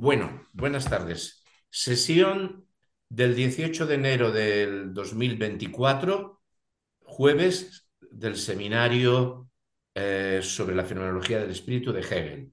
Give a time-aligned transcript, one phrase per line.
[0.00, 1.42] Bueno, buenas tardes.
[1.70, 2.68] Sesión
[3.08, 6.40] del 18 de enero del 2024,
[7.00, 9.50] jueves del seminario
[9.96, 12.52] eh, sobre la fenomenología del espíritu de Hegel.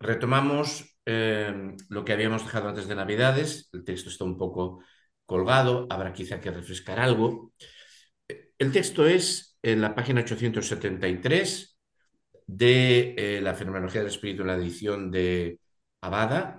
[0.00, 3.68] Retomamos eh, lo que habíamos dejado antes de Navidades.
[3.74, 4.82] El texto está un poco
[5.26, 7.52] colgado, habrá quizá que refrescar algo.
[8.26, 11.78] El texto es en la página 873
[12.46, 15.60] de eh, la fenomenología del espíritu en la edición de
[16.04, 16.58] Abada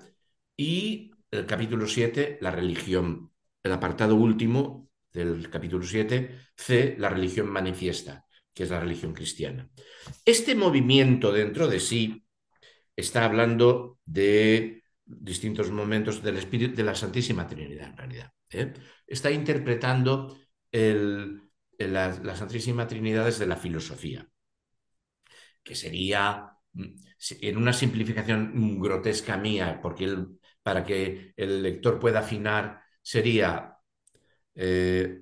[0.58, 3.32] y el capítulo 7, la religión.
[3.62, 9.70] El apartado último del capítulo 7, C, la religión manifiesta, que es la religión cristiana.
[10.26, 12.26] Este movimiento dentro de sí
[12.96, 18.34] está hablando de distintos momentos del espíritu de la Santísima Trinidad, en realidad.
[18.50, 18.74] ¿eh?
[19.06, 20.40] Está interpretando
[20.72, 24.28] la, la Santísima Trinidad desde la filosofía,
[25.64, 26.56] que sería
[27.42, 30.16] en una simplificación grotesca mía, porque
[30.64, 33.78] para que el lector pueda afinar, sería
[34.56, 35.22] eh,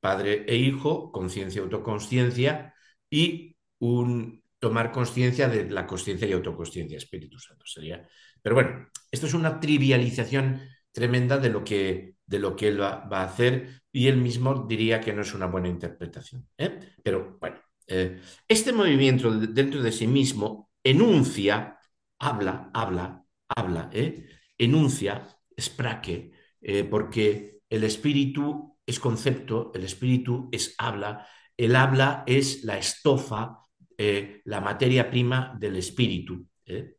[0.00, 2.74] padre e hijo, conciencia, autoconsciencia,
[3.08, 8.06] y un tomar conciencia de la conciencia y autoconsciencia, Espíritu Santo sería.
[8.42, 10.60] Pero bueno, esto es una trivialización
[10.92, 15.00] tremenda de lo que, de lo que él va, a hacer y él mismo diría
[15.00, 16.46] que no es una buena interpretación.
[16.58, 16.78] ¿eh?
[17.02, 21.78] Pero bueno, eh, este movimiento dentro de sí mismo enuncia,
[22.18, 24.26] habla, habla, habla, ¿eh?
[24.58, 25.26] enuncia,
[25.58, 32.78] spraque, eh, porque el espíritu es concepto, el espíritu es habla, el habla es la
[32.78, 33.58] estofa,
[33.96, 36.46] eh, la materia prima del espíritu.
[36.66, 36.96] ¿eh?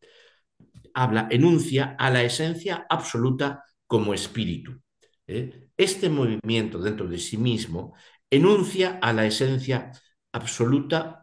[0.94, 4.80] Habla, enuncia a la esencia absoluta como espíritu.
[5.26, 7.96] Este movimiento dentro de sí mismo
[8.30, 9.92] enuncia a la esencia
[10.34, 11.21] absoluta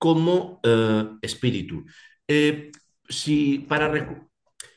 [0.00, 1.84] como eh, espíritu.
[2.26, 2.72] Eh,
[3.06, 3.86] si para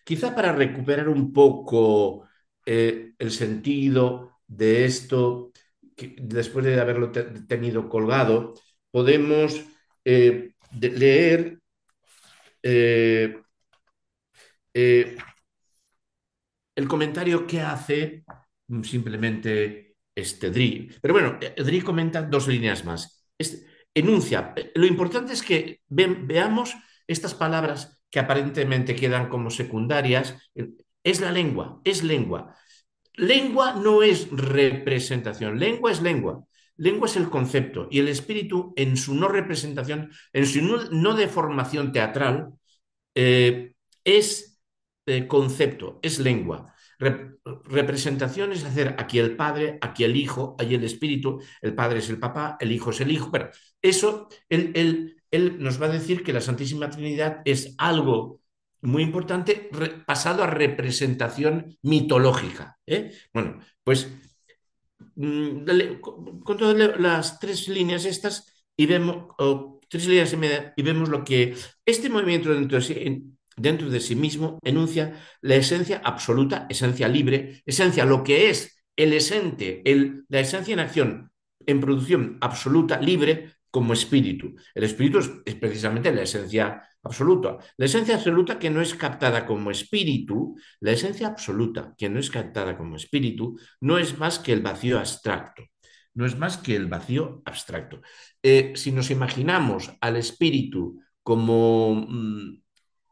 [0.03, 2.27] quizá para recuperar un poco
[2.65, 5.53] eh, el sentido de esto,
[5.95, 7.11] después de haberlo
[7.47, 8.53] tenido colgado,
[8.91, 9.63] podemos
[10.03, 11.59] leer
[16.75, 18.25] el comentario que hace
[18.83, 20.91] simplemente este Dri.
[21.01, 23.25] Pero bueno, Dri comenta dos líneas más.
[23.37, 24.53] Este, enuncia.
[24.75, 26.75] Lo importante es que veamos
[27.07, 30.35] estas palabras que aparentemente quedan como secundarias.
[31.03, 32.55] Es la lengua, es lengua.
[33.15, 36.43] Lengua no es representación, lengua es lengua.
[36.75, 40.61] Lengua es el concepto y el espíritu en su no representación, en su
[40.91, 42.53] no, deformación teatral,
[43.13, 44.59] eh, es
[45.05, 50.83] eh, concepto, es lengua representación es hacer aquí el Padre, aquí el Hijo, ahí el
[50.83, 53.31] Espíritu, el Padre es el Papá, el Hijo es el Hijo.
[53.31, 53.49] Pero
[53.81, 58.41] eso, él, él, nos va a decir que la Santísima Trinidad es algo
[58.81, 59.69] muy importante
[60.05, 62.77] pasado a representación mitológica.
[62.85, 63.11] ¿eh?
[63.33, 64.09] Bueno, pues
[65.15, 65.99] mm,
[66.43, 69.27] con todas las tres líneas estas y vemos,
[69.89, 71.55] tres líneas y, y vemos lo que
[71.85, 73.23] este movimiento dentro de
[73.57, 79.13] dentro de sí mismo enuncia la esencia absoluta, esencia libre, esencia, lo que es el
[79.13, 81.31] esente, el, la esencia en acción,
[81.65, 84.53] en producción absoluta, libre, como espíritu.
[84.75, 87.57] El espíritu es, precisamente la esencia absoluta.
[87.75, 92.29] La esencia absoluta que no es captada como espíritu, la esencia absoluta que no es
[92.29, 95.63] captada como espíritu, no es más que el vacío abstracto.
[96.13, 98.01] No es más que el vacío abstracto.
[98.43, 102.62] Eh, si nos imaginamos al espíritu como mm,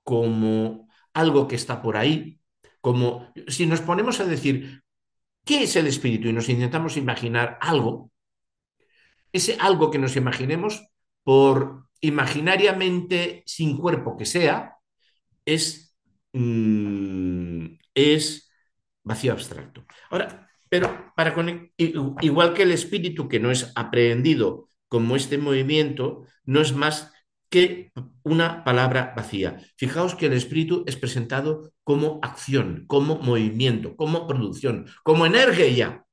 [0.03, 2.39] como algo que está por ahí,
[2.81, 4.83] como si nos ponemos a decir,
[5.45, 6.27] ¿qué es el espíritu?
[6.27, 8.11] Y nos intentamos imaginar algo,
[9.31, 10.87] ese algo que nos imaginemos,
[11.23, 14.77] por imaginariamente sin cuerpo que sea,
[15.45, 15.95] es,
[16.33, 18.51] mm, es
[19.03, 19.85] vacío abstracto.
[20.09, 21.35] Ahora, pero para
[22.21, 27.10] igual que el espíritu que no es aprehendido como este movimiento, no es más
[27.51, 27.91] que
[28.23, 29.59] una palabra vacía.
[29.75, 36.05] Fijaos que el espíritu es presentado como acción, como movimiento, como producción, como energía.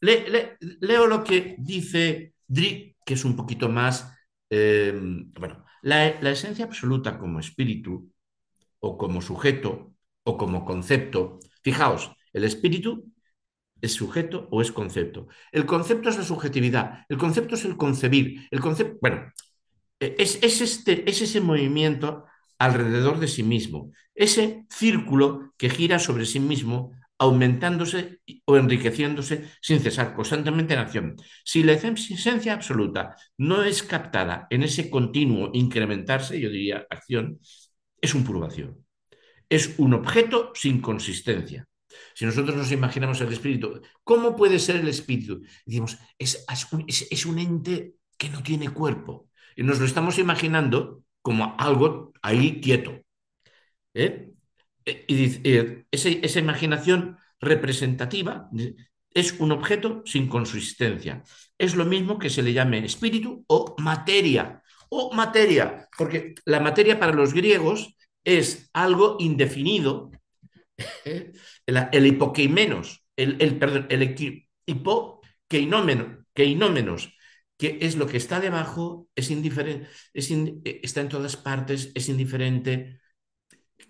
[0.00, 4.12] leo lo que dice Dri, que es un poquito más,
[4.50, 8.10] em, bueno, la, la esencia absoluta como espíritu
[8.80, 9.94] o como sujeto
[10.24, 11.38] o como concepto.
[11.62, 13.12] Fijaos, el espíritu
[13.80, 15.28] ¿Es sujeto o es concepto?
[15.52, 19.30] El concepto es la subjetividad, el concepto es el concebir, el concepto, bueno,
[20.00, 22.24] e-, es, este, es ese movimiento
[22.58, 29.80] alrededor de sí mismo, ese círculo que gira sobre sí mismo, aumentándose o enriqueciéndose sin
[29.80, 31.16] cesar, constantemente en acción.
[31.44, 37.38] Si la esencia absoluta no es captada en ese continuo incrementarse, yo diría acción,
[38.00, 38.76] es un puro vacío.
[39.48, 41.66] es un objeto sin consistencia.
[42.14, 45.42] Si nosotros nos imaginamos el espíritu, ¿cómo puede ser el espíritu?
[45.64, 49.25] Decimos, es, un ente que no tiene cuerpo.
[49.56, 53.00] Y nos lo estamos imaginando como algo ahí quieto.
[53.94, 54.30] ¿eh?
[54.84, 58.50] Y eh, esa imaginación representativa
[59.10, 61.24] es un objeto sin consistencia.
[61.58, 64.62] Es lo mismo que se le llame espíritu o materia.
[64.88, 70.12] O materia, porque la materia para los griegos es algo indefinido.
[71.04, 71.32] ¿eh?
[71.66, 72.06] El, el
[73.16, 77.15] el, el, perdón, el hipoqueinómenos,
[77.56, 80.30] que es lo que está debajo, es indiferente, es
[80.82, 83.00] está en todas partes, es indiferente,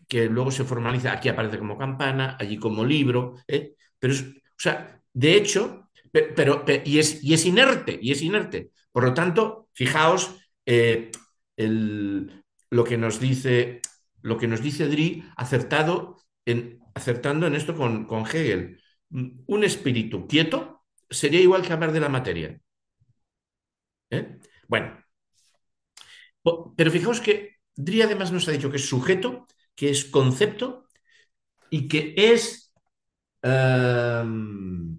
[0.08, 3.74] que luego se formaliza, aquí aparece como campana, allí como libro, ¿eh?
[3.98, 8.70] pero es, o sea, de hecho, pero, y, es, y, es, inerte, y es inerte.
[8.92, 11.10] Por lo tanto, fijaos eh,
[11.56, 13.80] el, lo que nos dice,
[14.22, 16.16] lo que nos dice Dri, acertado
[16.46, 18.80] en, acertando en esto con, con Hegel.
[19.10, 22.60] Un espíritu quieto sería igual que hablar de la materia.
[24.10, 24.38] ¿Eh?
[24.68, 24.98] Bueno,
[26.76, 30.86] pero fijaos que Dri además nos ha dicho que es sujeto, que es concepto
[31.70, 32.72] y que es...
[33.42, 34.98] Um...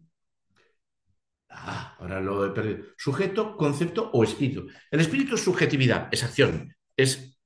[1.50, 2.86] Ah, ahora lo he perdido.
[2.98, 4.68] Sujeto, concepto o espíritu.
[4.92, 7.38] El espíritu es subjetividad, es acción, es,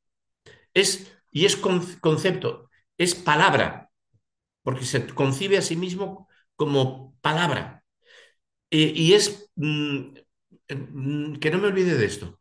[0.74, 3.90] es y es concepto, es palabra,
[4.63, 7.84] porque se concibe a sí mismo como palabra.
[8.72, 10.16] Eh, y es Mm,
[11.40, 12.40] que no me olvide de esto.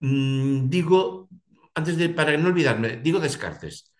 [0.00, 1.28] Mm, digo,
[1.74, 3.92] antes de, para no olvidarme, digo Descartes,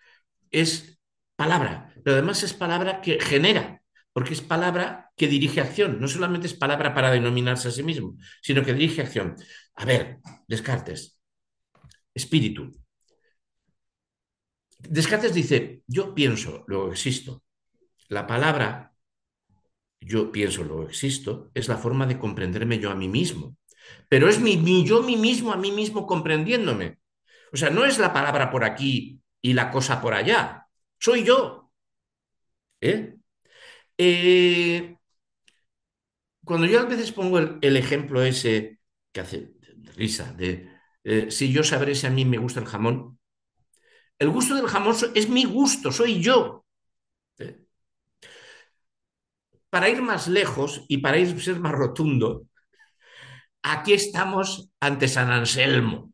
[0.51, 0.99] es
[1.35, 3.81] palabra, pero además es palabra que genera,
[4.13, 8.17] porque es palabra que dirige acción, no solamente es palabra para denominarse a sí mismo,
[8.41, 9.35] sino que dirige acción.
[9.75, 11.19] A ver, Descartes,
[12.13, 12.71] espíritu.
[14.79, 17.43] Descartes dice, yo pienso, luego existo.
[18.09, 18.90] La palabra
[20.01, 23.55] yo pienso, lo existo, es la forma de comprenderme yo a mí mismo.
[24.09, 26.99] Pero es mi, mi, yo mí mismo a mí mismo comprendiéndome.
[27.53, 30.67] O sea, no es la palabra por aquí y la cosa por allá.
[30.99, 31.71] Soy yo.
[32.81, 33.15] ¿Eh?
[33.97, 34.95] Eh,
[36.43, 38.79] cuando yo a veces pongo el, ejemplo ese
[39.11, 39.53] que hace
[39.95, 40.69] risa, de
[41.03, 43.19] eh, si yo sabré si a mí me gusta el jamón,
[44.19, 46.60] el gusto del jamón es mi gusto, soy yo
[49.71, 52.45] para ir más lejos y para ir ser más rotundo,
[53.63, 56.13] aquí estamos ante San Anselmo.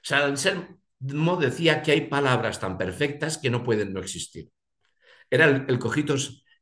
[0.00, 4.48] San Anselmo decía que hay palabras tan perfectas que no pueden no existir.
[5.28, 6.14] Era el, cojito,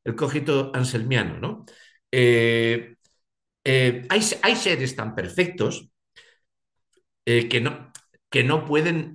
[0.05, 1.67] el cogito anselmiano, ¿no?
[2.11, 2.96] Eh,
[3.64, 5.90] eh, hay, hay, seres tan perfectos
[7.26, 7.93] eh, que, no,
[8.31, 9.12] que no pueden...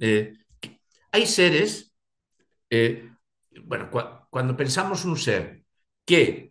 [1.12, 1.96] hay seres,
[3.64, 3.90] bueno,
[4.30, 5.64] cuando pensamos un ser
[6.06, 6.47] que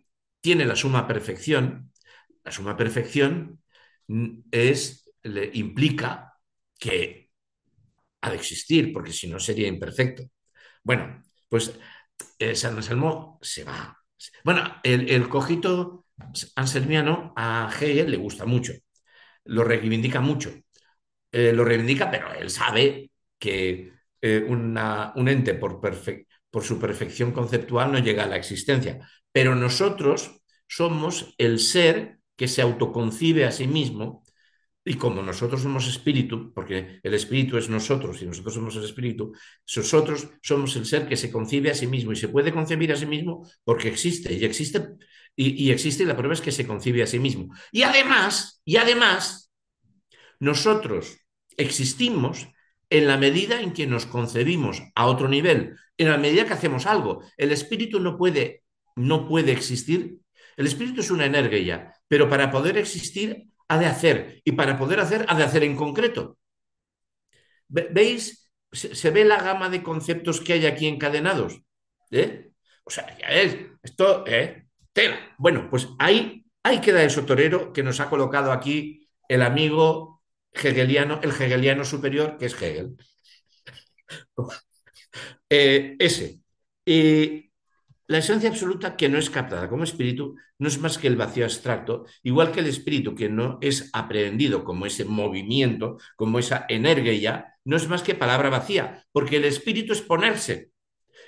[0.47, 1.91] tiene la suma perfección,
[2.45, 3.61] la suma perfección
[4.49, 6.35] es, le implica
[6.79, 7.31] que
[8.21, 10.23] ha de existir, porque si no sería imperfecto.
[10.81, 11.77] Bueno, pues
[12.39, 13.97] eh, San Anselmo se va.
[14.45, 16.05] Bueno, el, cojito
[16.55, 18.71] anselmiano a Hegel le gusta mucho,
[19.43, 20.53] lo reivindica mucho.
[21.29, 23.91] Eh, lo reivindica, pero él sabe que
[24.21, 28.97] eh, un ente por, por su perfección conceptual no llega a la existencia.
[29.29, 30.36] Pero nosotros
[30.67, 34.23] somos el ser que se autoconcibe a sí mismo
[34.85, 39.33] y como nosotros somos espíritu, porque el espíritu es nosotros y nosotros somos el espíritu,
[39.75, 42.95] nosotros somos el ser que se concibe a sí mismo y se puede concebir a
[42.95, 44.95] sí mismo porque existe y existe
[45.35, 47.53] y, existe y la prueba es que se concibe a sí mismo.
[47.71, 49.51] Y además, y además,
[50.39, 51.19] nosotros
[51.57, 52.47] existimos
[52.89, 56.85] en la medida en que nos concebimos a otro nivel, en la medida que hacemos
[56.85, 57.21] algo.
[57.37, 58.63] El espíritu no puede,
[58.95, 60.19] no puede existir
[60.57, 64.99] el espíritu es una energía, pero para poder existir ha de hacer, y para poder
[64.99, 66.37] hacer ha de hacer en concreto.
[67.69, 68.49] ¿Veis?
[68.71, 71.61] Se, ve la gama de conceptos que hay aquí encadenados.
[72.11, 72.51] ¿Eh?
[72.83, 74.67] O sea, ya es, esto, ¿eh?
[74.93, 75.17] Tela.
[75.37, 81.19] Bueno, pues ahí, ahí queda eso torero que nos ha colocado aquí el amigo hegeliano,
[81.21, 82.97] el hegeliano superior, que es Hegel.
[85.49, 86.41] Eh, ese.
[86.85, 87.46] Y
[88.07, 91.43] la esencia absoluta que no es captada como espíritu no es más que el vacío
[91.43, 97.57] abstracto, igual que el espíritu que no es aprehendido como ese movimiento, como esa energía,
[97.65, 100.71] no es más que palabra vacía, porque el espíritu es ponerse,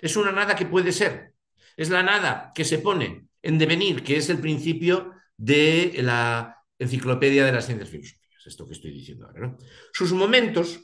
[0.01, 1.33] es una nada que puede ser,
[1.75, 7.45] es la nada que se pone en devenir, que es el principio de la enciclopedia
[7.45, 9.47] de las ciencias filosóficas, esto que estoy diciendo ahora.
[9.47, 9.57] ¿no?
[9.93, 10.79] Sus momentos,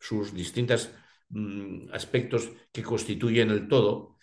[0.00, 0.90] sus distintas
[1.28, 4.16] mm, aspectos que constituyen el todo,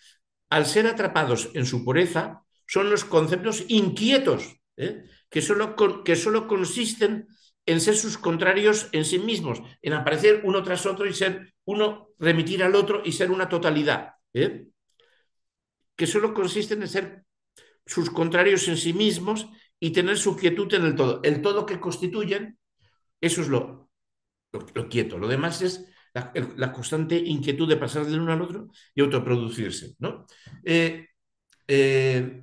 [0.54, 5.02] al ser atrapados en su pureza, son los conceptos inquietos, ¿eh?
[5.28, 7.26] que, solo que solo consisten
[7.66, 12.10] en ser sus contrarios en sí mismos, en aparecer uno tras otro y ser uno,
[12.20, 14.68] remitir al otro y ser una totalidad, ¿eh?
[15.96, 17.24] que solo consisten en ser
[17.84, 19.48] sus contrarios en sí mismos
[19.80, 21.20] y tener su quietud en el todo.
[21.24, 22.60] El todo que constituyen,
[23.20, 23.90] eso es lo,
[24.52, 25.18] lo, quieto.
[25.18, 25.84] Lo demás es
[26.14, 29.94] la, constante inquietud de pasar del uno al otro y autoproducirse.
[29.98, 30.26] ¿no?
[30.64, 31.08] Eh,
[31.66, 32.42] eh,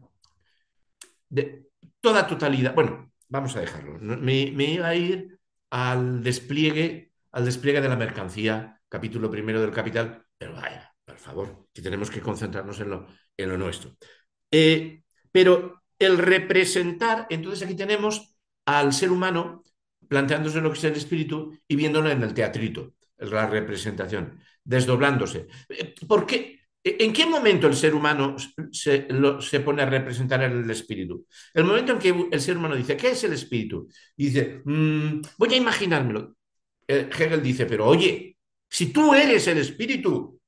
[1.29, 1.69] de
[2.01, 2.75] toda totalidad.
[2.75, 3.97] Bueno, vamos a dejarlo.
[3.99, 10.25] Me, iba a ir al despliegue, al despliegue de la mercancía, capítulo primero del Capital,
[10.37, 13.95] pero vaya, por favor, que tenemos que concentrarnos en lo, en lo nuestro.
[14.51, 18.35] Eh, pero el representar, entonces aquí tenemos
[18.65, 19.63] al ser humano
[20.09, 25.47] planteándose lo que es el espíritu y viéndolo en el teatrito, la representación, desdoblándose.
[25.69, 26.59] Eh, ¿Por qué?
[26.83, 28.35] ¿En qué momento el ser humano
[28.71, 29.07] se,
[29.39, 31.27] se, pone a representar el espíritu?
[31.53, 33.87] El momento en que el ser humano dice, ¿qué es el espíritu?
[34.17, 36.35] Dice, mmm, voy a imaginármelo.
[36.87, 38.35] Eh, Hegel dice, pero oye,
[38.67, 40.41] si tú eres el espíritu,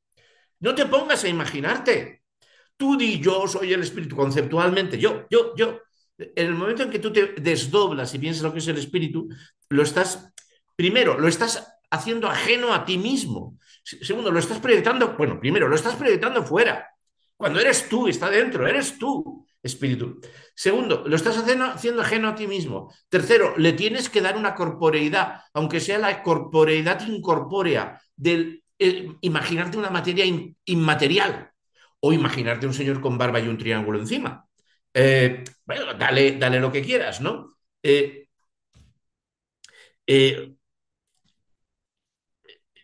[0.61, 2.23] no te pongas a imaginarte.
[2.75, 5.81] Tú di yo soy el espíritu conceptualmente, yo, yo, yo.
[6.17, 9.29] En el momento en que tú te desdoblas y piensas lo que es el espíritu,
[9.69, 10.31] lo estás,
[10.75, 13.57] primero, lo estás haciendo ajeno a ti mismo.
[13.83, 16.89] Segundo, lo estás proyectando, bueno, primero, lo estás proyectando fuera.
[17.37, 20.19] Cuando eres tú, está dentro, eres tú, espíritu.
[20.55, 22.93] Segundo, lo estás haciendo, ajeno a ti mismo.
[23.09, 29.77] Tercero, le tienes que dar una corporeidad, aunque sea la corporeidad incorpórea del eh, imaginarte
[29.77, 30.25] una materia
[30.65, 31.51] inmaterial
[31.99, 34.47] o imaginarte un señor con barba y un triángulo encima.
[34.93, 37.55] Eh, bueno, dale, dale lo que quieras, ¿no?
[37.81, 38.27] Eh,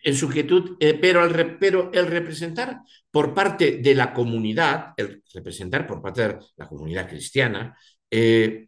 [0.10, 6.28] en su quietud, pero, el, representar por parte de la comunidad, el representar por parte
[6.28, 7.78] de la comunidad cristiana,
[8.10, 8.68] em,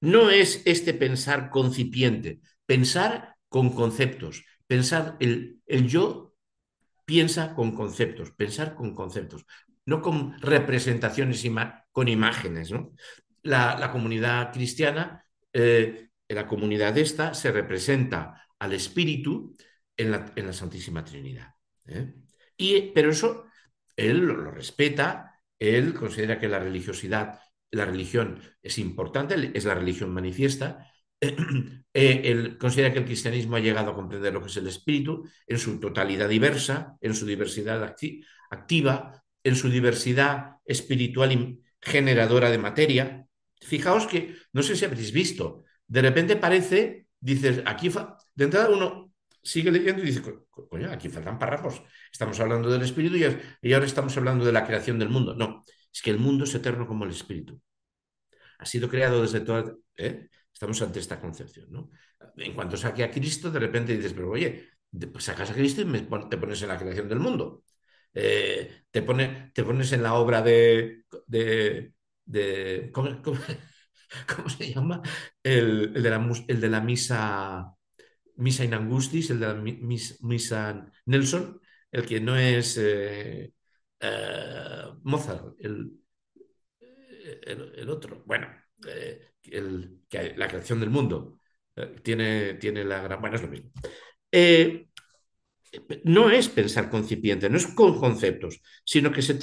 [0.00, 6.34] no es este pensar concipiente, pensar con conceptos, pensar el, el yo
[7.04, 9.46] piensa con conceptos, pensar con conceptos,
[9.86, 11.44] no con representaciones,
[11.92, 12.70] con imágenes.
[13.42, 19.56] la, comunidad cristiana, eh, la comunidad esta, se representa al Espíritu
[19.96, 21.54] en la, en la Santísima Trinidad.
[21.86, 22.14] ¿eh?
[22.56, 23.46] Y, pero eso
[23.96, 27.40] él lo, lo, respeta, él considera que la religiosidad,
[27.70, 30.90] la religión es importante, es la religión manifiesta,
[31.20, 35.28] eh, él considera que el cristianismo ha llegado a comprender lo que es el espíritu
[35.46, 37.82] en su totalidad diversa, en su diversidad
[38.50, 43.26] activa, en su diversidad espiritual y generadora de materia.
[43.60, 47.90] Fijaos que, no sé si habréis visto, de repente parece, dices, aquí,
[48.34, 49.12] de entrada uno
[49.42, 51.82] sigue leyendo y dice, coño, aquí faltan párrafos.
[52.10, 53.16] Estamos hablando del espíritu
[53.62, 55.34] y ahora estamos hablando de la creación del mundo.
[55.34, 55.62] No,
[55.92, 57.60] es que el mundo es eterno como el espíritu.
[58.58, 59.74] Ha sido creado desde toda...
[59.96, 60.28] ¿eh?
[60.52, 61.66] Estamos ante esta concepción.
[61.70, 61.90] ¿no?
[62.36, 64.68] En cuanto saque a Cristo, de repente dices, pero oye,
[65.12, 67.64] pues sacas a Cristo y te pones en la creación del mundo.
[68.14, 69.02] Eh, te,
[69.52, 71.04] te, pones en la obra de...
[71.26, 71.92] de,
[72.24, 73.38] de ¿cómo, cómo,
[74.58, 75.02] se llama?
[75.42, 77.74] El, el, de la, misa,
[78.36, 83.52] misa in angustis, el de la misa Nelson, el que no es eh,
[84.00, 85.92] eh, Mozart, el,
[87.42, 88.22] el, otro.
[88.26, 88.48] Bueno,
[88.86, 91.38] eh, el, que la creación del mundo
[92.02, 93.20] tiene, tiene la gran...
[93.20, 93.70] Bueno, es lo mismo.
[96.04, 99.34] No es pensar concipiente, no es con conceptos, sino que se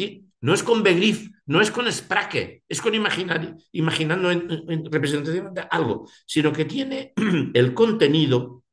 [0.41, 5.53] no es con Begrif, no es con Spraque, es con imaginar, imaginando en, en, representación
[5.53, 7.13] de algo, sino que tiene
[7.53, 8.63] el contenido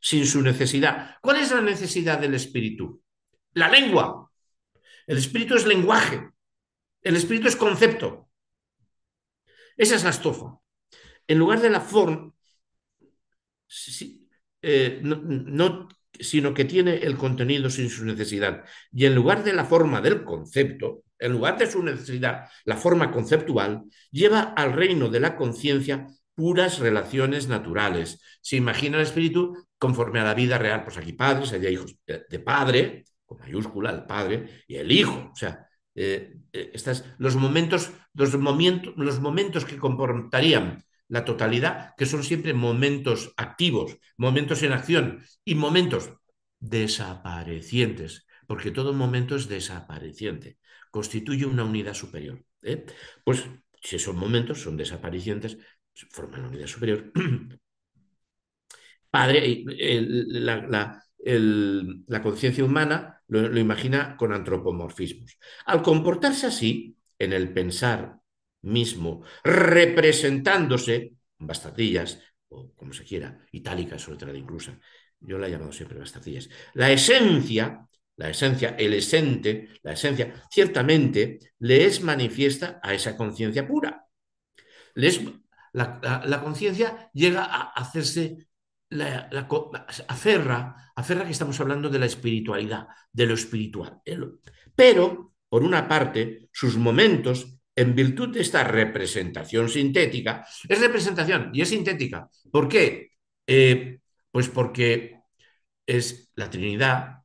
[0.00, 1.16] sin su necesidad.
[1.20, 3.02] ¿Cuál es la necesidad del espíritu?
[3.54, 4.30] La lengua.
[5.06, 6.28] El espíritu es lenguaje.
[7.02, 8.28] El espíritu es concepto.
[9.76, 10.58] Esa es la estofa
[11.26, 12.32] en lugar de la forma,
[14.62, 18.64] eh, no, sino que tiene el contenido sin su necesidad.
[18.92, 23.10] Y en lugar de la forma del concepto, en lugar de su necesidad, la forma
[23.10, 28.20] conceptual, lleva al reino de la conciencia puras relaciones naturales.
[28.40, 32.38] Se imagina el espíritu conforme a la vida real, pues aquí padres, allá hijos de
[32.40, 35.30] padre, con mayúscula, el padre, y el hijo.
[35.32, 41.94] O sea, eh, eh, estas, los, momentos, los, momentos, los momentos que comportarían la totalidad,
[41.96, 46.10] que son siempre momentos activos, momentos en acción y momentos
[46.58, 50.58] desaparecientes, porque todo momento es desapareciente,
[50.94, 52.40] constituye una unidad superior.
[52.62, 52.86] ¿eh?
[53.24, 53.44] Pues
[53.82, 55.58] si esos momentos son desaparecientes,
[55.92, 57.10] forman una unidad superior.
[59.10, 61.02] padre, la,
[62.06, 65.36] la conciencia humana lo, imagina con antropomorfismos.
[65.66, 68.20] Al comportarse así, en el pensar
[68.62, 72.20] mismo, representándose, bastartillas,
[72.50, 74.78] o como se quiera, itálicas o letra inclusa,
[75.18, 77.84] yo la he llamado siempre bastartillas, la esencia,
[78.16, 84.06] la esencia, el esente, la esencia, ciertamente le es manifiesta a esa conciencia pura.
[84.94, 88.46] La, conciencia llega a hacerse
[88.90, 89.48] la, la,
[90.08, 94.00] aferra, aferra que estamos hablando de la espiritualidad, de lo espiritual.
[94.76, 101.62] Pero, por una parte, sus momentos, en virtud de esta representación sintética, es representación y
[101.62, 102.28] es sintética.
[102.52, 103.10] ¿Por qué?
[103.46, 103.98] Eh,
[104.30, 105.18] pues porque
[105.86, 107.23] es la Trinidad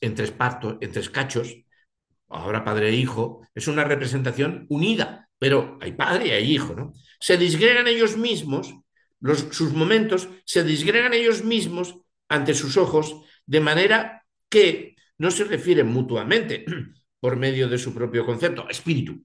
[0.00, 1.56] en tres partos, en tres cachos,
[2.28, 6.92] ahora padre e hijo, es una representación unida, pero hay padre y hay hijo, ¿no?
[7.18, 8.74] Se disgregan ellos mismos
[9.20, 15.44] los, sus momentos se disgregan ellos mismos ante sus ojos de manera que no se
[15.44, 16.64] refieren mutuamente
[17.20, 19.22] por medio de su propio concepto, espíritu.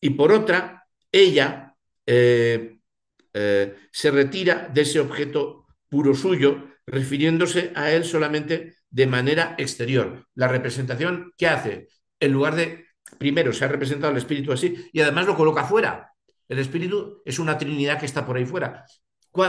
[0.00, 1.74] Y por otra, ella
[2.06, 2.76] eh,
[3.32, 10.28] eh, se retira de ese objeto puro suyo, refiriéndose a él solamente de manera exterior.
[10.36, 11.88] La representación que hace,
[12.20, 12.86] en lugar de,
[13.18, 16.12] primero, se ha representado el espíritu así, y además lo coloca fuera,
[16.48, 18.86] el espíritu es una trinidad que está por ahí fuera.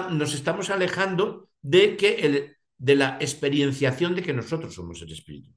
[0.10, 5.52] Nos estamos alejando de, que el, de la experienciación de que nosotros somos el espíritu.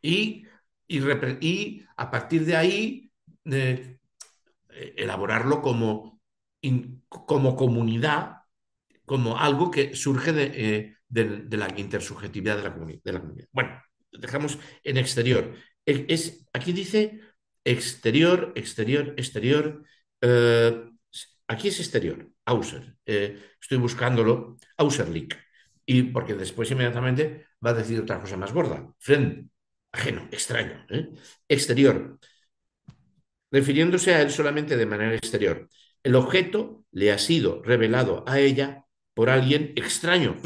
[0.00, 0.46] Y,
[0.86, 1.00] y,
[1.40, 3.10] y a partir de ahí,
[3.46, 3.98] eh,
[4.96, 6.20] elaborarlo como,
[6.60, 8.42] in, como comunidad,
[9.06, 13.48] como algo que surge de, eh, de, la intersubjetividad de la, de la, comunidad.
[13.52, 15.54] Bueno, dejamos en exterior.
[15.84, 17.20] Es, aquí dice
[17.64, 19.84] exterior, exterior, exterior.
[20.20, 20.90] Eh,
[21.48, 22.96] aquí es exterior, Auser.
[23.04, 25.36] Eh, estoy buscándolo, Auserlich.
[25.84, 28.88] Y porque después inmediatamente va a decir otra cosa más gorda.
[28.98, 29.50] Friend,
[29.92, 30.86] ajeno, extraño.
[30.88, 31.10] ¿eh?
[31.48, 32.18] Exterior.
[33.50, 35.68] Refiriéndose a él solamente de manera exterior.
[36.02, 40.36] El objeto le ha sido revelado a ella por alguien extraño.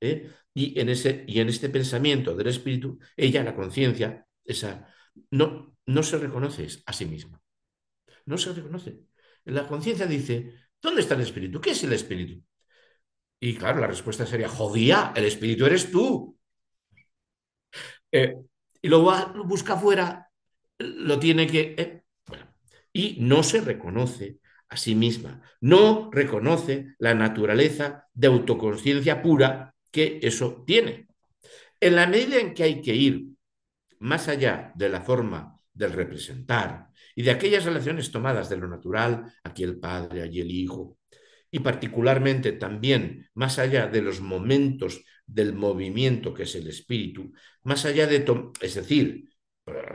[0.00, 0.30] ¿eh?
[0.54, 4.88] Y, en ese, y en este pensamiento del espíritu, ella, la conciencia, esa,
[5.30, 7.40] no, no se reconoce a sí misma.
[8.26, 9.00] No se reconoce.
[9.44, 11.60] La conciencia dice, ¿dónde está el espíritu?
[11.60, 12.42] ¿Qué es el espíritu?
[13.40, 16.38] Y claro, la respuesta sería, jodía, el espíritu eres tú.
[18.10, 18.34] Eh,
[18.80, 20.30] y lo, va, busca afuera,
[20.78, 21.74] lo tiene que...
[21.76, 22.02] Eh,
[22.92, 30.18] y no se reconoce a sí misma, no reconoce la naturaleza de autoconciencia pura que
[30.22, 31.08] eso tiene.
[31.80, 33.26] En la medida en que hay que ir
[33.98, 39.32] más allá de la forma del representar y de aquellas relaciones tomadas de lo natural,
[39.42, 40.98] aquí el Padre, allí el Hijo,
[41.50, 47.84] y particularmente también más allá de los momentos del movimiento que es el espíritu, más
[47.84, 48.24] allá de,
[48.60, 49.28] es decir,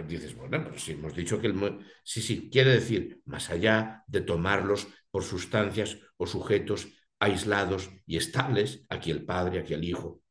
[0.07, 4.21] dices, bueno, pero si hemos dicho que el, sí, sí, quiere decir más allá de
[4.21, 6.87] tomarlos por sustancias o sujetos
[7.19, 10.21] aislados y estables, aquí el Padre, aquí el Hijo.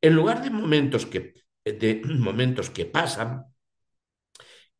[0.00, 3.44] En lugar de momentos que, de momentos que pasan,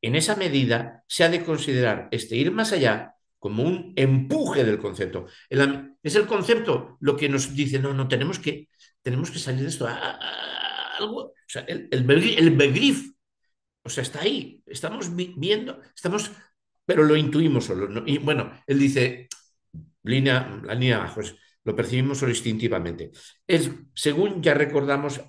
[0.02, 4.78] en esa medida se ha de considerar este ir más allá como un empuje del
[4.78, 5.26] concepto.
[5.48, 8.68] es el concepto lo que nos dice, no, no, tenemos que,
[9.02, 9.86] tenemos que salir de esto.
[10.98, 13.14] algo, o sea, el, el, el begrif,
[13.84, 16.30] o sea, está ahí, estamos viendo, estamos,
[16.86, 17.88] pero lo intuimos solo.
[17.88, 18.02] ¿no?
[18.06, 19.28] Y bueno, él dice,
[20.02, 23.10] línea, la línea abajo, es, lo percibimos solo instintivamente.
[23.46, 25.20] Es, según ya recordamos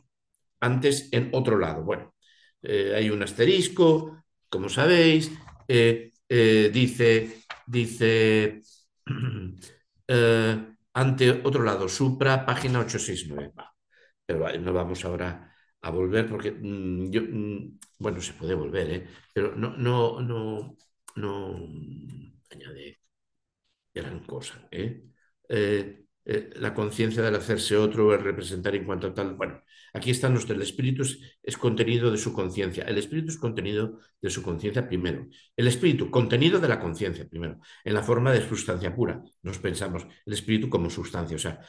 [0.62, 1.84] antes en otro lado.
[1.84, 2.16] Bueno,
[2.62, 5.32] eh, hay un asterisco, como sabéis,
[5.68, 8.62] eh, eh, dice, dice
[10.94, 13.54] ante otro lado, Supra, página 869.
[14.26, 15.55] Pero no vamos ahora
[15.86, 19.08] a volver porque mmm, yo, mmm, bueno, se puede volver, ¿eh?
[19.34, 20.76] pero no, no, no,
[21.16, 21.56] no
[22.52, 23.00] añade
[23.94, 24.68] gran cosa.
[24.72, 25.04] ¿eh?
[25.50, 29.36] eh eh, la conciencia del hacerse otro, el representar en cuanto a tal.
[29.36, 29.62] Bueno,
[29.94, 32.84] aquí están los del espíritu, es, es contenido de su conciencia.
[32.86, 35.28] El espíritu es contenido de su conciencia primero.
[35.56, 39.24] El espíritu, contenido de la conciencia primero, en la forma de sustancia pura.
[39.44, 41.60] Nos pensamos el espíritu como sustancia, o sea,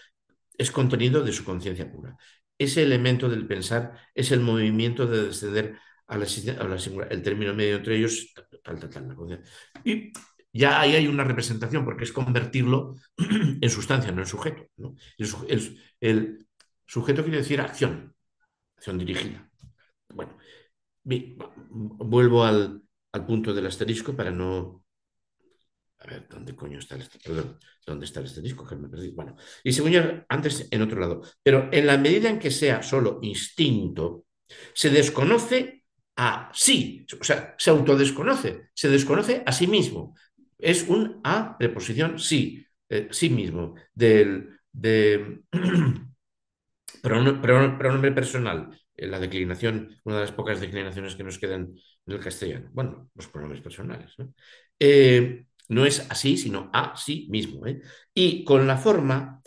[0.56, 2.16] es contenido de su conciencia pura.
[2.58, 7.76] Ese elemento del pensar es el movimiento de descender a la, singular, el término medio
[7.76, 9.42] entre ellos, tal, tal, tal,
[9.84, 10.12] Y
[10.52, 12.94] ya ahí hay una representación, porque es convertirlo
[13.60, 14.66] en sustancia, no en sujeto.
[14.76, 14.94] ¿no?
[16.00, 16.46] El,
[16.86, 18.14] sujeto quiere decir acción,
[18.76, 19.50] acción dirigida.
[20.08, 20.38] Bueno,
[21.04, 24.85] vuelvo al, al punto del asterisco para no
[26.06, 27.18] a ver, ¿dónde coño está este?
[27.18, 28.66] Perdón, ¿dónde está este disco?
[29.14, 31.22] Bueno, y según antes en otro lado.
[31.42, 34.26] Pero en la medida en que sea solo instinto,
[34.72, 35.84] se desconoce
[36.16, 40.14] a sí, o sea, se autodesconoce, se desconoce a sí mismo.
[40.58, 45.42] Es un a preposición sí, eh, sí mismo, del, de
[47.02, 51.74] pronombre personal, la declinación, una de las pocas declinaciones que nos quedan
[52.06, 52.70] en el castellano.
[52.72, 54.14] Bueno, los pronombres personales.
[54.78, 57.66] Eh, no es así, sino a sí mismo.
[57.66, 57.80] ¿eh?
[58.14, 59.42] Y con la forma,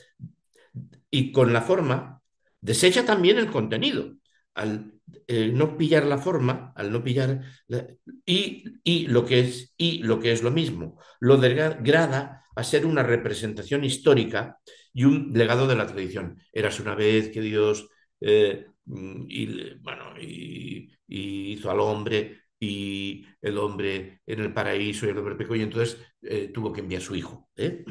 [1.10, 2.22] y con la forma,
[2.62, 4.16] desecha también el contenido.
[4.54, 4.94] Al
[5.28, 7.88] eh, no pillar la forma, al no pillar la,
[8.26, 12.86] y, y, lo que es, y lo que es lo mismo, lo degrada a ser
[12.86, 14.60] una representación histórica
[14.94, 16.42] y un legado de la tradición.
[16.52, 17.88] Eras una vez que Dios
[18.22, 25.18] eh, y, bueno, y hizo al hombre y el hombre en el paraíso y el
[25.18, 27.50] hombre pecó y entonces eh, tuvo que enviar su hijo.
[27.56, 27.86] ¿eh?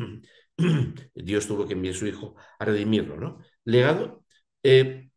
[1.15, 3.17] Dios tuvo que enviar su hijo a redimirlo.
[3.17, 3.39] ¿no?
[3.65, 4.25] Legado
[4.63, 5.11] eh,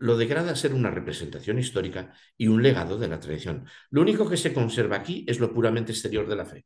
[0.00, 3.66] lo degrada a ser una representación histórica y un legado de la tradición.
[3.90, 6.64] Lo único que se conserva aquí es lo puramente exterior de la fe.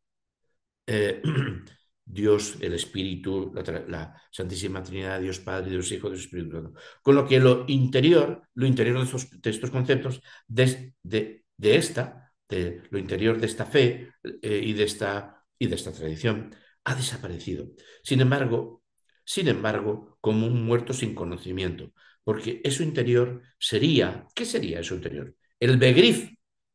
[2.08, 6.80] Dios, el Espíritu, la, la, Santísima Trinidad, Dios Padre, Dios Hijo, Dios Espíritu Santo.
[7.02, 11.76] Con lo que lo interior, lo interior de estos, de estos conceptos, de, de, de,
[11.76, 16.54] esta, de lo interior de esta fe eh, y, de esta, y de esta tradición,
[16.84, 17.68] ha desaparecido.
[18.02, 18.82] Sin embargo,
[19.24, 21.92] sin embargo, como un muerto sin conocimiento,
[22.24, 25.34] porque eso interior sería, ¿qué sería eso interior?
[25.58, 26.30] El begrif,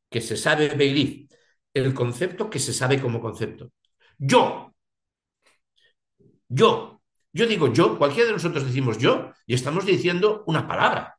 [0.09, 1.31] que se sabe begrif,
[1.73, 3.71] el concepto que se sabe como concepto.
[4.17, 4.73] Yo,
[6.47, 7.01] yo.
[7.33, 11.17] Yo digo yo, cualquiera de nosotros decimos yo y estamos diciendo una palabra.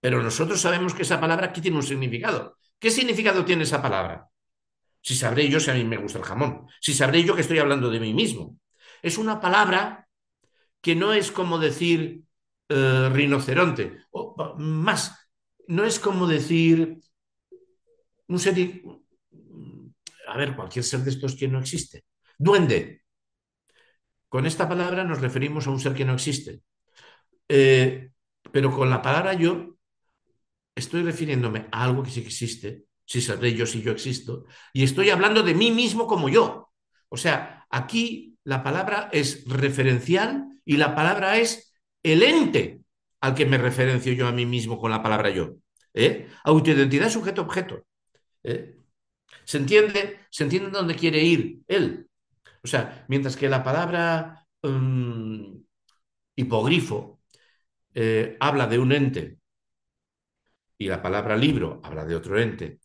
[0.00, 2.56] Pero nosotros sabemos que esa palabra aquí tiene un significado.
[2.80, 4.28] ¿Qué significado tiene esa palabra?
[5.02, 6.66] Si sabré yo si a mí me gusta el jamón.
[6.80, 8.58] Si sabré yo que estoy hablando de mí mismo.
[9.02, 10.08] Es una palabra
[10.80, 12.22] que no es como decir
[12.68, 13.98] eh, rinoceronte.
[14.10, 15.30] O, más,
[15.68, 16.98] no es como decir
[18.26, 18.82] un ser...
[20.26, 22.04] A ver, cualquier ser de estos que no existe.
[22.38, 23.02] Duende.
[24.28, 26.62] Con esta palabra nos referimos a un ser que no existe.
[27.48, 28.10] Eh,
[28.50, 29.76] pero con la palabra yo
[30.74, 35.10] estoy refiriéndome a algo que sí existe, si sabré yo si yo existo, y estoy
[35.10, 36.70] hablando de mí mismo como yo.
[37.08, 42.80] O sea, aquí la palabra es referencial y la palabra es el ente
[43.20, 45.56] al que me referencio yo a mí mismo con la palabra yo.
[45.92, 46.28] ¿eh?
[46.44, 47.84] Autoidentidad sujeto-objeto.
[48.44, 48.76] ¿eh?
[49.44, 50.20] ¿Se entiende?
[50.30, 52.08] ¿Se entiende dónde quiere ir él?
[52.62, 55.62] O sea, mientras que la palabra um,
[56.36, 57.20] hipogrifo
[57.94, 59.39] eh, habla de un ente
[60.80, 62.80] y la palabra libro habla de otro ente,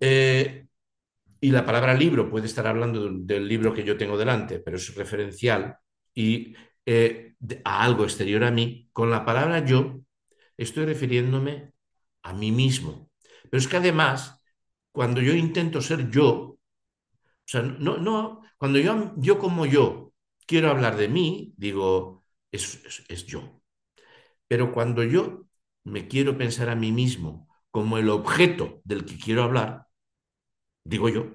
[0.00, 0.66] eh,
[1.40, 4.94] y la palabra libro puede estar hablando del libro que yo tengo delante, pero es
[4.96, 5.78] referencial
[6.14, 6.54] y
[6.86, 10.00] eh, a algo exterior a mí, con la palabra yo
[10.56, 11.72] estoy refiriéndome
[12.22, 13.10] a mí mismo.
[13.50, 14.40] Pero es que además,
[14.92, 16.58] cuando yo intento ser yo, o
[17.46, 20.12] sea, no, no, cuando yo, yo como yo
[20.46, 23.62] quiero hablar de mí, digo, es, es, es yo.
[24.48, 25.46] Pero cuando yo
[25.84, 29.86] me quiero pensar a mí mismo como el objeto del que quiero hablar,
[30.84, 31.26] digo yo.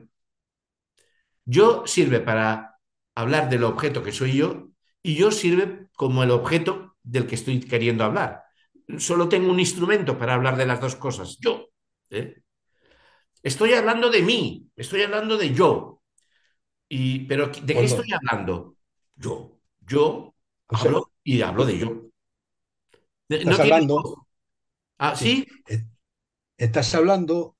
[1.46, 2.80] Yo sirve para
[3.16, 4.70] hablar del objeto que soy yo
[5.02, 8.44] y yo sirve como el objeto del que estoy queriendo hablar.
[8.98, 11.70] Solo tengo un instrumento para hablar de las dos cosas, yo.
[12.10, 12.42] ¿eh?
[13.44, 16.02] Estoy hablando de mí, estoy hablando de yo.
[16.88, 18.76] Y, pero ¿de qué estoy hablando?
[19.16, 19.60] Yo.
[19.82, 20.36] Yo
[20.68, 22.10] o sea, hablo y hablo de yo.
[23.28, 24.28] Estás hablando.
[25.00, 25.48] ¿Ah, sí?
[25.68, 25.78] sí?
[26.58, 27.56] Estás hablando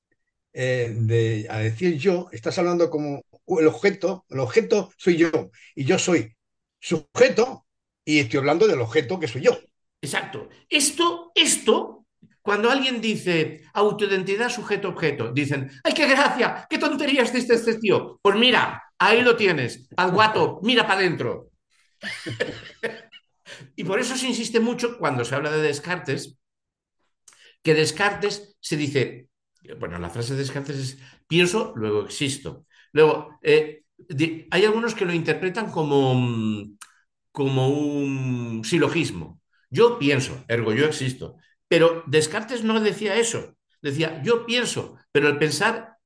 [0.54, 5.32] eh, de, a decir yo, estás hablando como el objeto, el objeto soy yo,
[5.74, 6.36] y yo soy
[6.80, 7.66] sujeto,
[8.06, 9.58] y estoy hablando del objeto que soy yo.
[10.02, 10.50] Exacto.
[10.70, 12.06] Esto, esto,
[12.42, 16.68] cuando alguien dice autoidentidad sujeto-objeto, dicen, ¡ay, qué gracia!
[16.70, 18.20] ¡Qué tonterías dice este tío!
[18.22, 21.52] Pues mira, Ahí lo tienes, al guato, mira para adentro.
[23.78, 26.38] y por eso se insiste mucho cuando se habla de Descartes,
[27.64, 29.30] que Descartes se dice,
[29.80, 32.66] bueno, la frase de Descartes es pienso, luego existo.
[32.92, 33.84] Luego, eh,
[34.52, 36.68] hay algunos que lo interpretan como,
[37.32, 39.42] como un silogismo.
[39.70, 41.38] Yo pienso, ergo yo existo.
[41.68, 43.56] Pero Descartes no decía eso.
[43.82, 45.98] Decía, yo pienso, pero el pensar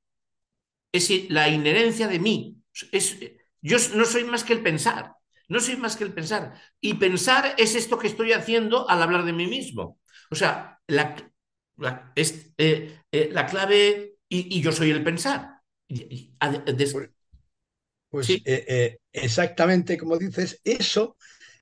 [0.92, 2.56] es la inherencia de mí,
[2.92, 3.18] es,
[3.60, 5.14] yo no soy más que el pensar,
[5.48, 6.54] no soy más que el pensar.
[6.80, 9.98] Y pensar es esto que estoy haciendo al hablar de mí mismo.
[10.30, 11.16] O sea, la,
[11.76, 15.60] la, es, eh, eh, la clave, y, y, yo soy el pensar.
[15.88, 16.34] Y,
[16.76, 16.94] des...
[18.08, 21.16] Pues Sí, eh, exactamente como dices, eso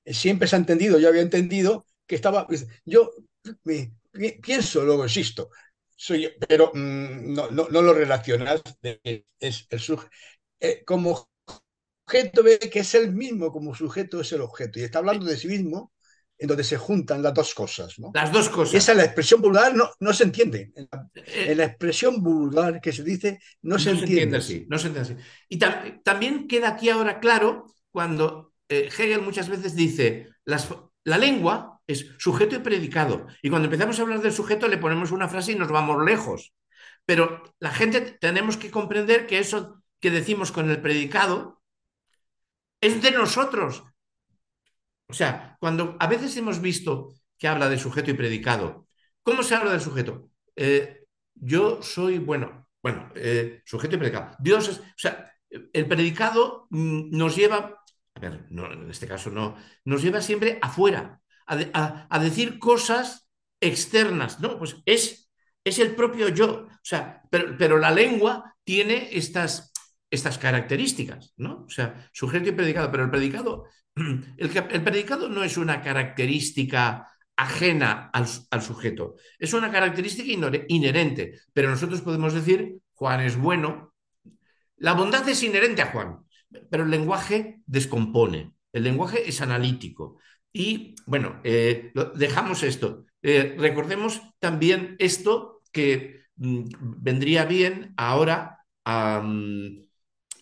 [0.05, 0.99] siempre se ha entendido.
[0.99, 2.47] Yo había entendido que estaba.
[2.47, 3.11] pues, Yo
[3.65, 5.51] me- pi- pienso, luego existo.
[5.97, 8.63] Soy, pero mm, no, no, no lo relacionas.
[8.83, 9.01] de
[9.41, 10.09] es el suje-
[10.87, 11.29] como
[12.07, 14.79] objeto ve que es el mismo, como sujeto es el objeto.
[14.81, 15.93] Y está hablando de sí mismo,
[16.43, 18.17] en donde se juntan las dos cosas, ¿no?
[18.17, 18.93] las dos Esa cosas.
[18.93, 20.73] es la expresión vulgar, no, no se entiende.
[20.75, 21.09] En la,
[21.45, 24.67] en la Eh, expresión vulgar que se dice, no se no se entiende entiende así,
[24.69, 25.29] no se entiende así.
[25.49, 30.69] Y tam- también queda aquí ahora claro cuando eh, Hegel muchas veces dice, las,
[31.05, 33.27] la lengua es sujeto y predicado.
[33.43, 36.53] Y cuando empezamos a hablar del sujeto le ponemos una frase y nos vamos lejos.
[37.07, 41.61] Pero la gente tenemos que comprender que eso que decimos con el predicado
[42.81, 43.83] es de nosotros.
[45.13, 48.87] O sea, cuando a veces hemos visto que habla de sujeto y predicado,
[49.23, 50.31] ¿cómo se habla del sujeto?
[50.57, 54.35] Eh, yo soy, bueno, bueno, eh, sujeto y predicado.
[54.39, 57.77] Dios es, o sea, el predicado mm, nos lleva,
[58.15, 63.29] a ver, no, en este caso no, nos lleva siempre afuera, a, a decir cosas
[63.61, 64.59] externas, ¿no?
[64.59, 65.31] Pues es,
[65.63, 69.72] es el propio yo, o sea, pero, pero la lengua tiene estas,
[70.13, 71.65] estas características, ¿no?
[71.67, 73.65] O sea, sujeto y predicado, pero el predicado
[73.97, 80.31] el, el, predicado no es una característica ajena al, al, sujeto, es una característica
[80.69, 83.95] inherente, pero nosotros podemos decir, Juan es bueno,
[84.77, 86.19] la bondad es inherente a Juan,
[86.71, 90.19] pero el lenguaje descompone, el lenguaje es analítico.
[90.53, 93.07] Y bueno, eh, dejamos esto.
[93.23, 96.65] Eh, recordemos también esto que mm,
[96.99, 98.59] vendría bien ahora.
[98.85, 99.87] Um,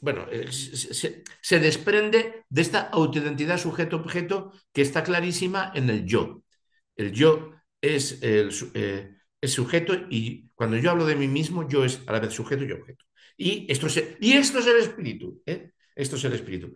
[0.00, 6.42] bueno, eh, se, desprende de esta autoidentidad sujeto-objeto que está clarísima en el yo.
[6.96, 12.02] El yo es el, eh, sujeto y cuando yo hablo de mí mismo, yo es
[12.06, 13.04] a la vez sujeto y objeto.
[13.36, 15.42] Y esto es, y esto es el espíritu.
[15.46, 15.72] ¿eh?
[15.94, 16.74] Esto es el espíritu.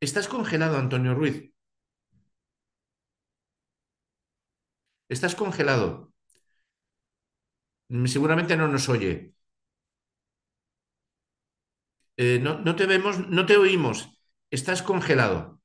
[0.00, 1.50] ¿Estás congelado, Antonio Ruiz?
[5.08, 6.12] ¿Estás congelado?
[8.06, 9.33] Seguramente no nos oye.
[12.16, 14.10] Eh, no, no, te vemos, no te oímos.
[14.50, 15.60] Estás congelado.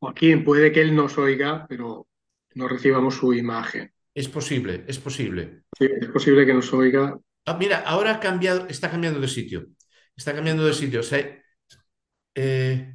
[0.00, 2.06] Joaquín, puede que él nos oiga, pero
[2.54, 3.92] no recibamos su imagen.
[4.14, 5.62] Es posible, es posible.
[5.78, 7.18] Sí, es posible que nos oiga.
[7.46, 9.66] Ah, mira, ahora ha cambiado, está cambiando de sitio.
[10.16, 11.00] Está cambiando de sitio.
[11.00, 11.42] O sea,
[12.34, 12.94] eh,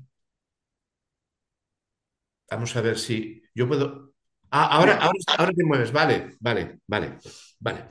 [2.50, 4.14] vamos a ver si yo puedo.
[4.52, 5.92] Ah, ahora, ahora, ahora te mueves.
[5.92, 7.18] Vale, vale, vale,
[7.60, 7.86] vale.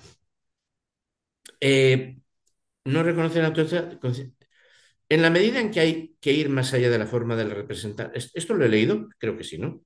[1.60, 2.16] Eh,
[2.84, 3.98] no reconoce la autoridad.
[5.08, 8.12] En la medida en que hay que ir más allá de la forma de representar,
[8.14, 9.08] ¿esto lo he leído?
[9.18, 9.84] Creo que sí, ¿no?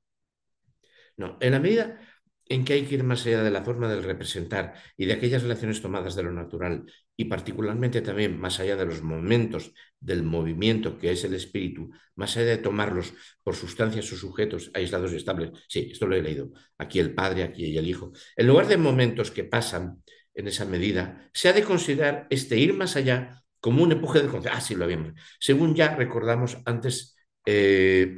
[1.17, 2.01] No, en la medida
[2.49, 5.43] en que hay que ir más allá de la forma del representar y de aquellas
[5.43, 6.85] relaciones tomadas de lo natural
[7.17, 12.37] y particularmente también más allá de los momentos del movimiento que es el espíritu, más
[12.37, 15.51] allá de tomarlos por sustancias o sujetos aislados y estables.
[15.69, 16.51] Sí, esto lo he leído.
[16.79, 18.13] Aquí el Padre, aquí el Hijo.
[18.37, 20.03] En lugar de momentos que pasan
[20.39, 24.29] en esa medida, se ha de considerar este ir más allá como un empuje del
[24.31, 24.57] concepto.
[24.57, 25.13] Ah, sí, lo habíamos.
[25.41, 28.17] Según ya recordamos antes, eh,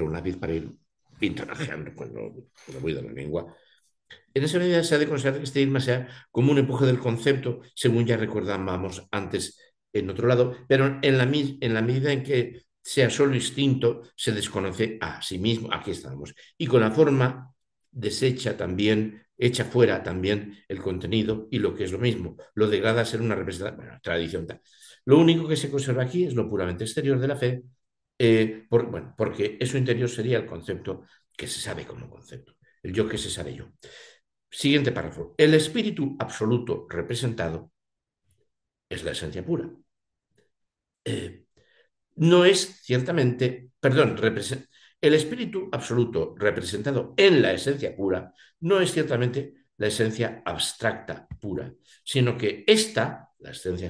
[0.00, 0.68] un lápiz para ir
[1.94, 2.34] cuando
[2.80, 3.54] voy de la lengua.
[4.34, 6.98] En esa medida se ha de considerar este ir más allá como un empuje del
[6.98, 9.56] concepto, según ya recordábamos antes
[9.92, 14.32] en otro lado, pero en la, en la medida en que sea solo instinto, se
[14.32, 15.68] desconoce a sí mismo.
[15.72, 16.34] Aquí estamos.
[16.58, 17.54] Y con la forma
[17.92, 23.02] desecha también, echa fuera también el contenido y lo que es lo mismo, lo degrada
[23.02, 24.60] a ser una representación, bueno.
[25.06, 27.62] Lo único que se conserva aquí es lo puramente exterior de la fe,
[28.18, 31.04] eh, bueno, porque eso interior sería el concepto
[31.36, 33.72] que se sabe como concepto, el yo que se sabe yo.
[34.50, 35.34] Siguiente párrafo.
[35.38, 37.72] El espíritu absoluto representado
[38.88, 39.70] es la esencia pura.
[41.04, 41.44] Eh,
[42.16, 44.16] no es ciertamente, perdón,
[45.00, 51.72] el espíritu absoluto representado en la esencia pura no es ciertamente la esencia abstracta pura,
[52.04, 53.88] sino que esta, la esencia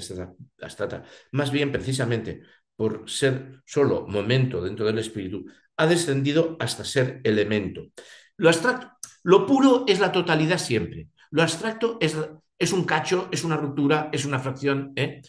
[0.60, 2.42] abstracta, más bien precisamente
[2.76, 5.46] por ser solo momento dentro del espíritu,
[5.76, 7.88] ha descendido hasta ser elemento.
[8.36, 8.90] Lo abstracto,
[9.22, 11.08] lo puro es la totalidad siempre.
[11.30, 14.92] Lo abstracto es, un cacho, es una ruptura, es una fracción.
[14.96, 15.22] ¿eh?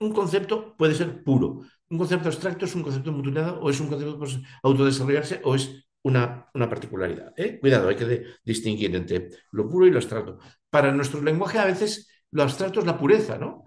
[0.00, 1.62] Un concepto puede ser puro.
[1.88, 5.86] Un concepto abstracto es un concepto mutilado o es un concepto puede autodesarrollarse o es
[6.02, 7.32] una, una particularidad.
[7.36, 7.58] ¿eh?
[7.60, 10.38] Cuidado, hay que distinguir entre lo puro y lo abstracto.
[10.70, 13.64] Para nuestro lenguaje a veces lo abstracto es la pureza, ¿no?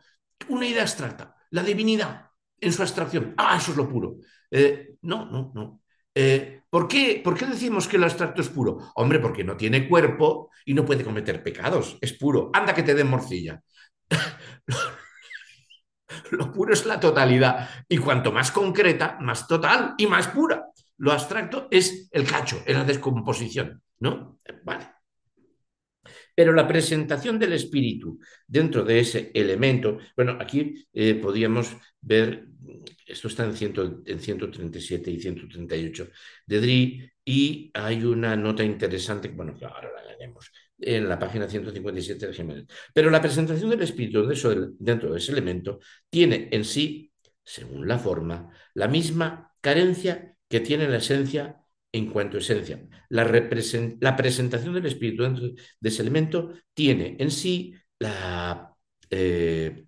[0.50, 2.30] Una idea abstracta, la divinidad
[2.60, 3.34] en su abstracción.
[3.38, 4.18] Ah, eso es lo puro.
[4.52, 5.82] Eh, no, no, no.
[6.14, 8.92] Eh, ¿por, qué, ¿Por qué decimos que lo abstracto es puro?
[8.96, 11.98] Hombre, porque no tiene cuerpo y no puede cometer pecados.
[12.02, 12.52] Es puro.
[12.54, 13.62] Anda que te den morcilla.
[16.32, 17.70] lo puro es la totalidad.
[17.88, 20.66] Y cuanto más concreta, más total y más pura.
[20.98, 24.38] Lo abstracto es el cacho, es la descomposición, ¿no?
[24.64, 24.88] Vale.
[26.36, 32.48] Pero la presentación del espíritu dentro de ese elemento, bueno, aquí eh, podríamos ver,
[33.06, 33.52] esto está en,
[34.06, 36.08] en 137 y 138
[36.46, 40.52] de Dri, y hay una nota interesante, bueno, ahora la haremos,
[40.82, 42.66] en la página 157 de Jiménez.
[42.94, 44.28] Pero la presentación del espíritu
[44.80, 47.12] dentro de ese elemento tiene en sí,
[47.44, 52.80] según la forma, la misma carencia que tiene la esencia en cuanto a esencia.
[53.10, 53.26] La,
[54.16, 58.74] presentación del espíritu dentro de ese elemento tiene en sí la...
[59.10, 59.86] Eh,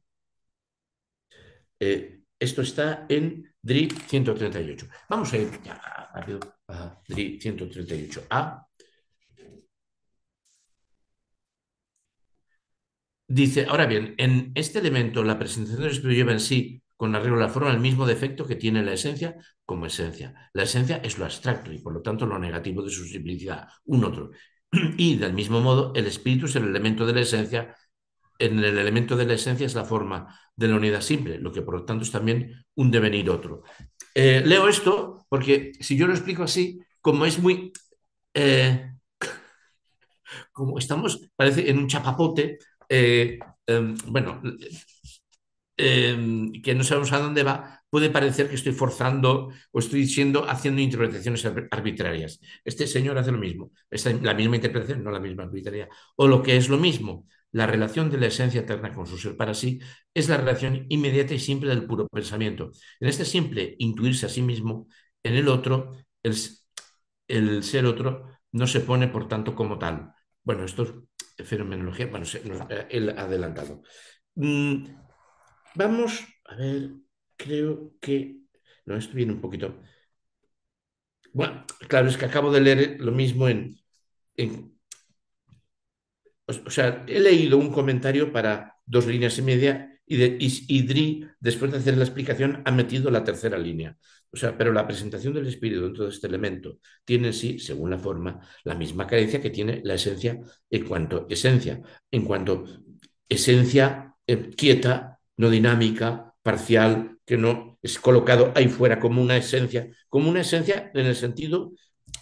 [1.80, 4.88] eh, esto está en DRI 138.
[5.10, 5.76] Vamos a ir ya
[6.14, 8.68] rápido a DRI 138A.
[13.34, 17.38] Dice, ahora bien, en este elemento la presentación del espíritu lleva en sí con arreglo
[17.38, 20.52] a la forma el mismo defecto que tiene la esencia como esencia.
[20.52, 24.04] La esencia es lo abstracto y por lo tanto lo negativo de su simplicidad, un
[24.04, 24.32] otro.
[24.98, 27.74] Y del mismo modo, el espíritu es el elemento de la esencia.
[28.38, 31.62] En el elemento de la esencia es la forma de la unidad simple, lo que
[31.62, 33.64] por lo tanto es también un devenir otro.
[34.14, 37.72] Eh, leo esto porque si yo lo explico así, como es muy...
[38.34, 38.92] Eh,
[40.52, 42.60] como estamos, parece, en un chapapote,
[42.92, 44.42] eh, em, bueno,
[45.78, 50.46] Em, que no sabemos a dónde va, puede parecer que estoy forzando o estoy diciendo,
[50.48, 52.40] haciendo interpretaciones arbitrarias.
[52.64, 55.90] Este señor hace lo mismo, es la misma interpretación, no la misma arbitraria.
[56.18, 59.36] O lo que es lo mismo, la relación de la esencia eterna con su ser
[59.36, 59.80] para sí
[60.14, 62.72] es la relación inmediata y simple del puro pensamiento.
[63.00, 64.88] En este simple intuirse a sí mismo,
[65.24, 66.36] en el otro, el,
[67.28, 70.14] el ser otro no se pone por tanto como tal.
[70.44, 70.94] Bueno, esto es
[71.46, 72.26] fenomenología, bueno,
[72.90, 73.82] el adelantado.
[74.36, 74.86] Mm,
[75.76, 76.92] Vamos a ver,
[77.38, 78.38] creo que...
[78.86, 79.82] No, esto viene un poquito...
[81.34, 83.78] Bueno, claro, es que acabo de leer lo mismo en...
[86.48, 91.72] O sea, he leído un comentario para dos líneas y media y, de, Dri, después
[91.72, 93.98] de hacer la explicación, ha metido la tercera línea.
[94.32, 97.90] O sea, pero la presentación del espíritu dentro de este elemento tiene en sí, según
[97.92, 102.66] la forma, la misma carencia que tiene la esencia en cuanto esencia, en cuanto
[103.28, 109.90] esencia eh, quieta no dinámica, parcial, que no es colocado ahí fuera como una esencia,
[110.10, 111.72] como una esencia en el sentido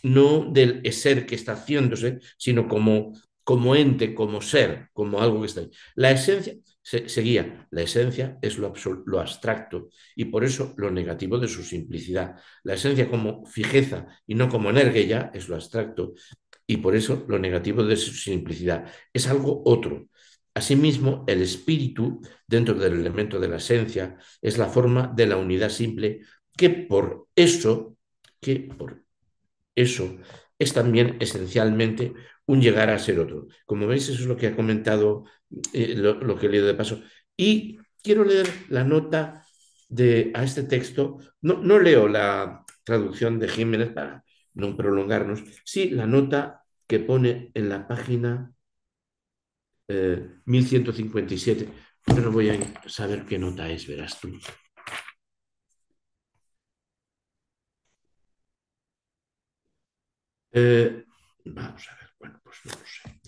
[0.03, 3.13] no del ser que está haciéndose, sino como,
[3.43, 5.71] como ente, como ser, como algo que está ahí.
[5.95, 6.55] La esencia,
[6.89, 8.73] seguía, la esencia es lo,
[9.05, 12.35] lo abstracto y por eso lo negativo de su simplicidad.
[12.63, 16.13] La esencia como fijeza y no como energía es lo abstracto
[16.65, 18.91] y por eso lo negativo de su simplicidad.
[19.13, 20.07] Es algo otro.
[20.53, 25.69] Asimismo, el espíritu, dentro del elemento de la esencia, es la forma de la unidad
[25.69, 26.21] simple
[26.57, 27.97] que por eso,
[28.41, 29.03] que por
[29.75, 30.17] eso
[30.59, 32.13] es también esencialmente
[32.45, 33.47] un llegar a ser otro.
[33.65, 35.23] Como veis, eso es lo que ha comentado,
[35.73, 37.01] eh, lo, que he leído de paso.
[37.37, 39.45] Y quiero leer la nota
[39.89, 41.19] de, a este texto.
[41.41, 47.51] No, no leo la traducción de Jiménez para no prolongarnos, sí la nota que pone
[47.53, 48.51] en la página
[50.45, 51.63] 1157.
[51.65, 51.69] Eh,
[52.05, 52.57] Pero no voy a
[52.87, 54.29] saber qué nota es, verás tú.
[60.51, 61.05] Eh,
[61.45, 63.21] vamos a ver, bueno, pues no lo sé.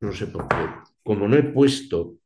[0.00, 0.56] No sé por qué.
[1.10, 2.20] Como no he puesto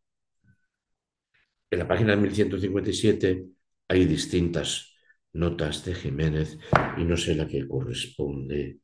[1.71, 3.47] en la página 1157
[3.89, 4.95] hay distintas
[5.33, 6.59] notas de Jiménez
[6.99, 8.81] y no sé la que corresponde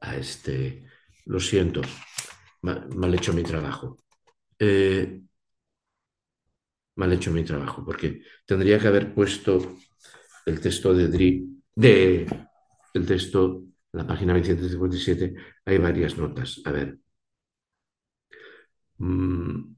[0.00, 0.82] a este.
[1.26, 1.80] Lo siento,
[2.62, 3.98] mal hecho mi trabajo.
[4.58, 5.22] Eh,
[6.96, 9.76] mal hecho mi trabajo, porque tendría que haber puesto
[10.44, 12.26] el texto de Dri, de
[12.94, 15.34] el texto, la página 257,
[15.66, 16.60] hay varias notas.
[16.64, 16.98] A ver.
[18.98, 19.76] Mm,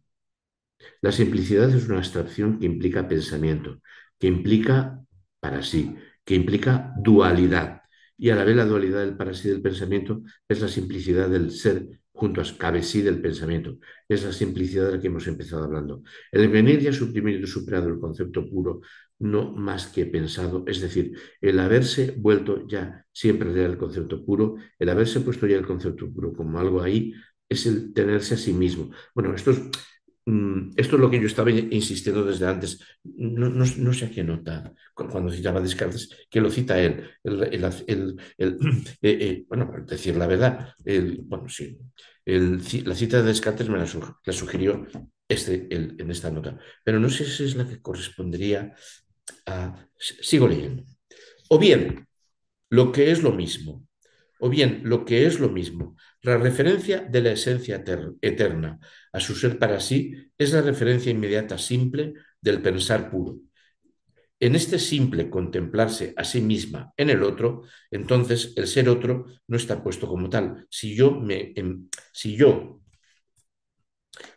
[1.00, 3.80] la simplicidad es una abstracción que implica pensamiento,
[4.18, 5.00] que implica
[5.40, 5.94] para sí,
[6.24, 7.82] que implica dualidad.
[8.16, 11.50] Y a la vez la dualidad del para sí del pensamiento es la simplicidad del
[11.52, 13.78] ser junto a cabecí del pensamiento.
[14.08, 16.02] Es la simplicidad de la que hemos empezado hablando.
[16.32, 18.80] El venir ya suprimido y superado el concepto puro,
[19.20, 24.56] no más que pensado, es decir, el haberse vuelto ya siempre real el concepto puro,
[24.78, 27.12] el haberse puesto ya el concepto puro como algo ahí,
[27.48, 28.90] es el tenerse a sí mismo.
[29.14, 29.60] Bueno, esto es,
[30.26, 32.80] mm, esto es lo que yo estaba insistiendo desde antes.
[33.04, 37.08] No, sé a qué nota, cuando citaba Descartes, que lo cita él.
[37.24, 38.48] El, eh,
[39.02, 40.74] eh, bueno, decir la verdad,
[41.24, 41.78] bueno, sí,
[42.26, 43.86] la cita de Descartes me la,
[44.32, 44.86] sugirió
[45.26, 48.74] este, en esta nota, pero no sé si es la que correspondería
[49.46, 49.86] a...
[49.96, 50.84] Sigo leyendo.
[51.48, 52.06] O bien,
[52.70, 53.87] lo que es lo mismo,
[54.40, 57.82] o bien lo que es lo mismo, la referencia de la esencia
[58.20, 58.78] eterna
[59.12, 63.38] a su ser para sí es la referencia inmediata simple del pensar puro.
[64.40, 69.56] En este simple contemplarse a sí misma en el otro, entonces el ser otro no
[69.56, 70.66] está puesto como tal.
[70.70, 72.80] Si yo, me, em, si yo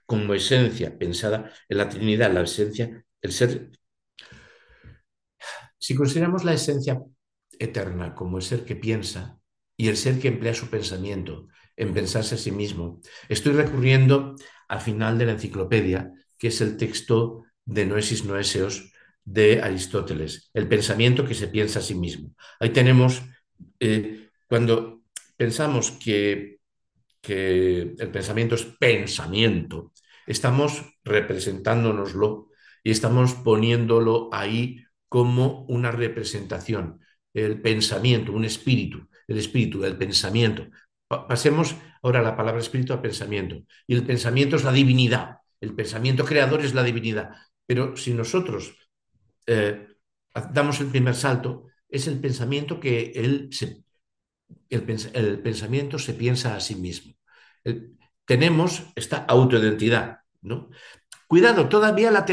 [0.05, 3.69] como esencia pensada en la Trinidad, la esencia, el ser,
[5.77, 7.01] si consideramos la esencia
[7.59, 9.40] eterna como el ser que piensa
[9.77, 14.35] y el ser que emplea su pensamiento en pensarse a sí mismo, estoy recurriendo
[14.67, 18.91] al final de la enciclopedia, que es el texto de Noesis Noeseos
[19.23, 22.35] de Aristóteles, el pensamiento que se piensa a sí mismo.
[22.59, 23.21] Ahí tenemos,
[23.79, 25.03] eh, cuando
[25.37, 26.59] pensamos que,
[27.21, 29.93] que el pensamiento es pensamiento,
[30.25, 32.49] estamos representándonoslo
[32.83, 36.99] y estamos poniéndolo ahí como una representación,
[37.33, 40.67] el pensamiento, un espíritu, el espíritu, el pensamiento.
[41.07, 43.63] Pasemos ahora la palabra espíritu a pensamiento.
[43.87, 47.31] Y el pensamiento es la divinidad, el pensamiento creador es la divinidad.
[47.65, 48.75] Pero si nosotros
[49.47, 49.87] eh,
[50.51, 53.83] damos el primer salto, es el pensamiento que él se,
[54.69, 57.13] el, pensamiento se piensa a sí mismo.
[58.25, 60.69] tenemos esta autoidentidad, ¿no?
[61.27, 62.25] Cuidado, todavía la,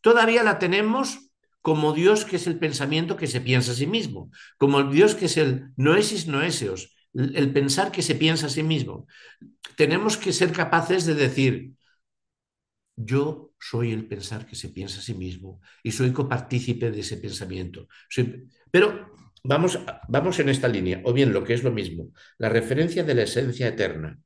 [0.00, 1.30] todavía la tenemos
[1.64, 5.14] como Dios que es el pensamiento que se piensa a sí mismo, como el Dios
[5.14, 9.06] que es el noesis noeseos, el pensar que se piensa a sí mismo.
[9.74, 11.70] Tenemos que ser capaces de decir,
[12.96, 17.16] yo soy el pensar que se piensa a sí mismo y soy copartícipe de ese
[17.16, 17.88] pensamiento.
[18.70, 23.04] Pero vamos, vamos en esta línea, o bien lo que es lo mismo, la referencia
[23.04, 24.18] de la esencia eterna,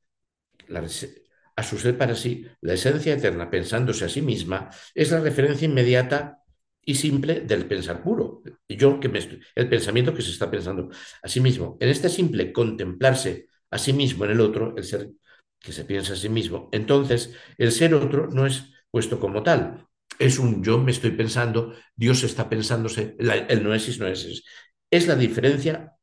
[1.55, 5.65] a su ser para sí, la esencia eterna pensándose a sí misma, es la referencia
[5.65, 6.38] inmediata
[6.83, 8.41] y simple del pensar puro.
[8.67, 9.19] Yo que me
[9.55, 10.89] el pensamiento que se está pensando
[11.21, 11.77] a sí mismo.
[11.79, 15.11] En este simple contemplarse a sí mismo en el otro, el ser
[15.59, 19.85] que se piensa a sí mismo, entonces el ser otro no es puesto como tal.
[20.17, 24.43] Es un yo me estoy pensando, Dios está pensándose, el noesis no es.
[24.89, 25.93] Es la diferencia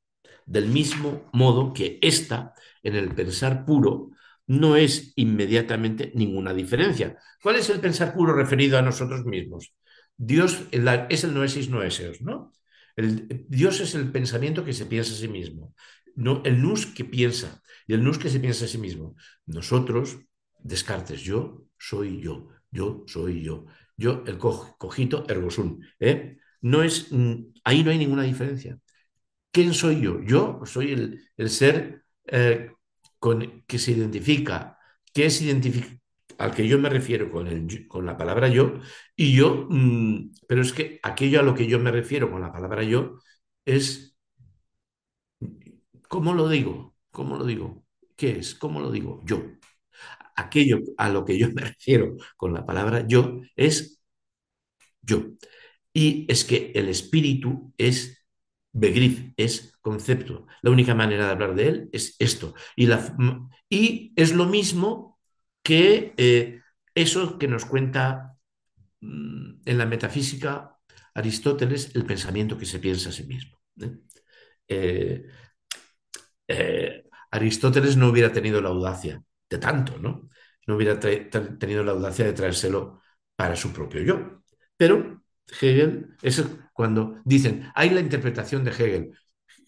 [0.46, 4.10] del mismo modo que esta, en el pensar puro,
[4.46, 7.18] no es inmediatamente ninguna diferencia.
[7.42, 9.74] ¿Cuál es el pensar puro referido a nosotros mismos?
[10.16, 12.52] Dios es el noesis noeseos, ¿no?
[12.96, 15.74] El, Dios es el pensamiento que se piensa a sí mismo,
[16.14, 19.16] no el nous que piensa y el nous que se piensa a sí mismo.
[19.46, 20.16] Nosotros,
[20.58, 25.80] Descartes, yo soy yo, yo soy yo, yo el cogito ergo sum.
[26.00, 26.38] ¿eh?
[26.62, 28.78] No es, mm, ahí no hay ninguna diferencia.
[29.52, 30.20] ¿Quién soy yo?
[30.22, 30.92] Yo soy
[31.36, 32.72] el, ser eh,
[33.18, 34.78] con, que se identifica,
[35.12, 35.96] que es identifica,
[36.38, 38.74] al que yo me refiero con, el, con la palabra yo,
[39.16, 42.52] y yo, mm, pero es que aquello a lo que yo me refiero con la
[42.52, 43.18] palabra yo
[43.64, 44.16] es,
[46.08, 46.94] ¿cómo lo digo?
[47.10, 47.84] ¿Cómo lo digo?
[48.16, 48.54] ¿Qué es?
[48.54, 49.22] ¿Cómo lo digo?
[49.24, 49.42] Yo.
[50.36, 54.00] Aquello a lo que yo me refiero con la palabra yo es
[55.02, 55.24] yo.
[55.92, 58.24] Y es que el espíritu es
[58.72, 60.46] Begrif, es concepto.
[60.62, 62.54] La única manera de hablar de él es esto.
[62.76, 63.16] Y, la,
[63.70, 65.15] y es lo mismo
[65.66, 66.60] que eh,
[66.94, 68.38] eso que nos cuenta
[69.00, 70.78] mm, en la metafísica
[71.12, 73.58] Aristóteles, el pensamiento que se piensa a sí mismo.
[74.68, 75.26] ¿eh?
[76.46, 80.30] Eh, Aristóteles no hubiera tenido la audacia de tanto, ¿no?
[80.68, 83.00] No hubiera tenido la audacia de traérselo
[83.34, 84.42] para su propio yo.
[84.76, 85.24] Pero
[85.60, 89.18] Hegel, es cuando dicen, hay la interpretación de Hegel.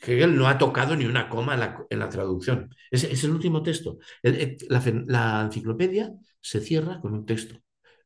[0.01, 1.55] Hegel no ha tocado ni una coma
[1.91, 2.75] en la, traducción.
[2.91, 3.99] Es, el último texto.
[4.23, 7.57] la, enciclopedia se cierra con un texto.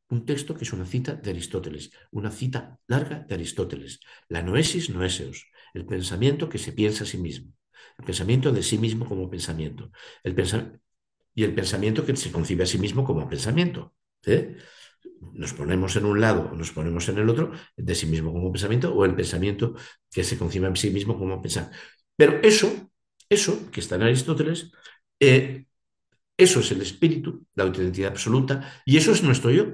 [0.08, 4.00] Un texto que es una cita de Aristóteles, una cita larga de Aristóteles.
[4.28, 7.52] La noesis noeseos, el pensamiento que se piensa a sí mismo.
[7.98, 9.90] El pensamiento de sí mismo como pensamiento.
[10.22, 10.34] El
[11.34, 13.94] y el pensamiento que se concibe a sí mismo como pensamiento.
[14.26, 14.56] ¿eh?
[15.34, 18.52] Nos ponemos en un lado o nos ponemos en el otro, de sí mismo como
[18.52, 19.74] pensamiento o el pensamiento
[20.10, 21.70] que se concibe en sí mismo como pensar.
[22.16, 22.90] Pero eso,
[23.28, 24.72] eso que está en Aristóteles,
[25.20, 25.66] eh,
[26.36, 29.66] eso es el espíritu, la autoidentidad absoluta, y eso es nuestro yo.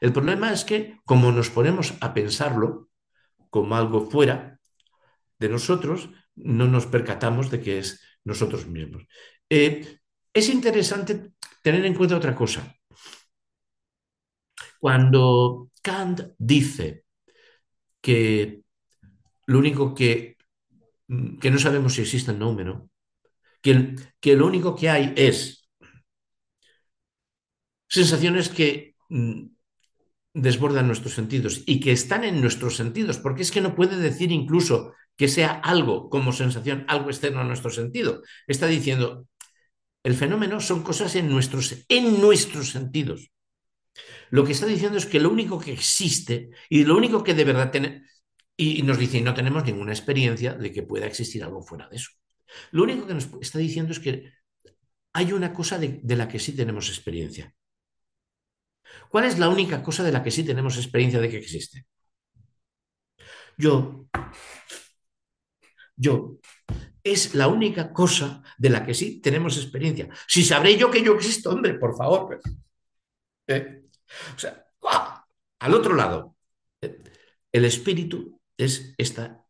[0.00, 2.88] El problema es que como nos ponemos a pensarlo
[3.50, 4.58] como algo fuera
[5.38, 9.06] de nosotros, no nos percatamos de que es nosotros mismos.
[9.50, 9.98] Eh,
[10.32, 11.32] es interesante
[11.62, 12.74] tener en cuenta otra cosa.
[14.82, 17.04] Cuando Kant dice
[18.00, 18.62] que
[19.46, 20.36] lo único que,
[21.40, 22.90] que no sabemos si existe el número,
[23.60, 25.68] que, que lo único que hay es
[27.86, 28.96] sensaciones que,
[30.34, 34.32] desbordan nuestros sentidos y que están en nuestros sentidos, porque es que no puede decir
[34.32, 38.22] incluso que sea algo como sensación, algo externo a nuestro sentido.
[38.48, 39.28] Está diciendo,
[40.02, 43.30] el fenómeno son cosas en nuestros, en nuestros sentidos.
[44.30, 47.44] Lo que está diciendo es que lo único que existe y lo único que de
[47.44, 48.06] verdad tiene,
[48.56, 52.10] y nos dice, no tenemos ninguna experiencia de que pueda existir algo fuera de eso.
[52.70, 54.32] Lo único que nos está diciendo es que
[55.12, 57.54] hay una cosa de, la que sí tenemos experiencia.
[59.08, 61.86] ¿Cuál es la única cosa de la que sí tenemos experiencia de que existe?
[63.58, 64.06] Yo,
[65.96, 66.38] yo,
[67.04, 70.08] es la única cosa de la que sí tenemos experiencia.
[70.26, 72.40] Si sabré yo que yo existo, hombre, por favor.
[73.46, 73.81] ¿Eh?
[74.36, 74.66] O sea,
[75.58, 76.36] al otro lado,
[77.52, 79.44] el espíritu es esta,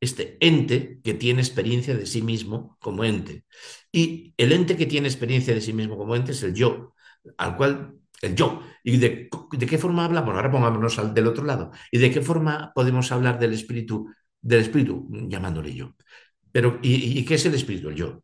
[0.00, 3.44] este ente que tiene experiencia de sí mismo como ente.
[3.92, 6.94] Y el ente que tiene experiencia de sí mismo como ente es el yo,
[7.38, 8.62] al cual el yo.
[8.84, 9.28] ¿Y de,
[9.68, 10.34] qué forma hablamos?
[10.34, 11.70] Ahora pongámonos al del otro lado.
[11.90, 14.08] ¿Y de qué forma podemos hablar del espíritu,
[14.40, 15.94] del espíritu, llamándole yo?
[16.52, 17.88] Pero, ¿y, qué es el espíritu?
[17.90, 18.22] El yo.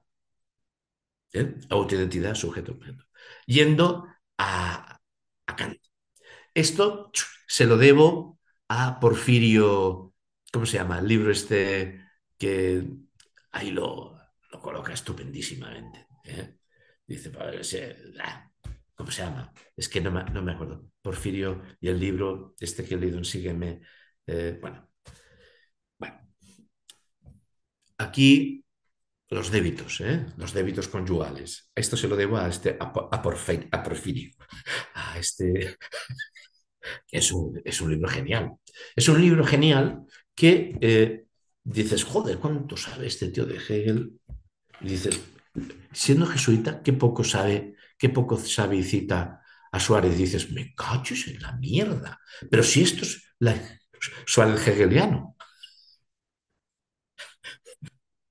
[1.33, 1.55] ¿Eh?
[1.71, 2.79] Autoidentidad, sujeto.
[3.47, 4.07] Yendo
[4.39, 4.94] a,
[5.47, 5.77] a.
[6.55, 7.11] Esto
[7.47, 8.39] se lo debo
[8.69, 10.15] a Porfirio,
[10.53, 10.99] ¿cómo se llama?
[10.99, 12.01] El libro este
[12.39, 12.85] que
[13.53, 14.19] ahí lo,
[14.51, 16.07] lo coloca estupendísimamente.
[16.25, 16.59] ¿eh?
[17.07, 17.33] Dice,
[18.23, 18.51] ah,
[18.95, 19.53] ¿cómo se llama?
[19.77, 20.91] Es que no me, no me, acuerdo.
[21.03, 23.81] Porfirio y el libro, este que he leído en Sígueme.
[24.27, 24.89] Eh, bueno.
[25.99, 26.21] bueno.
[27.99, 28.64] Aquí
[29.35, 30.27] los débitos, ¿eh?
[30.37, 31.71] los débitos conyugales.
[31.75, 32.93] Esto se lo debo a, este, a,
[34.95, 35.77] a, este,
[37.11, 38.53] es un, es un libro genial.
[38.95, 40.05] Es un libro genial
[40.37, 41.25] que eh,
[41.65, 44.13] dices, joder, ¿cuánto sabe este tío de Hegel?
[44.81, 45.21] Dices,
[45.93, 49.41] siendo jesuita, qué poco sabe, qué poco sabe y cita
[49.73, 50.17] a Suárez.
[50.17, 50.75] dices, me
[51.27, 52.21] en la mierda.
[52.49, 53.57] Pero si esto es la,
[54.27, 55.37] Suárez hegeliano.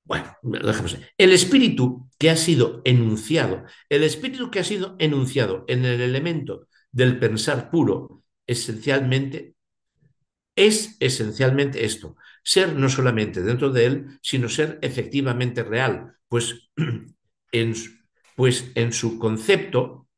[0.05, 0.97] Bueno, dejemos.
[1.17, 6.67] El espíritu que ha sido enunciado, el espíritu que ha sido enunciado en el elemento
[6.91, 9.55] del pensar puro, esencialmente,
[10.55, 16.69] es esencialmente esto, ser no solamente dentro de él, sino ser efectivamente real, pues
[17.51, 17.73] en,
[18.35, 20.09] pues en su concepto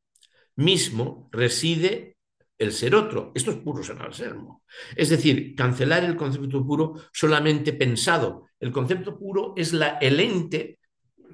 [0.56, 2.16] mismo reside
[2.58, 3.32] el ser otro.
[3.36, 4.64] Esto es puro sermo.
[4.96, 8.48] Es decir, cancelar el concepto puro solamente pensado.
[8.66, 10.80] El concepto puro es la, el ente,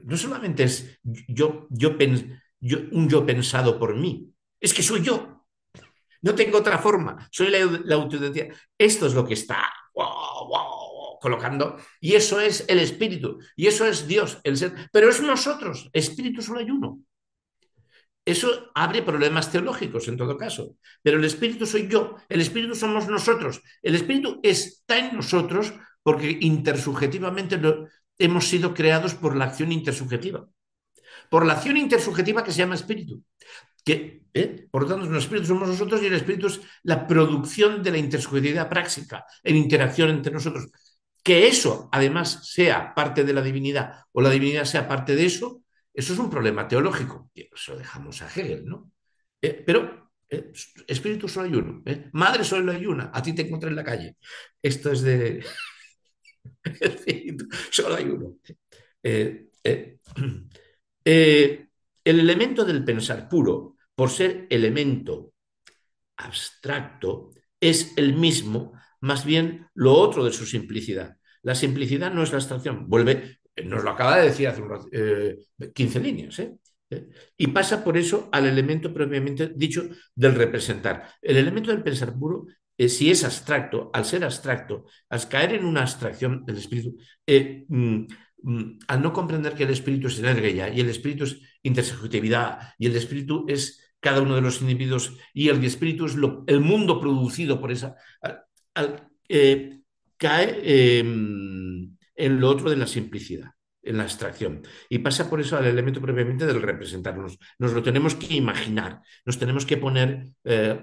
[0.03, 1.95] no solamente es yo, yo,
[2.59, 4.29] yo, un yo pensado por mí,
[4.59, 5.45] es que soy yo.
[6.23, 8.09] No tengo otra forma, soy la, la
[8.77, 9.63] Esto es lo que está
[11.21, 14.73] colocando y eso es el espíritu y eso es Dios, el ser.
[14.91, 16.99] Pero es nosotros, espíritu solo hay uno.
[18.25, 23.07] Eso abre problemas teológicos en todo caso, pero el espíritu soy yo, el espíritu somos
[23.07, 25.73] nosotros, el espíritu está en nosotros
[26.03, 27.59] porque intersubjetivamente
[28.17, 30.47] hemos sido creados por la acción intersubjetiva,
[31.29, 33.23] por la acción intersubjetiva que se llama espíritu
[33.83, 34.67] que, ¿eh?
[34.69, 37.97] por lo tanto, los espíritus somos nosotros y el espíritu es la producción de la
[37.97, 40.69] intersubjetividad práctica, en interacción entre nosotros.
[41.23, 45.63] Que eso, además, sea parte de la divinidad o la divinidad sea parte de eso,
[45.93, 47.29] eso es un problema teológico.
[47.33, 48.91] Y eso dejamos a Hegel, ¿no?
[49.41, 50.51] Eh, pero eh,
[50.87, 51.83] espíritu solo hay uno.
[52.13, 53.11] Madre solo hay una.
[53.13, 54.17] A ti te encuentro en la calle.
[54.61, 55.43] Esto es de...
[57.71, 58.35] solo hay uno.
[62.03, 65.33] El elemento del pensar puro, por ser elemento
[66.17, 71.17] abstracto, es el mismo, más bien lo otro de su simplicidad.
[71.43, 74.87] La simplicidad no es la abstracción, vuelve, nos lo acaba de decir hace unos,
[75.73, 76.57] 15 eh, líneas, ¿eh?
[77.37, 81.07] Y pasa por eso al elemento propiamente dicho del representar.
[81.21, 82.47] El elemento del pensar puro,
[82.83, 86.97] eh, si es abstracto, al ser abstracto, al caer en una abstracción del espíritu,
[87.67, 88.05] mm,
[88.43, 92.87] Mm, al no comprender que el espíritu es energía y el espíritu es intersubjetividad y
[92.87, 96.15] el espíritu es cada uno de los individuos y el espíritu es
[96.47, 97.95] el mundo producido por esa,
[99.29, 99.81] eh,
[100.17, 103.51] cae en lo otro de la simplicidad,
[103.83, 104.61] en la abstracción.
[104.89, 107.37] Y pasa por eso al elemento propiamente del representarnos.
[107.59, 110.79] Nos lo tenemos que imaginar, nos tenemos que poner eh,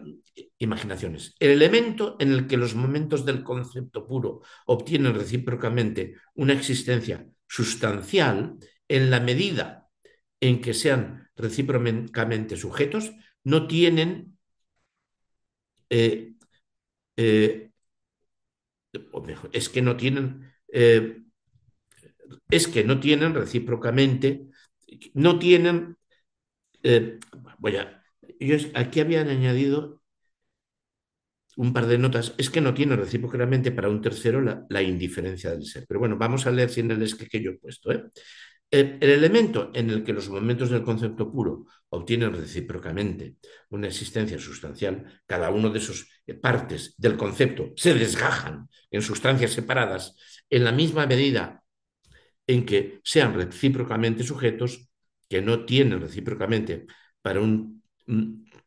[0.59, 1.35] imaginaciones.
[1.39, 8.57] El elemento en el que los momentos del concepto puro obtienen recíprocamente una existencia sustancial
[8.89, 9.89] en la medida
[10.41, 13.13] en que sean recíprocamente sujetos,
[13.45, 14.39] no tienen,
[15.91, 16.35] eh,
[17.17, 17.71] eh,
[19.53, 20.53] es que no tienen,
[22.51, 24.47] es que no tienen recíprocamente,
[25.15, 25.97] no tienen,
[27.59, 28.03] voy a,
[28.41, 29.99] yo aquí habían añadido
[31.57, 35.65] un par de notas, es que no tiene recíprocamente para un tercero la, indiferencia del
[35.65, 35.87] ser.
[35.89, 37.91] Pero bueno, vamos a leer sin el es que, yo he puesto.
[37.91, 38.05] ¿eh?
[38.71, 43.39] El, elemento en el que los momentos del concepto puro obtienen recíprocamente
[43.71, 46.09] una existencia sustancial, cada uno de sus
[46.41, 50.15] partes del concepto se desgajan en sustancias separadas
[50.49, 51.65] en la misma medida
[52.49, 54.89] en que sean recíprocamente sujetos
[55.29, 56.87] que no tienen recíprocamente
[57.23, 57.83] para un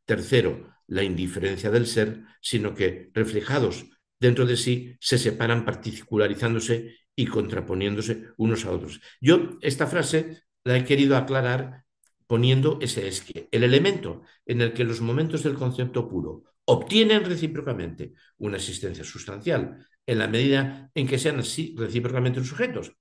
[0.06, 3.86] tercero la indiferencia del ser, sino que reflejados
[4.20, 9.02] dentro de sí se separan particularizándose y contraponiéndose unos a otros.
[9.20, 11.84] Yo esta frase la he querido aclarar
[12.28, 17.26] poniendo ese es que el elemento en el que los momentos del concepto puro obtienen
[17.26, 22.94] recíprocamente una existencia sustancial en la medida en que sean así recíprocamente sujetos,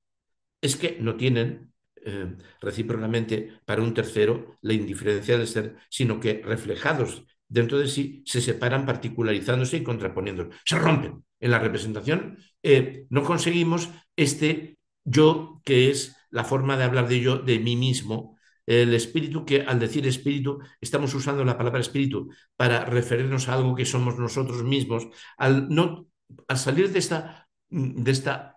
[0.60, 1.72] es que no tienen
[2.04, 8.22] eh, recíprocamente para un tercero la indiferencia del ser, sino que reflejados dentro de sí
[8.24, 11.24] se separan particularizándose y contraponiéndose, se rompen.
[11.40, 17.20] En la representación eh, no conseguimos este yo que es la forma de hablar de
[17.20, 22.30] yo, de mí mismo, el espíritu que al decir espíritu estamos usando la palabra espíritu
[22.56, 26.06] para referirnos a algo que somos nosotros mismos, al, no,
[26.46, 28.56] al salir de esta, de esta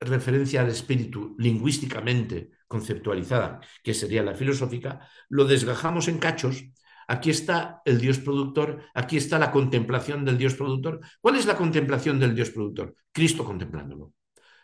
[0.00, 6.64] referencia al espíritu lingüísticamente conceptualizada, que sería la filosófica, lo desgajamos en cachos
[7.10, 11.00] Aquí está el Dios productor, aquí está la contemplación del Dios productor.
[11.22, 12.94] ¿Cuál es la contemplación del Dios productor?
[13.10, 14.12] Cristo contemplándolo.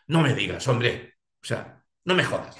[0.07, 2.55] No me digas, hombre, o sea, no me jodas.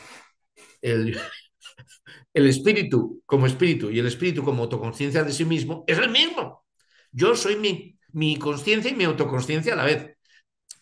[0.82, 1.16] El,
[2.34, 6.66] espíritu como espíritu y el espíritu como autoconciencia de sí mismo es el mismo.
[7.12, 10.15] Yo soy mi, mi conciencia y mi autoconsciencia a la vez.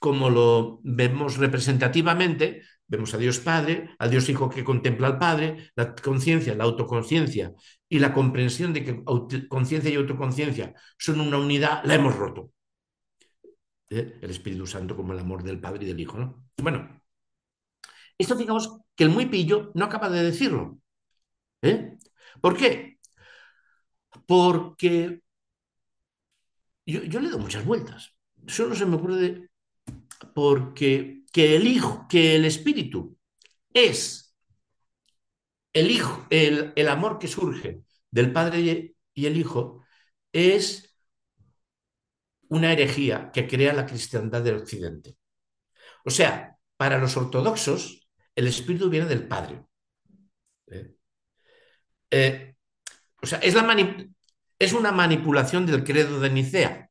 [0.06, 2.62] Como lo vemos representativamente,
[2.94, 7.54] Vemos a Dios Padre, a Dios Hijo que contempla al Padre, la conciencia, la autoconciencia
[7.90, 9.04] y la comprensión de que
[9.48, 12.52] conciencia y autoconciencia son una unidad, la hemos roto.
[13.90, 14.20] ¿Eh?
[14.22, 16.18] El Espíritu Santo como el amor del Padre y del Hijo.
[16.18, 16.46] ¿no?
[16.58, 17.02] Bueno,
[18.18, 20.78] esto digamos que el muy pillo no acaba de decirlo.
[21.62, 21.98] ¿Eh?
[22.42, 23.00] ¿Por qué?
[24.28, 25.22] Porque
[26.86, 28.14] yo, yo le doy muchas vueltas.
[28.46, 29.50] Solo se me ocurre
[30.34, 33.18] porque que el Hijo, que el Espíritu
[33.74, 34.36] es
[35.74, 39.84] el Hijo, el, amor que surge del Padre y el Hijo,
[40.32, 40.96] es
[42.50, 45.18] una herejía que crea la cristiandad del Occidente.
[46.06, 49.66] O sea, para los ortodoxos, el Espíritu viene del Padre.
[50.68, 50.96] ¿Eh?
[52.12, 52.56] Eh,
[53.22, 53.98] o sea, es, la
[54.60, 56.90] es, una manipulación del credo de Nicea,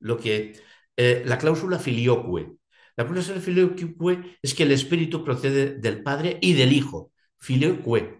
[0.00, 0.60] lo que
[0.96, 2.56] eh, la cláusula filioque,
[2.96, 3.94] la cláusula filioque
[4.42, 7.12] es que el espíritu procede del Padre y del Hijo.
[7.38, 8.18] Filioque,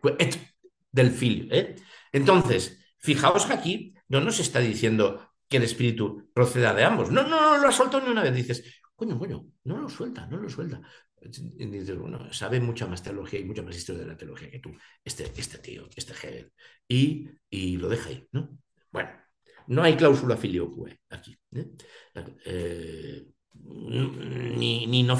[0.90, 1.46] del Filio.
[1.50, 1.76] ¿eh?
[2.12, 7.10] Entonces, fijaos que aquí no nos está diciendo que el espíritu proceda de ambos.
[7.10, 8.34] No, no, no lo ha soltado ni una vez.
[8.34, 10.80] Dices, coño, coño, no lo suelta, no lo suelta.
[11.20, 14.76] Dices, bueno, sabe mucha más teología y mucha más historia de la teología que tú,
[15.02, 16.52] este, este tío, este Hegel.
[16.86, 18.58] Y, y lo deja ahí, ¿no?
[18.90, 19.10] Bueno,
[19.68, 21.38] no hay cláusula filioque aquí.
[21.52, 21.70] ¿eh?
[22.44, 25.16] Eh, ni, ni no,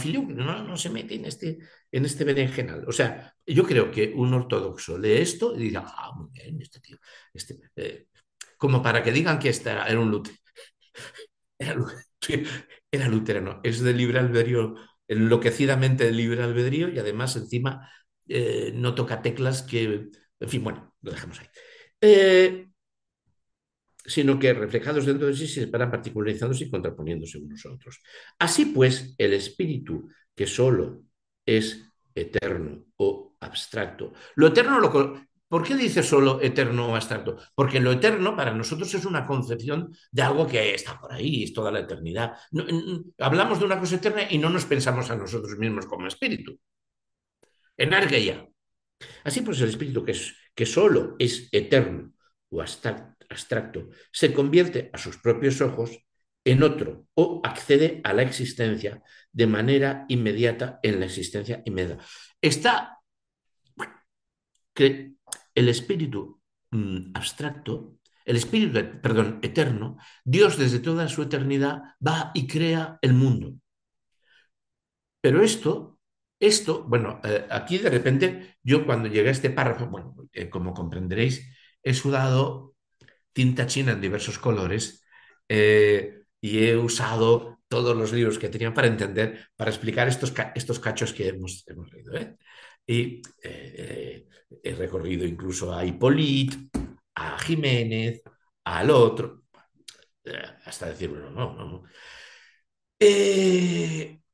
[0.64, 1.59] no, se mete en este,
[1.91, 2.85] en este berenjenal.
[2.89, 6.80] O sea, yo creo que un ortodoxo lee esto y dirá, ah, muy bien, este
[6.80, 6.99] tío,
[7.32, 8.07] este, eh",
[8.59, 10.41] como para que digan que este era, un luterano.
[12.91, 14.76] Era, luterano, es de libre albedrío,
[15.09, 17.91] enloquecidamente de libre albedrío y además encima
[18.28, 20.11] eh, no toca teclas que,
[20.41, 21.47] en fin, bueno, lo dejamos ahí.
[22.01, 22.68] Eh,
[24.05, 28.01] sino que reflejados dentro de sí se separan particularizándose y contraponiéndose unos a otros.
[28.39, 31.03] Así pues, el espíritu, que solo
[31.47, 31.83] es
[32.15, 34.13] eterno o abstracto.
[34.37, 37.39] Lo eterno, lo, ¿por qué dice solo eterno o abstracto?
[37.55, 41.53] Porque lo eterno para nosotros es una concepción de algo que está por ahí, es
[41.53, 42.35] toda la eternidad.
[43.19, 46.59] hablamos de una cosa eterna y no nos pensamos a nosotros mismos como espíritu.
[47.77, 48.47] Enargueya.
[49.25, 50.15] Así pues, el espíritu que,
[50.55, 52.14] que solo es eterno
[52.55, 56.05] o abstracto se convierte a sus propios ojos
[56.45, 59.03] en otro o accede a la existencia
[59.33, 62.05] de manera inmediata en la existencia inmediata.
[62.41, 62.99] Está
[64.75, 65.15] que
[65.55, 66.41] el espíritu
[66.71, 73.15] mm, abstracto, el espíritu, perdón, eterno, Dios desde toda su eternidad va y crea el
[73.15, 73.55] mundo.
[75.21, 75.99] Pero esto,
[76.39, 80.75] esto, bueno, eh, aquí de repente yo cuando llegué a este párrafo, bueno, eh, como
[80.75, 81.49] comprenderéis,
[81.85, 82.74] he sudado
[83.32, 85.05] tinta china en diversos colores
[85.49, 90.80] eh, y he usado todos los libros que tenía para entender, para explicar estos, estos
[90.80, 92.14] cachos que hemos, hemos leído.
[92.16, 92.37] ¿eh?
[92.87, 94.26] Y eh,
[94.62, 96.57] he recorrido incluso a Hippolyte,
[97.14, 98.22] a Jiménez,
[98.64, 99.45] al otro.
[100.64, 101.82] hasta decir, bueno, no, no,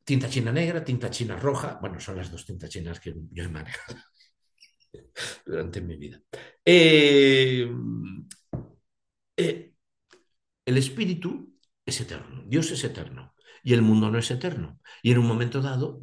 [0.05, 3.49] tinta china negra, tinta china roja, bueno, son las dos tintas chinas que yo he
[3.49, 3.99] manejado
[5.47, 6.21] durante mi vida.
[6.65, 7.69] Eh,
[9.37, 9.73] eh,
[10.65, 14.81] el espíritu es eterno, Dios es eterno y el mundo no es eterno.
[15.03, 16.03] Y en un momento dado,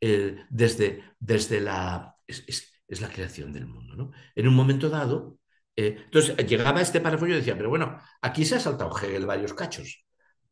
[0.00, 2.16] eh, desde, desde la...
[2.26, 2.68] Es,
[3.00, 4.10] la creación del mundo, ¿no?
[4.34, 5.38] En un momento dado,
[5.76, 9.54] entonces llegaba este párrafo y yo decía, pero bueno, aquí se ha saltado Hegel varios
[9.54, 10.04] cachos.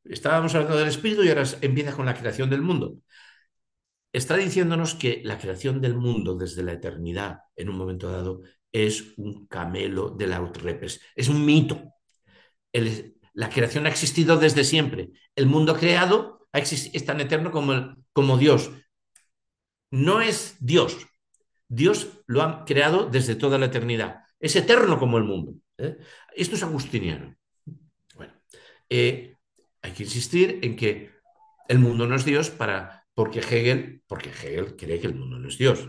[0.05, 2.99] Estábamos hablando del espíritu y ahora empieza con la creación del mundo.
[4.13, 8.41] Está diciéndonos que la creación del mundo desde la eternidad, en un momento dado,
[8.73, 11.95] es un camelo de la autorrepes, es un mito.
[13.35, 15.11] La creación ha existido desde siempre.
[15.35, 18.71] El mundo creado es tan eterno como, como Dios.
[19.91, 21.07] No es Dios.
[21.69, 24.25] Dios lo ha creado desde toda la eternidad.
[24.41, 25.55] Es eterno como el mundo.
[25.77, 25.99] ¿eh?
[26.35, 27.37] Esto es agustiniano.
[28.15, 28.33] Bueno,
[28.89, 29.35] eh,
[29.83, 31.11] hay que insistir en que
[31.69, 35.49] el mundo no es Dios para, porque, Hegel, porque Hegel cree que el mundo no
[35.49, 35.89] es Dios.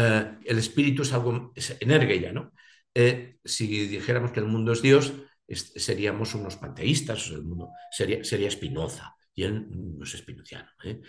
[0.00, 2.52] Eh, el espíritu es algo, es energía, ¿no?
[2.94, 5.12] Eh, si dijéramos que el mundo es Dios,
[5.48, 10.68] seríamos unos panteístas, el mundo sería, sería Spinoza, y él no es espinociano.
[10.84, 11.00] ¿eh?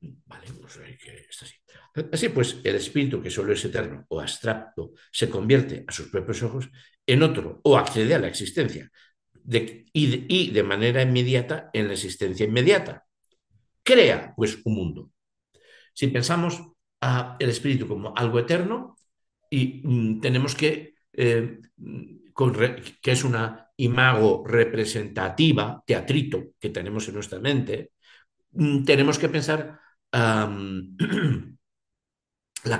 [0.00, 0.46] Vale,
[0.98, 1.54] que está así.
[2.12, 6.42] Así pues, el espíritu que solo es eterno o abstracto se convierte a sus propios
[6.42, 6.68] ojos
[7.06, 8.90] en otro o accede a la existencia
[9.92, 13.04] y, de, manera inmediata en la existencia inmediata.
[13.82, 15.12] Crea pues un mundo.
[15.94, 18.96] Si pensamos el espíritu como algo eterno
[19.50, 21.60] y mm, tenemos que, eh,
[22.36, 27.92] re, que es una imago representativa, teatrito, que tenemos en nuestra mente,
[28.52, 29.80] mm, tenemos que pensar
[30.12, 30.46] la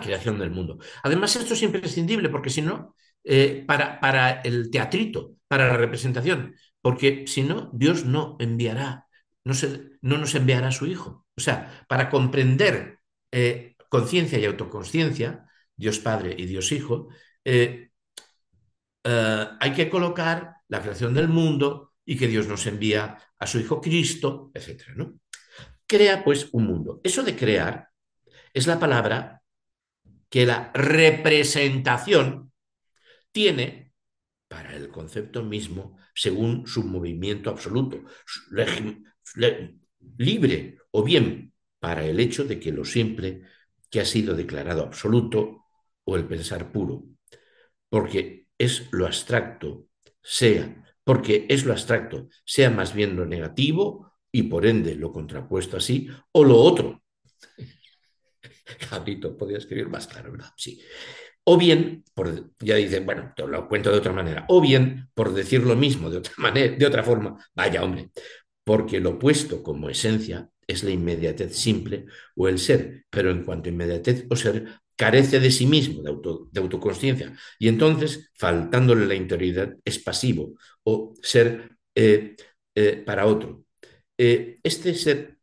[0.00, 0.78] creación del mundo.
[1.02, 2.94] Además, esto es imprescindible porque si no,
[3.24, 9.06] eh, para, para, el teatrito, para la representación, porque si no, Dios no enviará,
[9.44, 11.26] no, se, no, nos enviará a su Hijo.
[11.36, 12.98] O sea, para comprender
[13.32, 17.08] eh, conciencia y autoconsciencia, Dios Padre y Dios Hijo,
[17.44, 17.90] eh,
[19.04, 23.58] eh, hay que colocar la creación del mundo y que Dios nos envía a su
[23.58, 24.82] Hijo Cristo, etc.
[24.96, 25.18] ¿no?
[25.86, 27.00] Crea pues un mundo.
[27.02, 27.88] Eso de crear
[28.52, 29.42] es la palabra
[30.28, 32.52] que la representación
[33.32, 33.94] tiene
[34.48, 38.04] para el concepto mismo según su movimiento absoluto,
[40.18, 43.42] libre o bien para el hecho de que lo simple
[43.90, 45.64] que ha sido declarado absoluto
[46.04, 47.04] o el pensar puro,
[47.88, 49.86] porque es lo abstracto
[50.26, 55.76] sea, porque es lo abstracto, sea más bien lo negativo y por ende lo contrapuesto
[55.76, 57.02] así, o lo otro.
[58.90, 60.50] Cabrito, podría escribir más claro, ¿verdad?
[60.56, 60.82] Sí.
[61.44, 65.32] O bien, por, ya dicen, bueno, te lo cuento de otra manera, o bien, por
[65.32, 68.10] decir lo mismo de otra manera, de otra forma, vaya hombre,
[68.64, 73.68] porque lo opuesto como esencia es la inmediatez simple o el ser, pero en cuanto
[73.68, 79.06] a inmediatez o ser, carece de sí mismo, de, auto, de autoconsciencia, y entonces, faltándole
[79.06, 80.54] la interioridad, es pasivo
[80.84, 82.36] o ser eh,
[82.74, 83.64] eh, para otro.
[84.18, 85.38] Eh, este ser,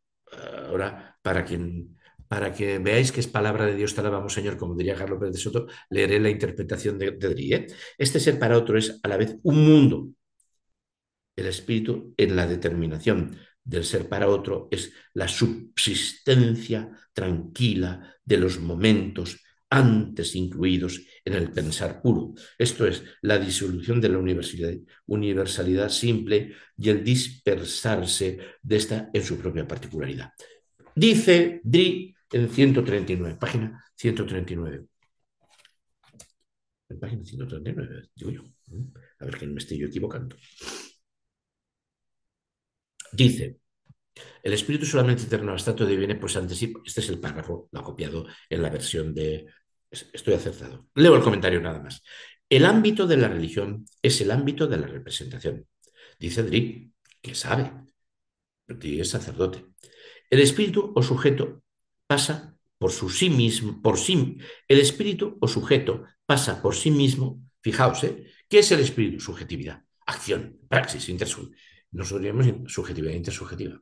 [0.68, 1.94] ahora, para quien
[2.28, 5.36] para que veáis que es palabra de Dios, te alabamos, Señor, como diría Carlos Pérez
[5.36, 7.68] de Soto, leeré la interpretación de, de Dri.
[7.96, 10.10] Este ser para otro es a la vez un mundo,
[11.36, 18.60] el espíritu en la determinación del ser para otro es la subsistencia tranquila de los
[18.60, 19.40] momentos
[19.70, 22.36] antes incluidos en el pensar puro.
[22.60, 24.20] Esto es la disolución de la
[25.08, 30.32] universalidad, simple y el dispersarse de esta en su propia particularidad.
[30.96, 34.86] Dice Dri en 139, página 139.
[36.90, 38.44] En página 139, digo yo.
[39.20, 40.36] A ver que no me estoy yo equivocando.
[43.14, 43.58] Dice,
[44.42, 46.74] el espíritu solamente eterno abstracto viene pues ante sí.
[46.86, 49.48] Este es el párrafo, lo ha copiado en la versión de
[49.94, 50.88] Estoy acertado.
[50.96, 52.02] Leo el comentario nada más.
[52.50, 55.68] El ámbito de la religión es el ámbito de la representación.
[56.20, 56.92] Dice Dri,
[57.22, 57.72] que sabe,
[58.68, 59.66] es sacerdote.
[60.30, 61.62] El espíritu o sujeto
[62.08, 64.38] pasa por su sí mismo, por sí,
[64.68, 68.26] el espíritu o sujeto pasa por sí mismo, fijaos, ¿eh?
[68.50, 69.20] ¿qué es el espíritu?
[69.20, 71.73] Subjetividad, acción, praxis, intersubjetividad.
[71.94, 73.80] Nosotros llamamos subjetividad intersubjetiva.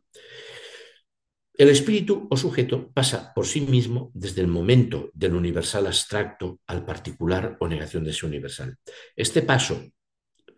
[1.53, 6.85] El espíritu o sujeto pasa por sí mismo desde el momento del universal abstracto al
[6.85, 8.77] particular o negación de ese universal.
[9.15, 9.91] Este paso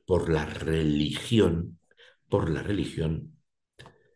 [0.05, 1.79] por la religión,
[2.29, 3.37] por la religión,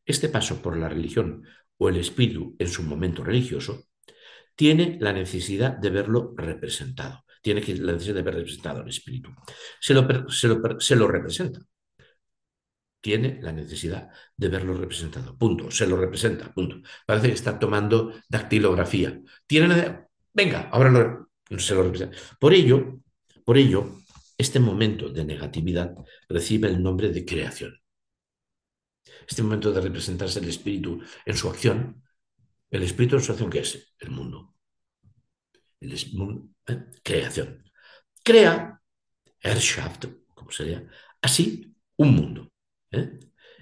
[0.06, 1.44] este paso por la religión
[1.78, 3.88] o el espíritu en su momento religioso,
[4.56, 7.26] tiene la necesidad de verlo representado.
[7.42, 9.30] Tiene la necesidad de ver representado el espíritu.
[9.80, 10.08] Se lo,
[10.80, 11.60] se lo representa.
[13.02, 15.38] Tiene la necesidad de verlo representado.
[15.38, 15.72] Punto.
[15.72, 16.54] Se lo representa.
[16.54, 16.82] Punto.
[17.06, 19.20] Parece que está tomando dactilografía.
[19.46, 21.28] Tiene Venga, ahora
[21.58, 22.16] se lo representa.
[22.40, 23.00] Por ello,
[23.44, 24.02] por ello,
[24.38, 25.96] este momento de negatividad
[26.30, 27.82] recibe el nombre de creación.
[29.28, 32.04] Este momento de representarse el espíritu en su acción,
[32.70, 33.96] el espíritu en su acción, ¿qué es?
[34.00, 34.54] El mundo.
[35.80, 36.86] El ¿eh?
[37.04, 37.64] Creación.
[38.24, 38.80] Crea,
[39.40, 40.86] Erschaft, como sería,
[41.22, 42.52] así un mundo.
[42.92, 43.20] ¿Eh?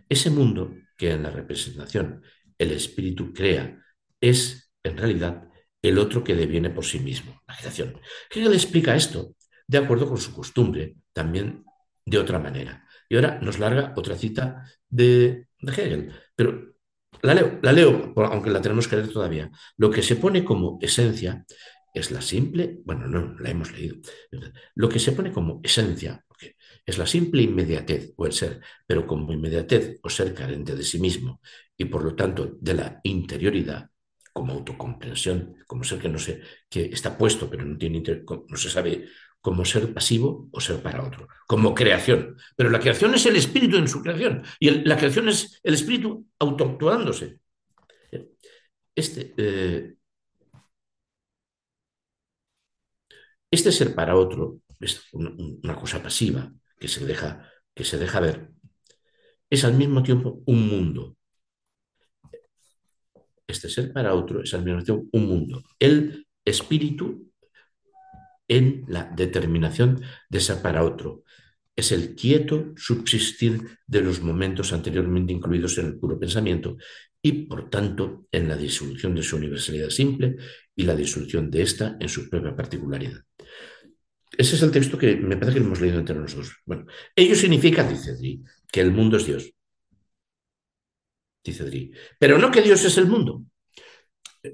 [0.08, 2.22] Ese mundo que en la representación
[2.58, 3.82] el espíritu crea
[4.22, 5.50] es, en realidad,
[5.82, 8.00] el otro que deviene por sí mismo, la creación.
[8.30, 9.36] Hegel explica esto
[9.68, 11.64] de acuerdo con su costumbre, también
[12.06, 12.88] de otra manera.
[13.10, 16.76] Y ahora nos larga otra cita de, Hegel, pero
[17.22, 19.52] la leo, la leo, aunque la tenemos que leer todavía.
[19.78, 21.46] Lo que se pone como esencia
[21.94, 23.98] es la simple, bueno, no la hemos leído,
[24.76, 26.25] lo que se pone como esencia
[26.86, 31.00] es la simple inmediatez o el ser, pero como inmediatez o ser carente de sí
[31.00, 31.42] mismo
[31.78, 33.90] y por lo tanto de la interioridad,
[34.34, 38.04] como autocomprensión, como ser que no sé, que está puesto pero no, tiene
[38.50, 39.06] no se sabe
[39.40, 42.36] como ser pasivo o ser para otro, como creación.
[42.56, 46.28] Pero la creación es el espíritu en su creación y la creación es el espíritu
[46.40, 47.40] autoactuándose.
[48.96, 49.96] Este, eh,
[53.52, 58.52] este ser para otro es una cosa pasiva que se deja, que se deja ver.
[59.50, 61.16] Es al mismo tiempo un mundo,
[63.48, 65.64] este ser para otro es al mismo tiempo un mundo.
[65.80, 67.32] El espíritu
[68.48, 71.24] en la determinación de ser para otro.
[71.76, 76.78] Es el quieto subsistir de los momentos anteriormente incluidos en el puro pensamiento
[77.22, 80.38] y, por tanto, en la disolución de su universalidad simple
[80.76, 83.22] y la disolución de esta en su propia particularidad.
[84.38, 86.58] Ese es el texto que me parece que hemos leído entre nosotros.
[86.66, 89.56] Bueno, ello significa, dice Dri, que el mundo es Dios
[91.46, 91.92] dice Dri.
[92.20, 93.44] Pero no que Dios es el mundo.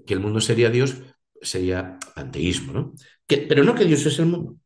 [0.05, 0.95] Que el mundo sería Dios,
[1.41, 2.93] sería panteísmo, ¿no?
[3.27, 4.57] pero no que Dios es el mundo.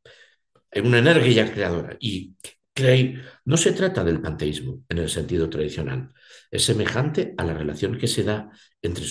[0.72, 1.96] Hay una energía creadora.
[2.00, 2.36] Y
[2.74, 6.12] Clay no se trata del panteísmo en el sentido tradicional.
[6.50, 8.50] Es semejante a la relación que se da
[8.82, 9.06] entre,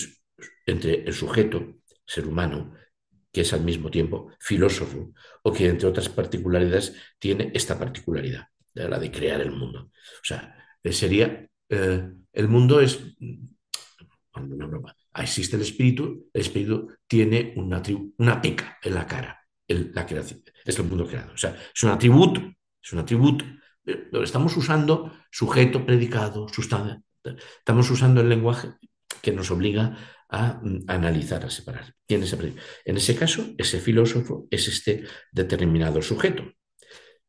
[0.65, 2.73] entre el sujeto, ser humano,
[3.35, 5.11] que es al mismo tiempo filósofo,
[5.43, 9.91] o que entre otras particularidades tiene esta particularidad, la de crear el mundo.
[9.91, 10.55] O sea,
[10.89, 12.97] sería eh, el mundo es
[14.37, 14.95] una broma.
[15.17, 17.83] Existe el espíritu, el espíritu tiene una,
[18.17, 21.33] una pica en la cara, la creación, es el mundo creado.
[21.33, 22.39] O sea, es un atributo,
[22.81, 23.43] es un atributo.
[24.23, 27.01] estamos usando sujeto, predicado, sustancia.
[27.59, 28.69] Estamos usando el lenguaje
[29.21, 29.97] que nos obliga
[30.29, 31.93] a, analizar, a separar.
[32.07, 32.33] ¿Quién es
[32.85, 36.43] En ese caso, ese filósofo es este determinado sujeto.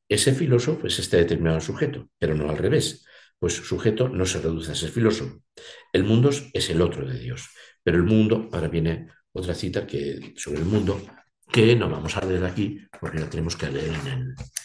[0.09, 3.07] Ese filósofo es este determinado sujeto, pero no al revés
[3.39, 5.43] pues sujeto no se reduce a ser filósofo.
[5.93, 7.51] El mundo es el otro de Dios,
[7.83, 11.01] pero el mundo, ahora viene otra cita que, sobre el mundo,
[11.53, 13.95] que no vamos a leer aquí porque la tenemos que leer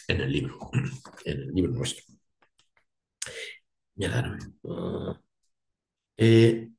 [0.08, 0.58] en el, libro,
[1.24, 2.04] en el libro nuestro.
[6.16, 6.71] Eh, eh,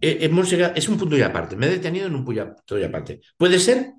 [0.00, 1.56] hemos llegado, es un punto y aparte.
[1.56, 3.20] Me he detenido en un punto y aparte.
[3.36, 3.92] ¿Puede ser?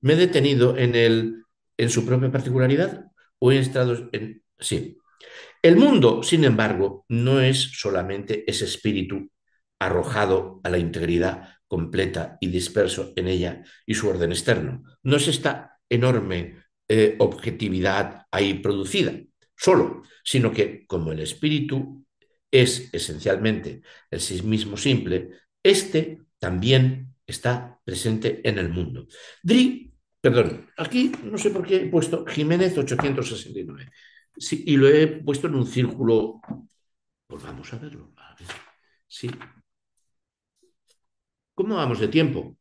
[0.00, 1.44] ¿Me he detenido en, el,
[1.76, 3.06] en su propia particularidad
[3.38, 4.42] o he estado en...
[4.58, 4.98] Sí,
[5.62, 9.30] el mundo, sin embargo, no es solamente ese espíritu
[9.78, 14.82] arrojado a la integridad completa y disperso en ella y su orden externo.
[15.02, 19.12] No es esta enorme eh, objetividad ahí producida
[19.56, 22.06] solo, sino que como el espíritu
[22.50, 25.30] es esencialmente el sí mismo simple,
[25.62, 29.06] este también está presente en el mundo.
[29.42, 33.90] Dri, perdón, aquí no sé por qué he puesto Jiménez 869
[34.50, 36.40] y lo he puesto en un círculo.
[37.26, 38.12] Pues vamos a verlo.
[39.06, 39.30] Sí.
[41.54, 42.56] ¿Cómo vamos de tiempo?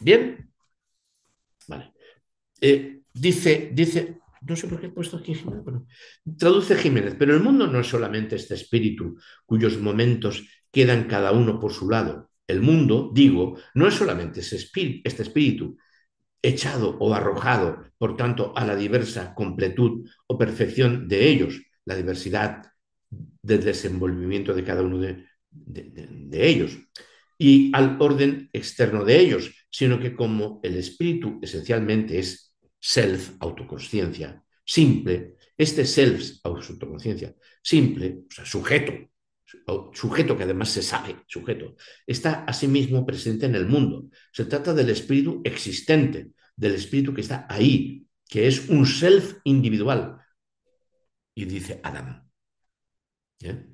[0.00, 0.52] ¿Bien?
[1.68, 1.92] Vale.
[2.60, 5.64] Eh, dice, dice, no sé por qué he puesto aquí Jiménez,
[6.38, 9.16] traduce Jiménez, pero el mundo no es solamente este espíritu
[9.46, 12.30] cuyos momentos quedan cada uno por su lado.
[12.46, 15.76] El mundo, digo, no es solamente este espíritu
[16.42, 22.64] echado o arrojado, por tanto, a la diversa completud o perfección de ellos, la diversidad
[23.10, 25.24] del desenvolvimiento de cada uno de,
[26.32, 26.78] ellos,
[27.38, 32.51] y al orden externo de ellos, sino que como el espíritu esencialmente es
[32.82, 38.92] self, autoconsciencia, simple, este self, autoconsciencia, simple, o sea, sujeto,
[39.92, 41.76] sujeto que además se sabe, sujeto,
[42.06, 44.08] está asimismo presente en el mundo.
[44.32, 50.18] Se trata del espíritu existente, del espíritu que está ahí, que es un self individual.
[51.34, 52.28] Y dice Adam,
[53.40, 53.66] ¿eh?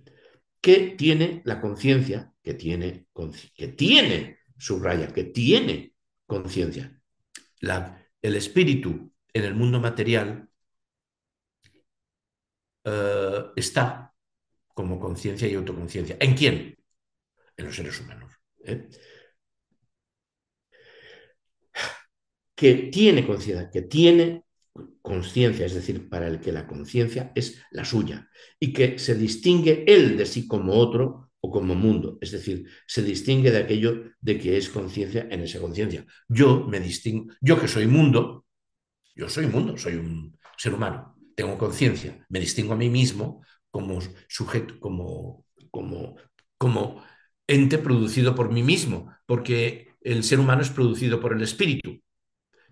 [0.60, 3.06] que tiene la conciencia, que tiene,
[3.54, 5.94] que tiene, subraya, que tiene
[6.26, 7.00] conciencia.
[8.22, 10.48] El espíritu en el mundo material
[12.84, 14.14] eh, está
[14.74, 16.16] como conciencia y autoconciencia.
[16.20, 16.76] ¿En quién?
[17.56, 18.32] En los seres humanos.
[18.64, 18.88] ¿eh?
[22.54, 24.44] Que tiene conciencia, que tiene
[25.02, 29.84] conciencia, es decir, para el que la conciencia es la suya, y que se distingue
[29.86, 34.38] él de sí como otro o como mundo, es decir, se distingue de aquello de
[34.38, 36.04] que es conciencia en esa conciencia.
[36.28, 38.44] Yo me distingo, yo que soy mundo,
[39.14, 44.00] yo soy mundo, soy un ser humano, tengo conciencia, me distingo a mí mismo como
[44.28, 46.16] sujeto, como, como,
[46.56, 47.02] como
[47.46, 52.00] ente producido por mí mismo, porque el ser humano es producido por el espíritu,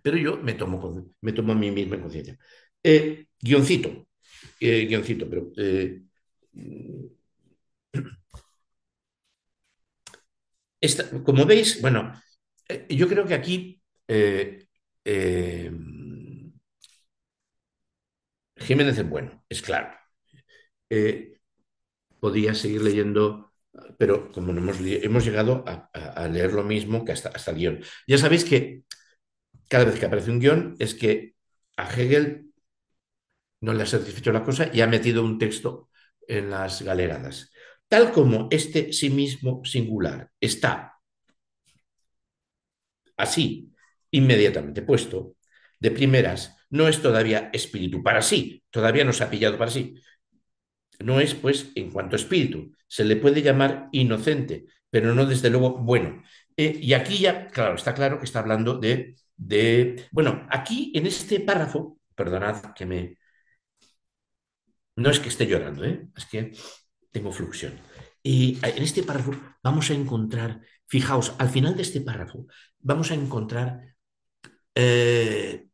[0.02, 2.38] pero yo me tomo, me tomo a mí mismo en conciencia.
[2.82, 4.08] Eh, guioncito,
[4.60, 5.50] eh, guioncito, pero...
[5.56, 6.02] Eh,
[11.24, 12.12] como veis, bueno,
[12.68, 14.66] eh, yo creo que aquí eh,
[15.04, 15.70] eh,
[18.56, 19.88] Jiménez es bueno, es claro.
[22.20, 23.52] podía seguir leyendo,
[23.98, 27.80] pero como no hemos, hemos llegado a, leer lo mismo que hasta, hasta el guion.
[28.06, 28.82] Ya sabéis que
[29.68, 31.34] cada vez que aparece un guion es que
[31.76, 32.46] a Hegel
[33.60, 35.90] no le ha satisfecho la cosa y ha metido un texto
[36.26, 37.52] en las galeradas.
[37.89, 41.01] Tal como este sí mismo singular está
[43.16, 43.72] así,
[44.11, 45.37] inmediatamente puesto,
[45.80, 49.95] de primeras, no es todavía espíritu para sí, todavía no se ha pillado para sí.
[51.01, 52.72] No es, pues, en cuanto espíritu.
[52.89, 56.22] Se le puede llamar inocente, pero no desde luego bueno.
[56.57, 60.07] Eh, y aquí ya, claro, está claro que está hablando de, de...
[60.11, 63.18] Bueno, aquí en este párrafo, perdonad que me...
[64.97, 66.09] No es que esté llorando, ¿eh?
[66.16, 66.53] es que
[67.16, 67.72] tengo fluxión.
[68.22, 72.46] Y en este párrafo vamos a encontrar, fijaos, al final de este párrafo
[72.78, 73.96] vamos a encontrar
[74.74, 75.66] eh,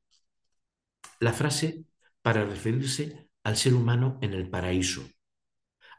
[1.18, 1.82] la frase
[2.22, 5.02] para referirse al ser humano en el paraíso.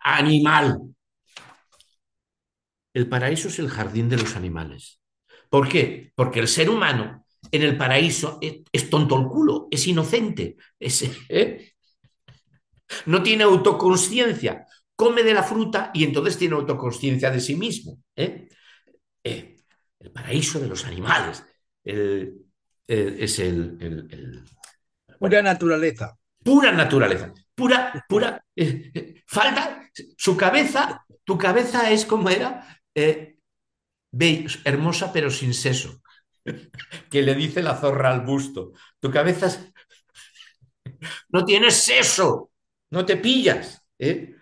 [0.01, 0.79] Animal.
[2.93, 5.01] El paraíso es el jardín de los animales.
[5.49, 6.13] ¿Por qué?
[6.15, 11.73] Porque el ser humano en el paraíso es, tonto el culo, es inocente, ¿eh?
[13.07, 14.65] no tiene autoconsciencia
[15.03, 17.97] come de la fruta y entonces tiene autoconsciencia de sí mismo.
[18.15, 18.47] ¿eh?
[19.21, 19.57] Eh,
[19.99, 21.43] el paraíso de los animales
[21.83, 24.45] es el,
[25.19, 26.17] Pura naturaleza.
[26.41, 27.33] Pura naturaleza.
[27.53, 28.45] Pura, pura.
[28.55, 32.65] Eh, falta su cabeza, tu cabeza es como era,
[34.63, 36.01] hermosa pero sin seso.
[37.11, 38.71] que le dice la zorra al busto.
[39.01, 39.49] Tu cabeza
[41.29, 42.51] no tienes seso,
[42.89, 43.83] no te pillas.
[43.99, 44.32] ¿eh?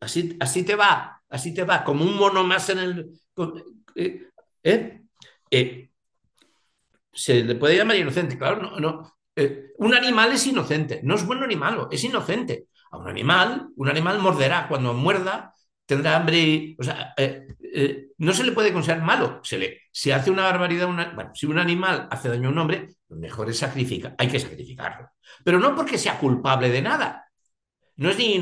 [0.00, 3.10] Así, así te va, así te va, como un mono más en el...
[3.94, 4.28] Eh,
[4.62, 5.02] ¿eh?
[5.50, 5.90] Eh,
[7.12, 9.18] se le puede llamar inocente, claro, no, no.
[9.78, 12.66] un animal es inocente, no es bueno ni malo, es inocente.
[12.90, 15.52] A un animal, un animal morderá, cuando muerda
[15.86, 17.14] tendrá hambre, o sea,
[18.18, 21.58] no se le puede considerar malo, se le si hace una barbaridad, bueno, si un
[21.58, 25.10] animal hace daño a un hombre, lo mejor es sacrificar, hay que sacrificarlo,
[25.42, 27.30] pero no porque sea culpable de nada,
[27.96, 28.38] no es ni,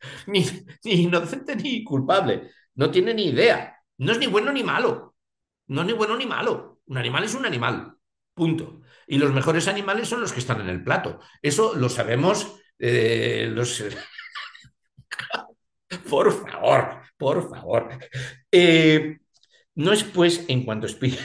[0.26, 0.44] ni,
[0.84, 2.50] inocente ni culpable.
[2.74, 3.76] No tiene ni idea.
[3.98, 5.16] No es ni bueno ni malo.
[5.66, 6.80] No es ni bueno ni malo.
[6.86, 7.94] Un animal es un animal.
[8.34, 8.82] Punto.
[9.06, 11.18] Y los mejores animales son los que están en el plato.
[11.42, 13.82] Eso lo sabemos eh, los...
[16.08, 17.98] por favor, por favor.
[18.50, 19.18] Eh,
[19.74, 21.22] no es pues en cuanto espíritu,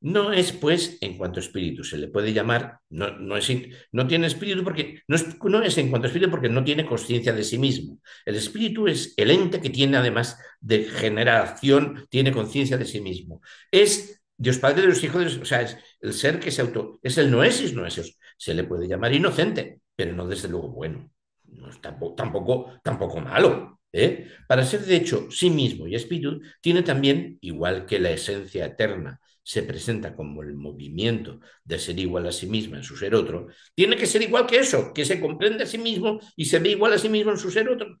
[0.00, 3.50] no es, pues, en cuanto espíritu, se le puede llamar, no, no, es,
[3.92, 7.32] no tiene espíritu porque, no es, no es en cuanto espíritu porque no tiene conciencia
[7.32, 7.98] de sí mismo.
[8.24, 13.40] El espíritu es el ente que tiene además de generación, tiene conciencia de sí mismo.
[13.70, 17.18] Es Dios Padre de los hijos, o sea, es el ser que se auto, es
[17.18, 18.18] el noesis noesis.
[18.36, 21.10] Se le puede llamar inocente, pero no desde luego bueno.
[21.44, 23.80] No es tampoco, tampoco, tampoco malo.
[23.92, 24.28] ¿eh?
[24.48, 29.20] Para ser de hecho sí mismo y espíritu, tiene también, igual que la esencia eterna,
[29.44, 33.48] se presenta como el movimiento de ser igual a sí misma en su ser otro,
[33.74, 36.70] tiene que ser igual que eso, que se comprende a sí mismo y se ve
[36.70, 37.98] igual a sí mismo en su ser otro.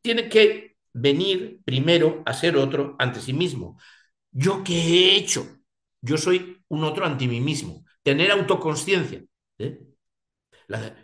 [0.00, 3.78] Tiene que venir primero a ser otro ante sí mismo.
[4.32, 5.46] ¿Yo qué he hecho?
[6.00, 7.84] Yo soy un otro ante mí mismo.
[8.02, 9.22] Tener autoconsciencia.
[9.58, 9.78] ¿eh?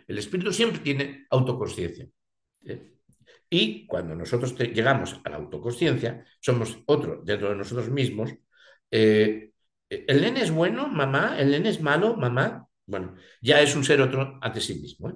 [0.07, 2.07] el espíritu siempre tiene autoconsciencia.
[2.65, 2.93] ¿eh?
[3.49, 8.33] Y cuando nosotros llegamos a la autoconsciencia, somos otro dentro de nosotros mismos,
[8.91, 9.51] eh,
[9.89, 11.35] ¿El nene es bueno, mamá?
[11.37, 12.67] ¿El nene es malo, mamá?
[12.85, 15.09] Bueno, ya es un ser otro ante sí mismo.
[15.09, 15.15] ¿eh?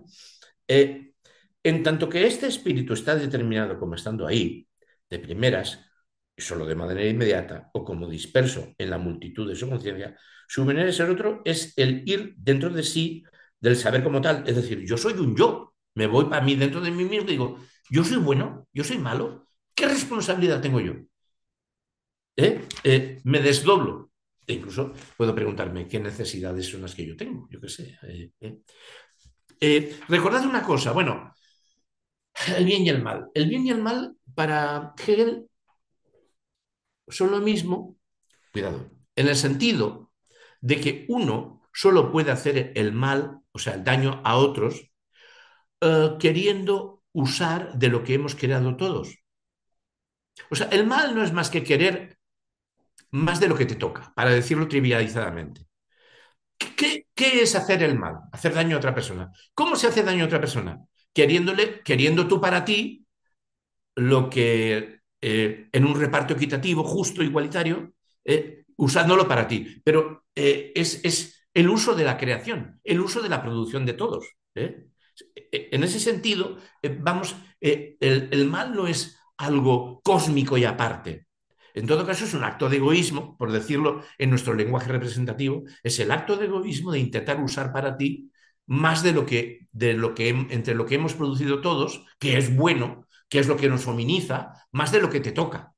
[0.67, 1.13] Eh,
[1.63, 4.67] en tanto que este espíritu está determinado como estando ahí,
[5.09, 5.79] de primeras,
[6.37, 10.17] solo de manera inmediata, o como disperso en la multitud de su conciencia,
[10.47, 13.23] su manera de ser otro es el ir dentro de sí
[13.59, 14.43] del saber como tal.
[14.47, 17.31] Es decir, yo soy un yo, me voy para mí dentro de mí mismo y
[17.31, 17.59] digo,
[17.89, 20.93] yo soy bueno, yo soy malo, ¿qué responsabilidad tengo yo?
[22.35, 22.61] ¿Eh?
[22.83, 24.08] Eh, me desdoblo.
[24.49, 27.99] E incluso puedo preguntarme qué necesidades son las que yo tengo, yo qué sé.
[29.61, 31.35] Eh, recordad una cosa, bueno,
[32.57, 33.27] el bien y el mal.
[33.35, 35.45] El bien y el mal para Hegel
[37.07, 37.97] son lo mismo,
[38.51, 40.11] cuidado, en el sentido
[40.61, 44.91] de que uno solo puede hacer el mal, o sea, el daño a otros,
[46.19, 49.15] queriendo usar de lo que hemos creado todos.
[50.49, 52.18] O sea, el mal no es más que querer
[53.11, 55.65] más de lo que te toca, para decirlo trivializadamente.
[56.57, 58.19] ¿Qué, es hacer el mal?
[58.31, 59.31] Hacer daño a otra persona.
[59.53, 60.81] ¿Cómo se hace daño a otra persona?
[61.13, 63.05] Queriéndole, queriendo tú para ti
[63.95, 67.93] lo que eh, en un reparto equitativo, justo, igualitario,
[68.23, 69.81] eh, usándolo para ti.
[69.83, 74.35] Pero eh, es, el uso de la creación, el uso de la producción de todos.
[74.55, 76.57] En ese sentido,
[76.99, 81.28] vamos, el mal no es algo cósmico y aparte.
[81.79, 85.97] En todo caso, es un acto de egoísmo, por decirlo en nuestro lenguaje representativo, es
[85.99, 88.31] el acto de egoísmo de intentar usar para ti
[88.65, 92.53] más de lo que, de lo que entre lo que hemos producido todos, que es
[92.53, 95.73] bueno, que es lo que nos hominiza, más de lo que te toca.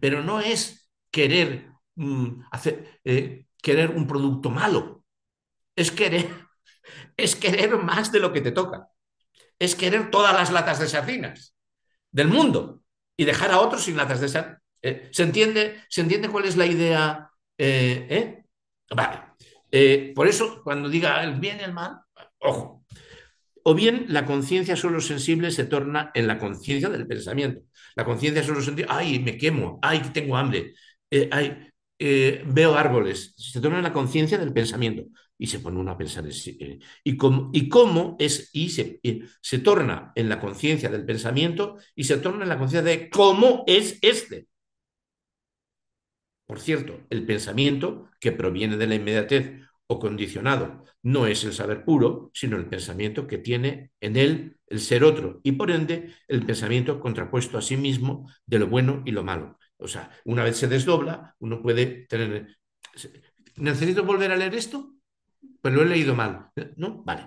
[0.00, 5.04] Pero no es querer mm, hacer, eh, querer un producto malo,
[5.76, 6.28] es querer,
[7.16, 8.88] es querer más de lo que te toca,
[9.60, 11.54] es querer todas las latas de sardinas
[12.10, 12.82] del mundo
[13.16, 16.56] y dejar a otros sin latas de sardinas eh, ¿se, entiende, ¿Se entiende cuál es
[16.56, 17.30] la idea?
[17.56, 18.44] Eh, eh?
[18.94, 20.14] Vale.
[20.14, 22.00] por eso, cuando diga el bien y el mal,
[22.38, 22.84] ojo.
[23.62, 27.60] O bien la conciencia solo sensible se torna en la conciencia del pensamiento.
[27.94, 30.74] La conciencia solo sensible, ay, me quemo, ay, tengo hambre,
[31.30, 33.34] ay, veo árboles.
[33.36, 35.04] Se torna en la conciencia del pensamiento
[35.40, 39.00] y se pone uno a pensar y, y cómo es y se,
[39.40, 43.64] se torna en la conciencia del pensamiento y se torna en la conciencia de cómo
[43.66, 44.49] es este
[46.50, 51.84] por cierto, el pensamiento que proviene de la inmediatez o condicionado no es el saber
[51.84, 56.44] puro, sino el pensamiento que tiene en él el ser otro y por ende el
[56.44, 59.60] pensamiento contrapuesto a sí mismo de lo bueno y lo malo.
[59.76, 62.58] O sea, una vez se desdobla, uno puede tener...
[63.54, 64.96] ¿Necesito volver a leer esto?
[65.62, 66.50] Pues lo he leído mal.
[66.74, 67.04] ¿No?
[67.04, 67.26] Vale.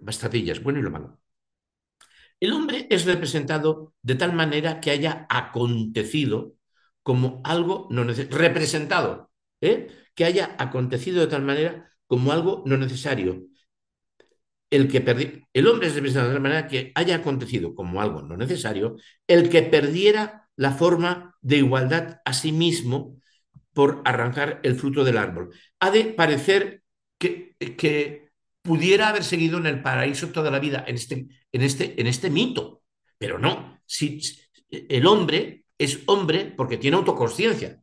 [0.00, 1.18] Bastadillas, bueno y lo malo.
[2.38, 6.55] El hombre es representado de tal manera que haya acontecido
[7.06, 9.30] como algo no representado,
[9.60, 9.86] ¿eh?
[10.16, 13.46] que haya acontecido de tal manera como algo no necesario.
[14.70, 18.36] El, que el hombre es representado de tal manera que haya acontecido como algo no
[18.36, 18.96] necesario,
[19.28, 23.20] el que perdiera la forma de igualdad a sí mismo
[23.72, 25.54] por arrancar el fruto del árbol.
[25.78, 26.82] Ha de parecer
[27.18, 28.32] que, que
[28.62, 32.30] pudiera haber seguido en el paraíso toda la vida, en este, en este, en este
[32.30, 32.82] mito,
[33.16, 33.80] pero no.
[33.86, 34.20] Si
[34.68, 37.82] el hombre es hombre porque tiene autoconsciencia.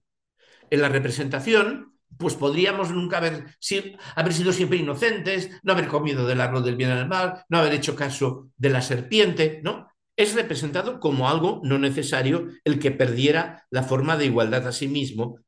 [0.70, 6.64] En la representación, pues podríamos nunca haber, sido siempre inocentes, no haber comido del árbol
[6.64, 9.88] del bien del mal, no haber hecho caso de la serpiente, ¿no?
[10.16, 14.88] Es representado como algo no necesario el que perdiera la forma de igualdad a sí
[14.88, 15.40] mismo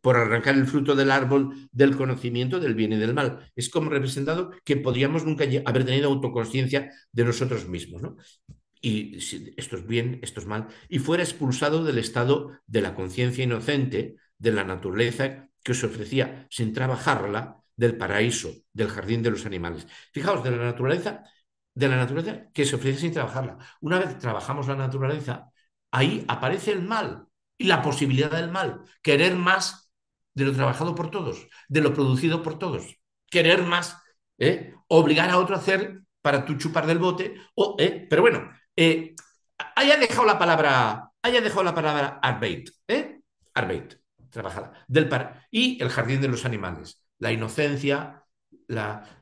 [0.00, 3.50] por arrancar el fruto del árbol del conocimiento del bien y del mal.
[3.56, 8.02] Es como representado que podríamos nunca haber tenido autoconsciencia de nosotros mismos.
[8.02, 8.16] ¿no?
[8.86, 9.16] Y
[9.56, 14.14] esto es bien, esto es mal, y fuera expulsado del estado de la conciencia inocente,
[14.38, 19.88] de la naturaleza que os ofrecía sin trabajarla, del paraíso, del jardín de los animales.
[20.12, 21.24] Fijaos, de la naturaleza,
[21.74, 23.58] de la naturaleza que se ofrece sin trabajarla.
[23.80, 25.50] Una vez trabajamos la naturaleza,
[25.90, 27.26] ahí aparece el mal
[27.58, 29.90] y la posibilidad del mal, querer más
[30.34, 34.00] de lo trabajado por todos, de lo producido por todos, querer más,
[34.38, 34.74] ¿eh?
[34.86, 38.06] obligar a otro a hacer para tú chupar del bote, o, ¿eh?
[38.08, 39.14] pero bueno, eh,
[39.74, 43.20] haya dejado la palabra, haya la palabra arbeit, ¿eh?
[43.54, 43.94] Arbeit,
[44.30, 44.84] trabajada.
[44.86, 48.26] Del par y el jardín de los animales, la inocencia,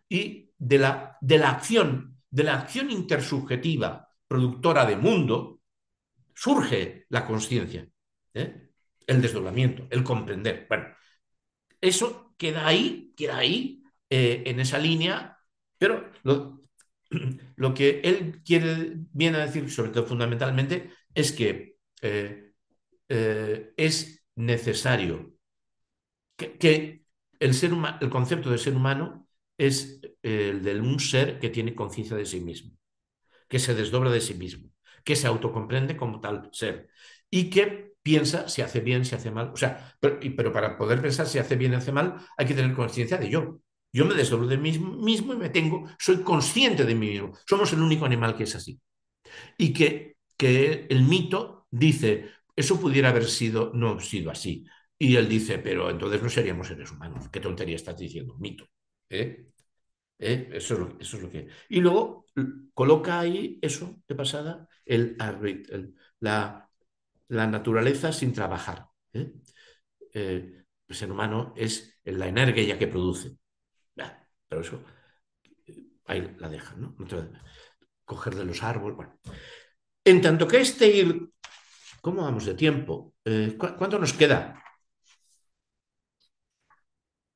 [0.08, 5.60] y de la, de la acción, de la acción intersubjetiva productora de mundo,
[6.34, 7.86] surge la conciencia,
[8.32, 8.70] ¿eh?
[9.06, 10.66] el desdoblamiento, el comprender.
[10.68, 10.86] Bueno,
[11.80, 15.38] eso queda ahí, queda ahí, eh, en esa línea,
[15.78, 16.63] pero lo,
[17.56, 22.52] lo que él quiere, viene a decir, sobre todo fundamentalmente, es que eh,
[23.08, 25.34] eh, es necesario
[26.36, 27.04] que,
[27.40, 29.28] el, ser el concepto de ser humano
[29.58, 32.72] es el de un ser que tiene conciencia de sí mismo,
[33.48, 34.70] que se desdobla de sí mismo,
[35.04, 36.88] que se autocomprende como tal ser
[37.30, 39.50] y que piensa si hace bien, si hace mal.
[39.52, 42.74] O sea, pero, pero para poder pensar si hace bien hace mal, hay que tener
[42.74, 43.60] conciencia de yo.
[43.94, 47.32] Yo me desdoblo de mí mismo y me tengo, soy consciente de mí mismo.
[47.46, 48.80] Somos el único animal que es así.
[49.56, 54.66] Y que, que el mito dice, eso pudiera haber sido, no sido así.
[54.98, 57.28] Y él dice, pero entonces no seríamos seres humanos.
[57.30, 58.34] ¿Qué tontería estás diciendo?
[58.36, 58.68] Mito.
[59.08, 59.46] ¿Eh?
[60.18, 60.48] ¿Eh?
[60.52, 61.46] Eso, es lo, eso, es lo, que...
[61.68, 62.26] Y luego
[62.74, 65.16] coloca ahí eso de pasada, el,
[65.70, 66.68] el la,
[67.28, 68.86] la, naturaleza sin trabajar.
[69.12, 73.36] Eh, el ser humano es la energía que produce.
[74.54, 74.84] Pero eso,
[76.06, 76.96] ahí la dejan, ¿no?
[78.04, 78.96] Coger de los árboles.
[78.96, 79.18] Bueno.
[80.04, 81.28] En tanto que este ir,
[82.00, 83.14] ¿cómo vamos de tiempo?
[83.24, 84.62] Eh, ¿Cuánto nos queda?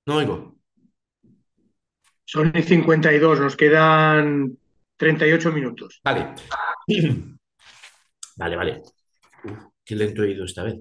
[0.07, 0.61] No oigo.
[2.25, 4.57] Son 52, nos quedan
[4.97, 6.01] 38 minutos.
[6.05, 6.35] Vale.
[8.37, 8.83] Vale, vale.
[9.85, 10.77] qué lento he ido esta vez.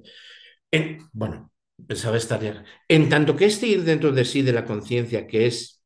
[1.12, 1.52] bueno,
[1.88, 2.64] pensaba estar ya.
[2.88, 5.77] En tanto que este ir dentro de sí de la conciencia, que es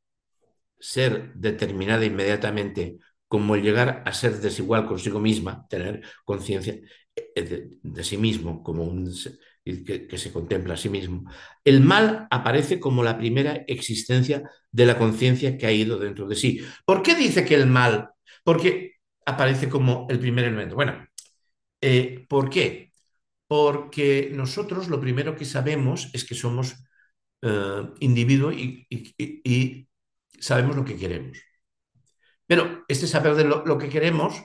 [0.81, 2.97] ser determinada inmediatamente,
[3.27, 6.79] como llegar a ser desigual consigo misma, tener conciencia
[7.15, 9.09] eh, de, sí mismo, como un
[9.63, 11.29] que, se contempla a sí mismo.
[11.63, 16.35] El mal aparece como la primera existencia de la conciencia que ha ido dentro de
[16.35, 16.61] sí.
[16.85, 18.09] ¿Por qué dice que el mal?
[18.43, 18.95] Porque
[19.25, 20.75] aparece como el primer elemento.
[20.75, 21.07] Bueno,
[21.81, 22.91] eh, ¿por qué?
[23.47, 26.75] Porque nosotros lo primero que sabemos es que somos
[27.41, 29.87] eh, individuos y, y,
[30.41, 31.38] sabemos lo que queremos.
[32.45, 34.41] Pero este saber de lo, que queremos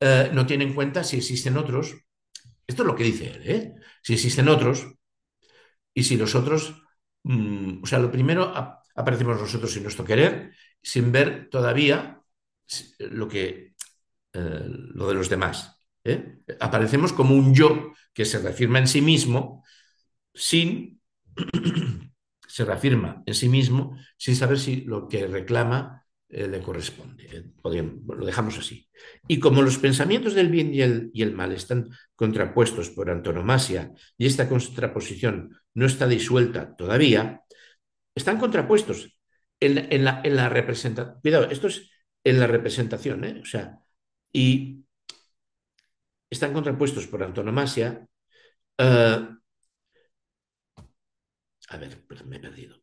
[0.00, 1.94] eh, no tiene en cuenta si existen otros.
[2.66, 3.74] Esto es lo que dice él, ¿eh?
[4.02, 4.86] Si existen otros
[5.92, 6.82] y si los otros,
[7.24, 8.52] mm, o sea, lo primero
[8.94, 12.22] aparecemos nosotros sin nuestro querer, sin ver todavía
[12.98, 13.74] lo que
[14.32, 15.76] eh, lo de los demás.
[16.04, 16.38] ¿eh?
[16.60, 19.64] Aparecemos como un yo que se reafirma en sí mismo
[20.32, 21.00] sin
[22.50, 27.24] se reafirma en sí mismo sin saber si lo que reclama eh, le corresponde.
[27.30, 28.88] Eh, lo dejamos así.
[29.28, 30.82] Y como los pensamientos del bien y
[31.22, 37.42] el, mal están contrapuestos por antonomasia y esta contraposición no está disuelta todavía,
[38.16, 39.16] están contrapuestos
[39.60, 41.20] en, la, en la representación.
[41.20, 41.88] Cuidado, esto es
[42.24, 43.40] en la representación, ¿eh?
[43.40, 43.78] o sea,
[44.32, 44.84] y
[46.28, 48.06] están contrapuestos por antonomasia.
[51.70, 52.76] A ver, me he perdido.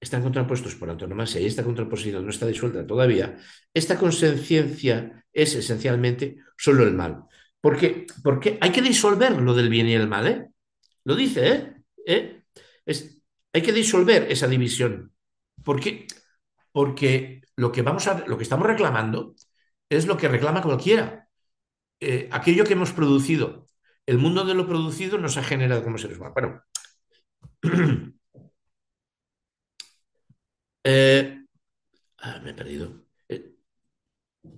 [0.00, 3.38] Están contrapuestos por antonomasia y esta contraposición no está disuelta todavía.
[3.72, 7.24] Esta conciencia es esencialmente solo el mal.
[7.60, 10.48] Porque, porque hay que disolver lo del bien y el mal, ¿eh?
[11.04, 11.74] Lo dice, ¿eh?
[12.06, 12.42] ¿Eh?
[12.86, 15.12] Es, hay que disolver esa división.
[15.62, 16.06] Porque,
[16.72, 19.34] porque lo que, vamos a, lo que estamos reclamando
[19.90, 21.28] es lo que reclama cualquiera.
[22.00, 23.66] Eh, aquello que hemos producido.
[24.06, 26.34] El mundo de lo producido nos ha generado como seres humanos.
[26.34, 26.62] Bueno,
[30.84, 31.38] eh,
[32.18, 33.06] ah, me he perdido.
[33.28, 33.54] Eh,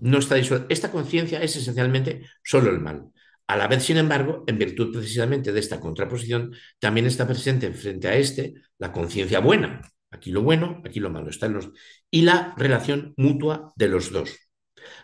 [0.01, 3.11] no está Esta conciencia es esencialmente solo el mal.
[3.49, 8.09] A la vez, sin embargo, en virtud precisamente de esta contraposición, también está presente frente
[8.09, 9.83] a este la conciencia buena.
[10.11, 11.31] Aquí lo bueno, aquí lo malo.
[11.31, 11.71] Está en los...
[12.11, 14.37] Y la relación mutua de los dos.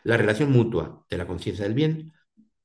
[0.04, 2.12] La relación mutua de la conciencia del bien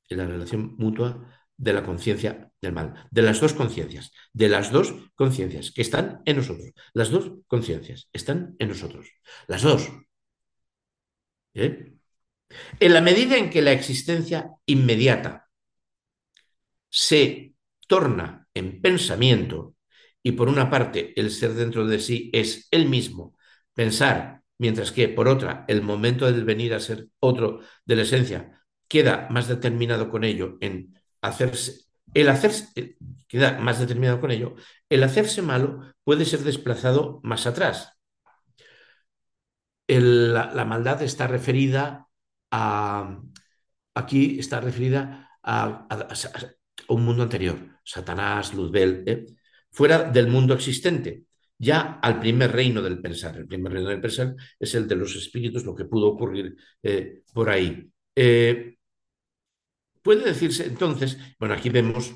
[0.08, 4.72] y la relación mutua de la conciencia del mal, de las dos conciencias, de las
[4.72, 6.72] dos conciencias que están en nosotros.
[6.94, 9.08] Las dos conciencias están en nosotros.
[9.48, 9.90] Las dos.
[11.54, 11.94] ¿Eh?
[12.80, 15.50] En la medida en que la existencia inmediata
[16.90, 17.54] se
[17.88, 19.76] torna en pensamiento
[20.24, 23.38] y por una parte el ser dentro de sí es el mismo,
[23.74, 28.64] pensar, mientras que por otra el momento del venir a ser otro de la esencia
[28.88, 34.56] queda más determinado con ello en hacerse, el hacerse, eh, queda más determinado con ello,
[34.90, 37.94] el hacerse malo puede ser desplazado más atrás.
[39.88, 42.08] la, maldad está referida
[42.52, 43.22] a,
[43.96, 45.88] aquí está referida a,
[46.90, 49.26] un mundo anterior, Satanás, Luzbel, ¿eh?
[49.72, 51.26] fuera del mundo existente,
[51.58, 53.38] ya al primer reino del pensar.
[53.38, 57.24] El primer reino del pensar es el de los espíritus, lo que pudo ocurrir eh,
[57.34, 57.92] por ahí.
[60.08, 62.14] Puede decirse entonces, bueno, aquí vemos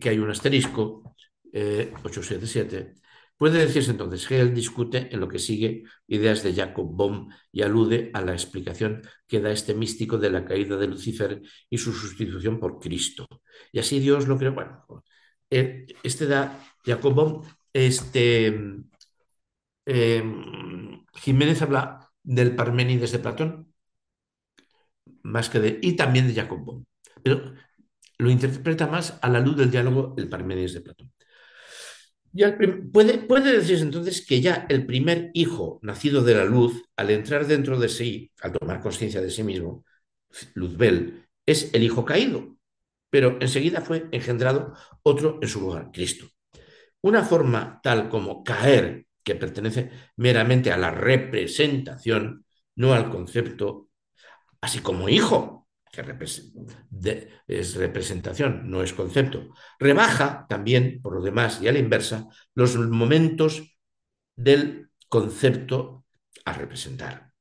[0.00, 1.16] que hay un asterisco,
[1.54, 2.94] 877, eh,
[3.38, 7.62] puede decirse entonces que él discute en lo que sigue ideas de Jacob Bohm y
[7.62, 11.40] alude a la explicación que da este místico de la caída de Lucifer
[11.70, 13.26] y su sustitución por Cristo.
[13.72, 14.52] Y así Dios lo creó.
[14.52, 14.84] Bueno,
[15.50, 16.42] eh, este da
[16.84, 17.42] Jacob Bohm,
[17.72, 18.54] este,
[19.86, 20.22] Eh,
[21.14, 23.72] Jiménez habla del Parménides de Platón,
[25.22, 26.84] más que de, y también de Jacob Bohm,
[27.22, 27.54] pero
[28.18, 31.12] lo interpreta más a la luz del diálogo el Parménides de Platón.
[32.92, 37.46] puede, puede decirse entonces que ya el primer hijo nacido de la luz, al entrar
[37.46, 39.84] dentro de sí, al tomar conciencia de sí mismo,
[40.54, 42.56] Luzbel, es el hijo caído,
[43.10, 46.26] pero enseguida fue engendrado otro en su lugar, Cristo.
[47.02, 52.44] Una forma tal como caer, que pertenece meramente a la representación,
[52.76, 53.88] no al concepto,
[54.60, 55.61] así como hijo,
[55.92, 56.00] que
[57.46, 62.76] es representación, no es concepto, rebaja también, por lo demás y a la inversa, los
[62.76, 63.76] momentos
[64.34, 66.06] del concepto
[66.46, 67.32] a representar.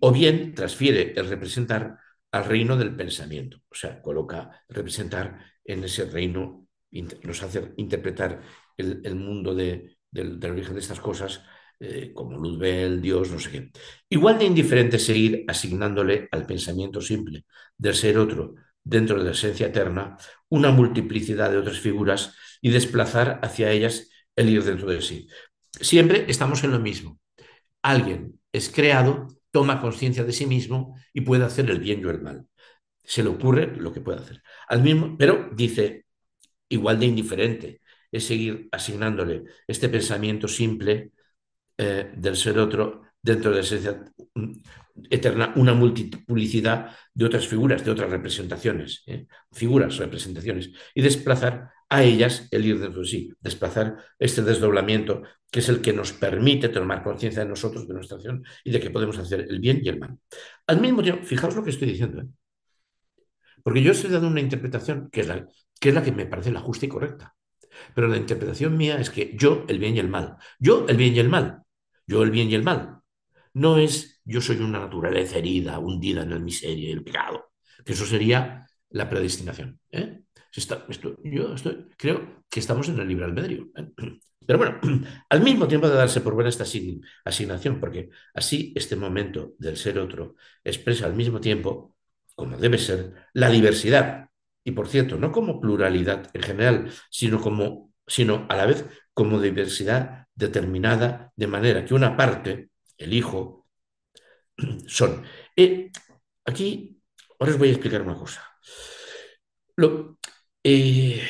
[0.00, 1.98] O bien transfiere el representar
[2.30, 6.68] al reino del pensamiento, o sea, coloca representar en ese reino,
[7.22, 8.42] nos hace interpretar
[8.76, 9.96] el, mundo del,
[10.44, 11.42] origen de estas cosas
[11.82, 13.70] eh, como Luzbel, Dios, no sé qué.
[14.08, 17.44] Igual de indiferente seguir asignándole al pensamiento simple
[17.76, 18.54] del ser otro
[18.84, 20.16] dentro de la esencia eterna
[20.48, 25.26] una multiplicidad de otras figuras y desplazar hacia ellas el ir dentro de sí.
[25.72, 27.18] Siempre estamos en lo mismo.
[27.82, 32.22] Alguien es creado toma conciencia de sí mismo y puede hacer el bien o el
[32.22, 32.46] mal.
[33.02, 34.42] Se le ocurre lo que puede hacer.
[34.68, 36.06] Al mismo, pero dice,
[36.68, 37.80] igual de indiferente,
[38.12, 41.10] es seguir asignándole este pensamiento simple
[41.76, 44.04] eh, del ser otro dentro de la esencia
[45.10, 49.26] eterna una multiplicidad de otras figuras, de otras representaciones, ¿eh?
[49.50, 55.60] figuras, representaciones, y desplazar a ellas el ir dentro de sí, desplazar este desdoblamiento que
[55.60, 58.90] es el que nos permite tomar conciencia de nosotros, de nuestra acción y de que
[58.90, 60.16] podemos hacer el bien y el mal.
[60.66, 62.26] Al mismo tiempo, fijaos lo que estoy diciendo, ¿eh?
[63.62, 65.46] porque yo estoy dando una interpretación que es, la,
[65.78, 67.34] que es la que me parece la justa y correcta,
[67.94, 71.14] pero la interpretación mía es que yo el bien y el mal, yo el bien
[71.14, 71.62] y el mal,
[72.06, 73.00] yo el bien y el mal,
[73.54, 77.52] no es yo soy una naturaleza herida, hundida en la miseria y el pecado,
[77.84, 79.80] que eso sería la predestinación.
[79.90, 80.22] ¿eh?
[81.24, 81.54] yo
[81.96, 83.68] creo que estamos en el libre albedrío.
[83.76, 84.18] ¿eh?
[84.46, 84.80] Pero bueno,
[85.30, 86.64] al mismo tiempo de darse por buena esta
[87.24, 91.96] asignación, porque así este momento del ser otro expresa al mismo tiempo,
[92.34, 94.28] como debe ser, la diversidad.
[94.64, 99.40] Y por cierto, no como pluralidad en general, sino, como, sino a la vez como
[99.40, 103.66] diversidad determinada, de manera que una parte, el hijo,
[104.86, 105.24] son.
[105.56, 105.90] Eh,
[106.44, 107.00] aquí,
[107.38, 108.42] ahora os voy a explicar una cosa.
[109.76, 110.18] Lo,
[110.64, 111.20] eh,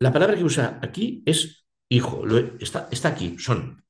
[0.00, 2.24] la palabra que usa aquí es hijo,
[2.60, 3.84] está, está, aquí, son.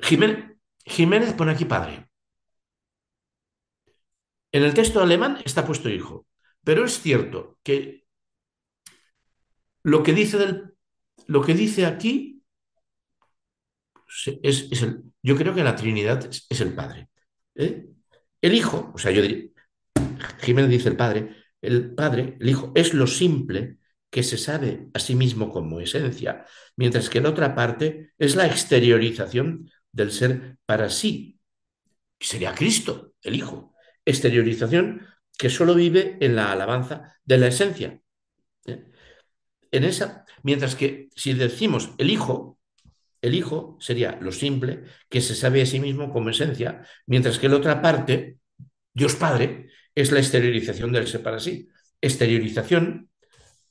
[0.00, 2.05] Jiménez, Jiménez pone aquí padre.
[4.52, 6.26] En el texto alemán está puesto hijo,
[6.64, 8.06] pero es cierto que
[9.82, 10.74] lo que dice, del,
[11.26, 12.42] lo que dice aquí
[14.42, 17.08] es, el, yo creo que la Trinidad es, el Padre.
[17.54, 17.86] ¿eh?
[18.40, 19.48] El Hijo, o sea, yo diría,
[20.40, 23.78] Jiménez dice el Padre, el Padre, el Hijo, es lo simple
[24.10, 26.44] que se sabe a sí mismo como esencia,
[26.76, 31.38] mientras que la otra parte es la exteriorización del ser para sí.
[32.18, 33.75] Sería Cristo, el Hijo.
[34.06, 35.06] Exteriorización
[35.36, 38.00] que solo vive en la alabanza de la esencia.
[38.64, 38.84] ¿eh?
[39.70, 42.58] En esa, mientras que si decimos el Hijo,
[43.20, 47.48] el Hijo sería lo simple que se sabe a sí mismo como esencia, mientras que
[47.48, 48.38] la otra parte,
[48.94, 51.68] Dios Padre, es la exteriorización del ser para sí.
[52.00, 53.10] Exteriorización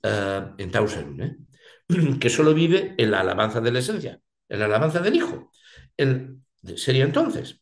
[0.03, 1.37] uh, en Tausen, ¿eh?
[2.19, 5.51] que solo vive en la alabanza de la esencia, en la alabanza del Hijo.
[5.95, 6.39] El,
[6.75, 7.61] sería entonces,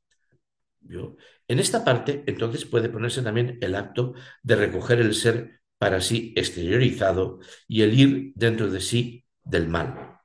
[0.82, 1.16] yo,
[1.54, 6.34] en esta parte, entonces puede ponerse también el acto de recoger el ser para sí
[6.36, 10.20] exteriorizado y el ir dentro de sí del mal.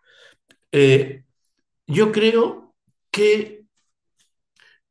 [0.73, 1.25] Eh,
[1.87, 2.75] yo creo
[3.11, 3.67] que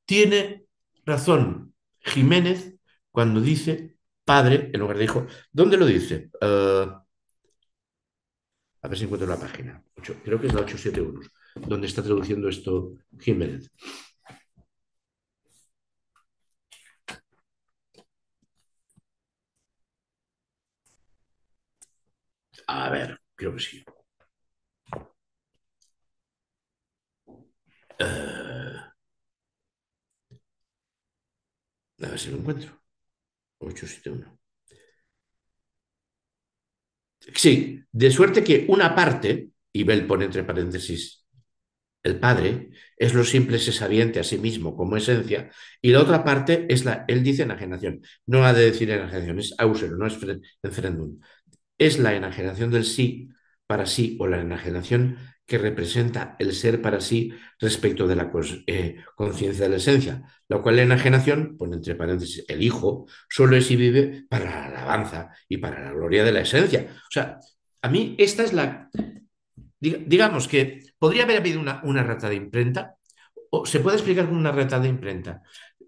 [0.05, 0.65] tiene
[1.05, 2.76] razón Jiménez
[3.11, 5.26] cuando dice padre en lugar de hijo.
[5.51, 6.30] ¿Dónde lo dice?
[6.39, 7.01] Uh,
[8.81, 9.84] a ver si encuentro la página.
[10.23, 11.19] creo que es la 871,
[11.68, 13.72] donde está traduciendo esto Jiménez.
[22.68, 23.84] A ver, creo que sí.
[27.99, 28.77] Uh,
[32.03, 32.72] a ver si lo encuentro.
[33.60, 34.39] 871.
[37.35, 41.26] Sí, de suerte que una parte, y Bell pone entre paréntesis,
[42.03, 46.23] el Padre, es lo simple se sabiente a sí mismo como esencia, y la otra
[46.23, 50.18] parte es la, él dice enajenación, no ha de decir enajenación, es ausero, no es
[50.64, 51.19] enfrendum.
[51.77, 53.29] Es la enajenación del sí
[53.67, 55.17] para sí o la enajenación
[55.47, 58.29] que representa el ser para sí respecto de la
[58.67, 63.55] eh, conciencia de la esencia, la cual la enajenación, pone entre paréntesis, el Hijo, solo
[63.55, 66.87] es y vive para la alabanza y para la gloria de la esencia.
[66.91, 67.39] O sea,
[67.81, 68.89] a mí esta es la...
[69.79, 72.95] Digamos que podría haber habido una, una rata de imprenta,
[73.49, 75.41] o se puede explicar como una rata de imprenta,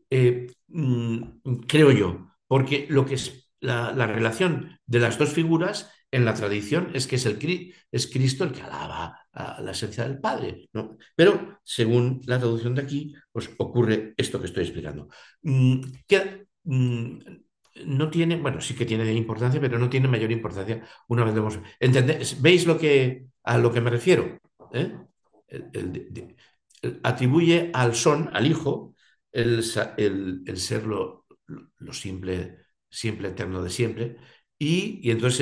[0.09, 1.23] eh, mm,
[1.67, 6.34] creo yo, porque lo que es la, la relación de las dos figuras en la
[6.34, 10.69] tradición es que es, el, es Cristo el que alaba a la esencia del Padre.
[11.15, 15.07] Pero según la traducción de aquí, pues ocurre esto que estoy explicando.
[15.44, 17.19] Mm, que, mm,
[17.86, 21.41] no tiene, bueno, sí que tiene importancia, pero no tiene mayor importancia una vez lo
[21.41, 21.60] hemos...
[22.41, 24.40] ¿Veis lo que, a lo que me refiero?
[24.73, 24.94] ¿Eh?
[27.03, 28.95] atribuye al son, al Hijo,
[29.31, 31.26] el, ser lo
[31.91, 32.57] simple,
[32.89, 34.17] siempre eterno de siempre,
[34.57, 35.41] y, entonces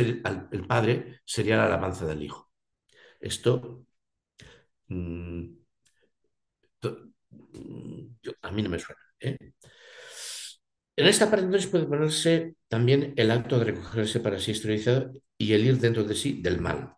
[0.51, 2.51] el, padre sería la alabanza del hijo.
[3.19, 3.85] Esto
[4.87, 5.57] mm,
[6.81, 8.07] mm,
[8.41, 9.01] a mí no me suena.
[9.19, 9.37] ¿eh?
[10.95, 15.53] En esta parte entonces puede ponerse también el acto de recogerse para sí historizado y
[15.53, 16.95] el ir dentro de sí del mal.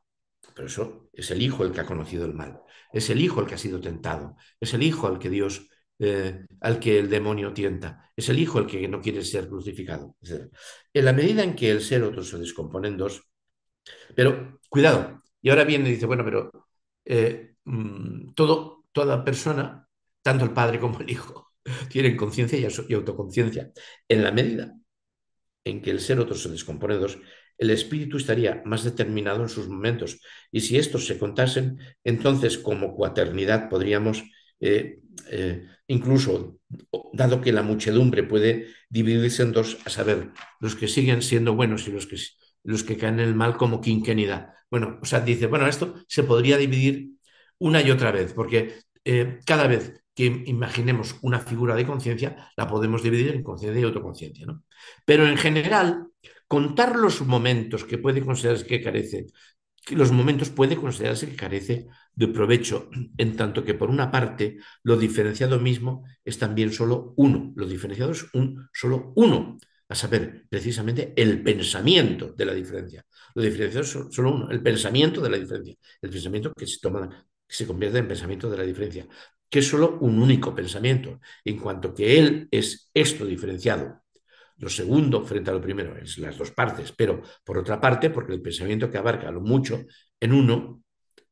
[0.55, 2.61] Pero eso es el hijo el que ha conocido el mal,
[2.93, 5.69] es el hijo el que ha sido tentado, es el hijo al que Dios
[5.99, 8.11] eh, al que el demonio tienta.
[8.15, 10.15] Es el hijo el que no quiere ser crucificado.
[10.93, 13.21] En la medida en que el ser otro se descompone en dos,
[14.15, 16.67] pero cuidado, y ahora viene y dice, bueno, pero
[17.05, 19.87] eh, mm, todo, toda persona,
[20.21, 21.53] tanto el padre como el hijo,
[21.89, 23.71] tienen conciencia y, autoconciencia.
[24.07, 24.73] En la medida
[25.63, 27.19] en que el ser otro se descompone dos,
[27.57, 30.21] el espíritu estaría más determinado en sus momentos.
[30.51, 34.23] Y si estos se contasen, entonces como cuaternidad podríamos
[34.61, 35.01] eh,
[35.89, 36.59] incluso
[37.13, 41.87] dado que la muchedumbre puede dividirse en dos, a saber, los que siguen siendo buenos
[41.87, 42.17] y los que,
[42.63, 44.53] los que caen en el mal como quinquenidad.
[44.69, 47.11] Bueno, o sea, dice, bueno, esto se podría dividir
[47.57, 52.67] una y otra vez, porque eh, cada vez que imaginemos una figura de conciencia, la
[52.67, 54.45] podemos dividir en conciencia y autoconciencia.
[54.45, 54.63] ¿no?
[55.05, 56.07] Pero en general,
[56.47, 59.27] contar los momentos que puede considerarse que carece
[59.89, 64.97] los momentos puede considerarse que carece de provecho, en tanto que por una parte lo
[64.97, 69.57] diferenciado mismo es también solo uno, lo diferenciado es un solo uno,
[69.87, 73.03] a saber, precisamente el pensamiento de la diferencia.
[73.33, 77.09] Lo diferenciado es solo uno, el pensamiento de la diferencia, el pensamiento que se toma,
[77.47, 79.07] que se convierte en pensamiento de la diferencia,
[79.49, 84.03] que es solo un único pensamiento, en cuanto que él es esto diferenciado
[84.59, 88.33] lo segundo frente a lo primero es las dos partes, pero por otra parte, porque
[88.33, 89.85] el pensamiento que abarca lo mucho
[90.19, 90.83] en uno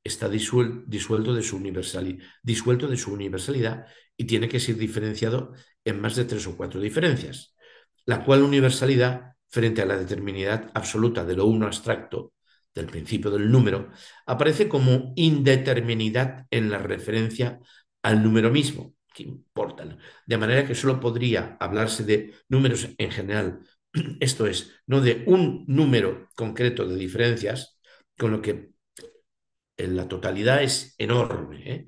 [0.04, 3.86] está disuelto de su universalidad, disuelto de su universalidad
[4.16, 7.54] y tiene que ser diferenciado en más de tres o cuatro diferencias,
[8.06, 12.34] la cual universalidad frente a la determinidad absoluta de lo uno abstracto
[12.74, 13.90] del principio del número
[14.26, 17.60] aparece como indeterminidad en la referencia
[18.02, 20.00] al número mismo, importan.
[20.26, 23.60] De manera que solo podría hablarse de números en general,
[24.20, 27.80] esto es, no de un número concreto de diferencias,
[28.18, 28.72] con lo que
[29.78, 31.72] en la totalidad es enorme.
[31.72, 31.88] ¿eh?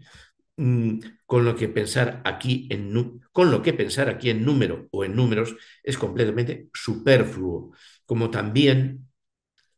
[0.57, 5.05] Mm, con lo que pensar aquí en con lo que pensar aquí en número o
[5.05, 7.71] en números es completamente superfluo,
[8.05, 9.09] como también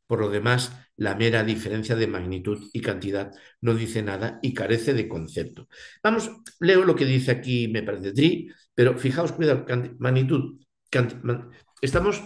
[0.07, 4.93] por lo demás la mera diferencia de magnitud y cantidad no dice nada y carece
[4.93, 5.67] de concepto.
[6.03, 6.29] Vamos,
[6.59, 9.65] leo lo que dice aquí, me parece tri, pero fijaos, cuidado,
[9.97, 10.59] magnitud.
[11.81, 12.21] estamos.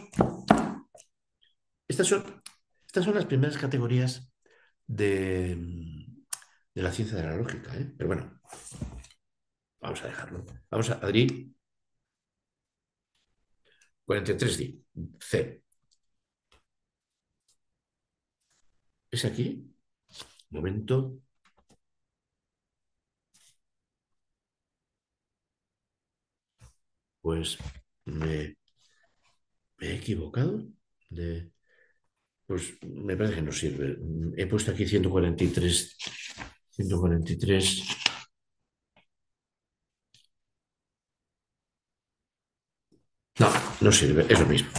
[1.88, 2.42] Estas son,
[2.86, 4.30] estas son las primeras categorías
[4.86, 5.56] de,
[6.76, 7.94] de la ciencia de la lógica, ¿eh?
[7.98, 8.42] pero bueno,
[9.80, 10.46] vamos a dejarlo.
[10.70, 11.56] Vamos a Adri.
[14.06, 14.84] 43D,
[15.20, 15.65] C.
[19.16, 19.48] ¿Es aquí?
[20.50, 21.22] momento.
[27.22, 27.58] Pues
[28.06, 28.56] me,
[29.80, 30.64] he equivocado.
[31.10, 31.52] De,
[32.48, 33.98] pues me parece que no sirve.
[34.38, 35.98] He puesto aquí 143.
[36.72, 37.84] 143.
[43.40, 43.50] No,
[43.82, 44.70] no sirve, es lo mismo.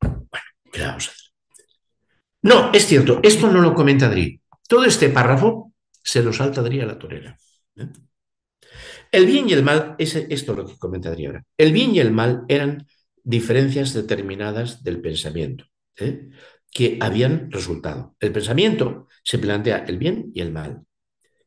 [0.00, 1.15] Bueno, ¿qué vamos a hacer?
[2.46, 4.40] No, es cierto, esto no lo comenta Adri.
[4.68, 7.36] Todo este párrafo se lo salta Adri a la torera.
[7.74, 7.88] ¿eh?
[9.10, 11.44] El bien y el mal, es esto lo que comenta Adri ahora.
[11.58, 12.86] El bien y el mal eran
[13.24, 15.64] diferencias determinadas del pensamiento
[15.96, 16.28] ¿eh?
[16.70, 18.14] que habían resultado.
[18.20, 20.84] El pensamiento se plantea el bien y el mal,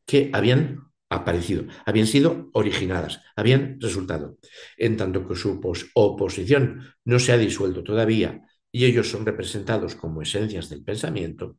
[0.04, 4.36] que habían aparecido, habían sido originadas, habían resultado.
[4.76, 5.58] En tanto que su
[5.94, 11.58] oposición no se ha disuelto todavía y ellos son representados como esencias del pensamiento,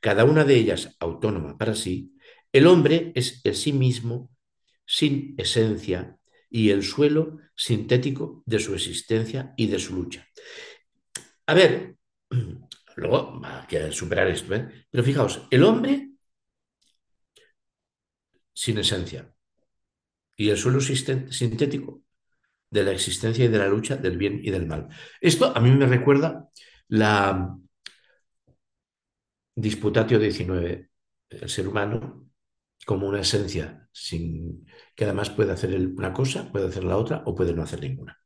[0.00, 2.12] cada una de ellas autónoma para sí,
[2.52, 4.30] el hombre es el sí mismo
[4.86, 6.16] sin esencia
[6.48, 10.26] y el suelo sintético de su existencia y de su lucha.
[11.46, 11.96] A ver,
[12.96, 14.86] luego hay que superar esto, ¿eh?
[14.90, 16.10] pero fijaos, el hombre
[18.52, 19.30] sin esencia
[20.36, 22.05] y el suelo sintético
[22.76, 24.88] de la existencia y de la lucha del bien y del mal.
[25.20, 26.48] Esto a mí me recuerda
[26.88, 27.56] la
[29.58, 30.90] Disputatio 19,
[31.30, 32.28] el ser humano
[32.84, 37.34] como una esencia sin que además puede hacer una cosa, puede hacer la otra o
[37.34, 38.20] puede no hacer ninguna.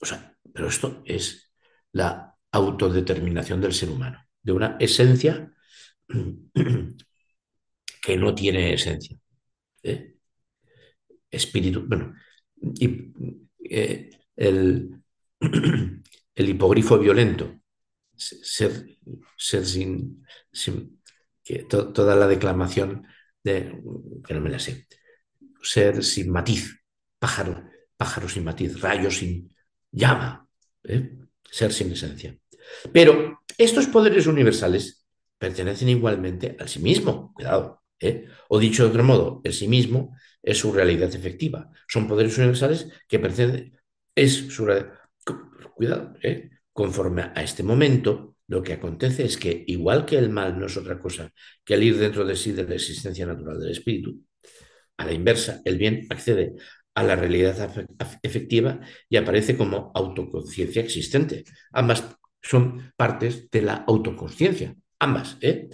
[0.00, 1.50] O sea, pero esto es
[1.92, 5.50] la autodeterminación del ser humano, de una esencia
[8.02, 9.16] que no tiene esencia.
[9.82, 10.16] ¿eh?
[11.30, 12.14] Espíritu, bueno,
[12.60, 13.12] y
[13.70, 15.02] eh, el,
[15.40, 17.60] el, hipogrifo violento,
[18.16, 18.98] ser,
[19.36, 20.24] ser sin,
[21.42, 23.06] que toda la declamación
[23.42, 23.80] de,
[24.26, 24.86] que no me la sé,
[25.62, 26.80] ser sin matiz,
[27.18, 27.64] pájaro,
[27.96, 29.54] pájaro sin matiz, rayo sin
[29.90, 30.48] llama,
[30.84, 31.16] ¿eh?
[31.50, 32.36] ser sin esencia.
[32.92, 35.04] Pero estos poderes universales
[35.38, 37.82] pertenecen igualmente al sí mismo, cuidado.
[38.00, 38.26] ¿eh?
[38.48, 41.70] O dicho de otro modo, el sí mismo es su realidad efectiva.
[41.88, 43.78] Son poderes universales que pertenecen,
[44.14, 44.66] es su
[45.74, 46.50] Cuidado, ¿eh?
[46.72, 50.76] conforme a este momento, lo que acontece es que, igual que el mal no es
[50.76, 51.32] otra cosa
[51.64, 54.20] que el ir dentro de sí de la existencia natural del espíritu,
[54.96, 56.54] a la inversa, el bien accede
[56.94, 57.72] a la realidad
[58.22, 61.44] efectiva y aparece como autoconciencia existente.
[61.72, 62.04] Ambas
[62.40, 65.36] son partes de la autoconciencia, ambas.
[65.40, 65.68] ¿eh?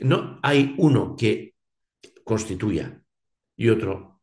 [0.00, 1.54] No hay uno que
[2.24, 3.00] constituya
[3.56, 4.16] y otro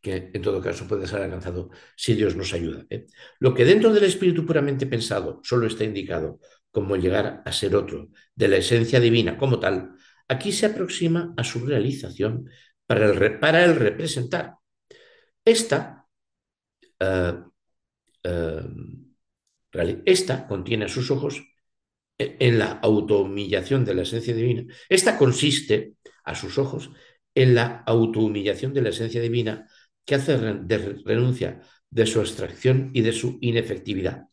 [0.00, 2.86] que en todo caso puede ser alcanzado si Dios nos ayuda.
[2.90, 3.06] ¿eh?
[3.38, 6.40] Lo que dentro del espíritu puramente pensado solo está indicado
[6.70, 9.92] como llegar a ser otro, de la esencia divina como tal,
[10.28, 12.48] aquí se aproxima a su realización
[12.86, 14.54] para el, para el representar.
[15.44, 16.06] Esta,
[16.98, 17.34] eh,
[18.24, 18.62] eh,
[20.06, 21.42] esta contiene a sus ojos
[22.18, 24.72] en la autohumillación de la esencia divina.
[24.88, 25.94] Esta consiste,
[26.24, 26.90] a sus ojos,
[27.34, 29.66] en la autohumillación de la esencia divina
[30.04, 34.26] que hace de renuncia de su abstracción y de su inefectividad.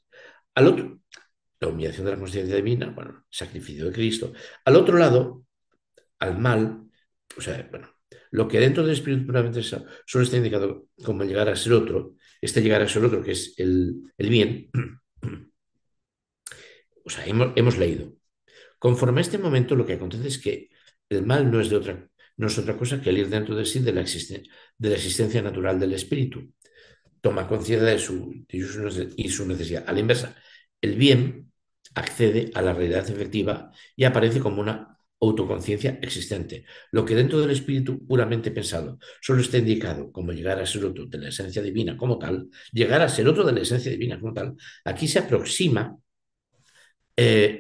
[0.56, 1.02] Al otro,
[1.60, 4.34] la humillación de la conciencia divina, bueno, sacrificio de Cristo.
[4.66, 5.46] Al otro lado,
[6.20, 6.84] al mal,
[7.38, 7.90] o sea, bueno,
[8.32, 12.62] lo que dentro del espíritu puramente solo está indicado como llegar a ser otro, este
[12.62, 14.70] llegar a ser otro, que es el, bien,
[17.06, 18.14] o sea, hemos, hemos, leído.
[18.80, 20.70] Conforme a este momento, lo que acontece es que
[21.10, 23.66] el mal no es de otra no es otra cosa que el ir dentro de
[23.66, 26.54] sí de la, de la existencia natural del espíritu.
[27.22, 29.84] Toma conciencia de su, y su necesidad.
[29.88, 30.36] A la inversa,
[30.82, 31.52] el bien
[31.96, 36.66] accede a la realidad efectiva y aparece como una autoconciencia existente.
[36.92, 41.08] Lo que dentro del espíritu puramente pensado solo está indicado como llegar a ser otro
[41.08, 44.34] de la esencia divina como tal, llegar a ser otro de la esencia divina como
[44.34, 44.56] tal,
[44.86, 45.98] aquí se aproxima
[47.16, 47.60] eh,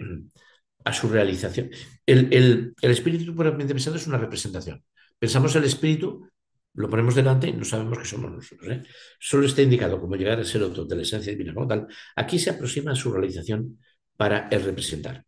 [0.87, 1.69] a su realización.
[2.05, 4.81] El, espíritu puramente pensado es una representación.
[5.19, 6.29] Pensamos el espíritu,
[6.75, 8.71] lo ponemos delante y no sabemos que somos nosotros.
[8.71, 8.83] ¿eh?
[9.19, 11.87] Solo está indicado como llegar a ser otro de la esencia divina como tal.
[12.15, 13.79] Aquí se aproxima a su realización
[14.15, 15.25] para el representar.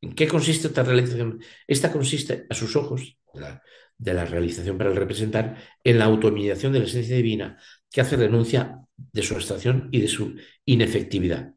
[0.00, 1.38] ¿En qué consiste esta realización?
[1.64, 3.16] Esta consiste, a sus ojos,
[3.98, 7.56] de la, realización para el representar, en la autohumillación de la esencia divina
[7.88, 10.34] que hace renuncia de su abstracción y de su
[10.64, 11.54] inefectividad.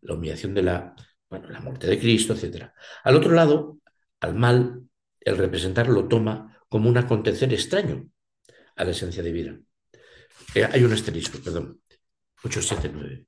[0.00, 0.96] La humillación de la,
[1.32, 2.70] bueno, la muerte de Cristo, etc.
[3.04, 3.78] Al otro lado,
[4.20, 4.82] al mal,
[5.18, 8.06] el representar lo toma como un acontecer extraño
[8.76, 9.58] a la esencia divina.
[10.54, 11.80] Eh, hay un asterisco, perdón,
[12.44, 13.26] 879.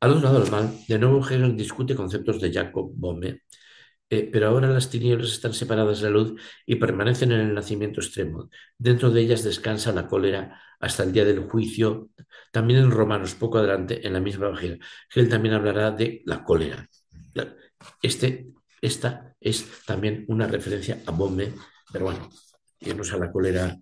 [0.00, 3.40] Al otro lado, al mal, de nuevo Hegel discute conceptos de Jacob Bohme,
[4.14, 8.00] eh, pero ahora las tinieblas están separadas de la luz y permanecen en el nacimiento
[8.00, 8.50] extremo.
[8.78, 12.10] Dentro de ellas descansa la cólera hasta el día del juicio
[12.52, 14.78] también en Romanos, poco adelante, en la misma página,
[15.14, 16.88] él también hablará de la cólera.
[18.02, 18.46] Este,
[18.80, 21.52] esta es también una referencia a Bombe,
[21.92, 22.30] pero bueno,
[22.80, 23.76] irnos a la cólera,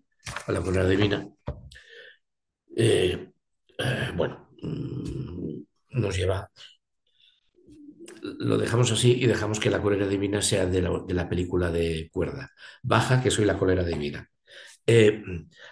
[0.47, 1.29] a la cólera divina.
[2.75, 3.31] Eh,
[3.79, 6.51] eh, bueno, mm, nos lleva.
[8.23, 11.71] Lo dejamos así y dejamos que la cólera divina sea de la, de la película
[11.71, 12.53] de cuerda.
[12.83, 14.31] Baja que soy la cólera divina.
[14.87, 15.23] Eh,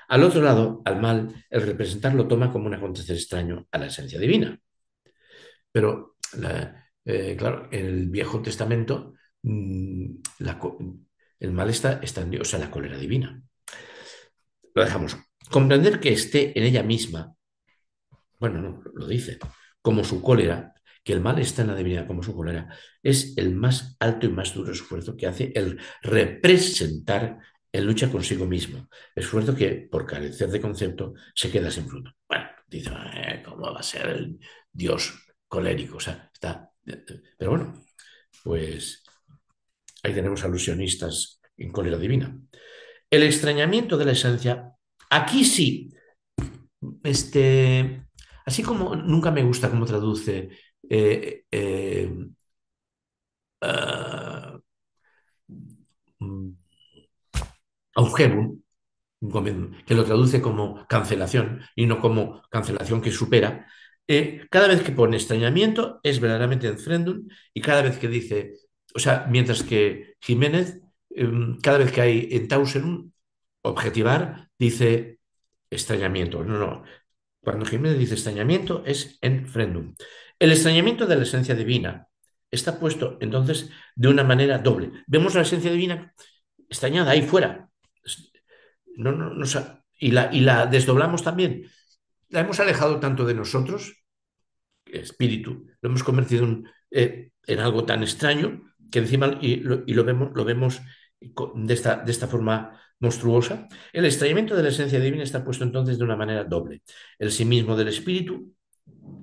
[0.09, 3.87] al otro lado, al mal, el representar lo toma como un acontecer extraño a la
[3.87, 4.59] esencia divina.
[5.73, 6.17] Pero,
[7.05, 10.17] eh, claro, en el Viejo Testamento, mm,
[11.41, 13.43] el mal está, está en Dios, o sea, la cólera divina.
[14.75, 15.17] Lo dejamos.
[15.51, 17.35] Comprender que esté en ella misma,
[18.39, 19.39] bueno, no, lo dice,
[19.83, 23.55] como su cólera, que el mal está en la divinidad como su cólera, es el
[23.55, 27.39] más alto y más duro esfuerzo que hace el representar
[27.73, 28.89] en lucha consigo mismo.
[29.15, 32.13] Esfuerzo que, por carecer de concepto, se queda sin fruto.
[32.29, 34.39] Bueno, dice, eh, ¿cómo va a ser el
[34.73, 35.15] Dios
[35.49, 35.97] colérico?
[35.97, 36.71] O sea, está.
[37.39, 37.85] Pero bueno,
[38.43, 39.03] pues
[40.03, 42.37] ahí tenemos alusionistas en cólera divina.
[43.09, 44.73] El extrañamiento de la esencia,
[45.11, 45.93] aquí sí,
[47.03, 48.07] este,
[48.47, 50.51] así como nunca me gusta cómo traduce
[50.91, 52.11] eh, eh,
[59.87, 63.67] que lo traduce como cancelación y no como cancelación que supera,
[64.09, 68.55] eh, cada vez que pone extrañamiento es verdaderamente enfrendum y cada vez que dice,
[68.95, 70.81] o sea, mientras que Jiménez,
[71.11, 73.13] em, cada vez que hay en Tausenum,
[73.63, 75.19] objetivar, dice
[75.71, 76.45] extrañamiento.
[76.45, 76.83] No, no.
[77.41, 79.95] Cuando Jiménez dice extrañamiento es enfrendum.
[80.41, 82.09] El extrañamiento de la esencia divina
[82.51, 84.91] está puesto entonces de una manera doble.
[85.07, 86.15] Vemos la esencia divina
[86.69, 87.69] extrañada ahí fuera.
[88.97, 89.47] No, no, no,
[89.99, 91.67] y, la, y la desdoblamos también.
[92.31, 94.03] La hemos alejado tanto de nosotros,
[94.87, 99.95] espíritu, lo hemos convertido en, eh, en algo tan extraño que encima, y lo, y
[99.95, 100.81] lo vemos, lo vemos
[101.21, 105.99] de esta, de esta forma monstruosa, el extrañamiento de la esencia divina está puesto entonces
[105.99, 106.83] de una manera doble.
[107.19, 108.55] El sí mismo del espíritu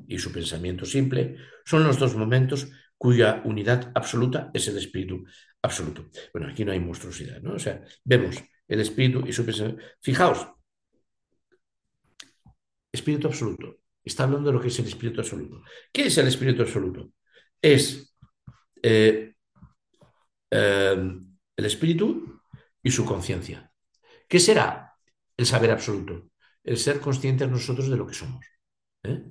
[0.08, 5.26] y su pensamiento simple son los dos momentos cuya unidad absoluta es el espíritu
[5.62, 6.10] absoluto.
[6.34, 7.54] Bueno, aquí no hay monstruosidad, ¿no?
[7.54, 8.38] O sea, vemos
[8.68, 9.84] el espíritu y su pensamiento.
[10.02, 10.48] Fijaos,
[12.92, 13.78] espíritu absoluto.
[14.04, 15.62] Está hablando de lo que es el espíritu absoluto.
[15.92, 17.12] ¿Qué es el espíritu absoluto?
[17.62, 18.16] Es
[18.82, 19.34] eh,
[20.52, 21.18] eh,
[21.58, 22.42] el espíritu
[22.82, 23.72] y su conciencia.
[24.28, 24.96] ¿Qué será
[25.36, 26.30] el saber absoluto?
[26.64, 28.46] El ser conscientes nosotros de lo que somos.
[29.04, 29.24] ¿eh?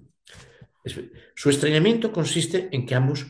[1.34, 3.26] Su extrañamiento consiste en que ambos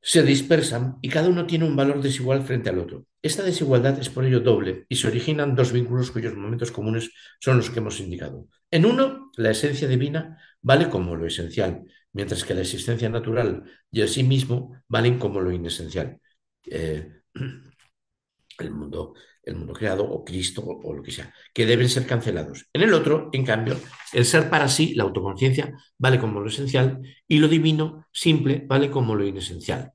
[0.00, 3.04] se dispersan y cada uno tiene un valor desigual frente al otro.
[3.20, 7.10] Esta desigualdad es por ello doble y se originan dos vínculos cuyos momentos comunes
[7.40, 8.46] son los que hemos indicado.
[8.70, 14.00] En uno, la esencia divina vale como lo esencial, mientras que la existencia natural y
[14.00, 16.20] el sí mismo valen como lo inesencial.
[16.64, 17.22] Eh,
[18.58, 19.14] el mundo,
[19.48, 22.68] el mundo creado o Cristo o, lo que sea, que deben ser cancelados.
[22.72, 23.80] En el otro, en cambio,
[24.12, 28.90] el ser para sí, la autoconciencia, vale como lo esencial y lo divino, simple, vale
[28.90, 29.92] como lo inesencial.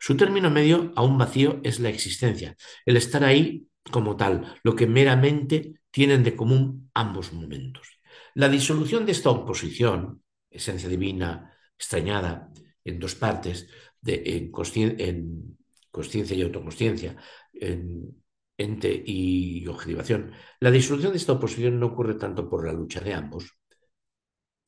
[0.00, 4.74] Su término medio a un vacío es la existencia, el estar ahí como tal, lo
[4.74, 8.00] que meramente tienen de común ambos momentos.
[8.34, 12.50] La disolución de esta oposición, esencia divina, extrañada,
[12.84, 13.68] en dos partes,
[14.00, 14.52] de, en,
[15.00, 15.58] en
[15.90, 17.16] consciencia y autoconsciencia,
[17.52, 18.14] en
[18.58, 23.14] ente y objetivación, la disolución de esta oposición no ocurre tanto por la lucha de
[23.14, 23.52] ambos.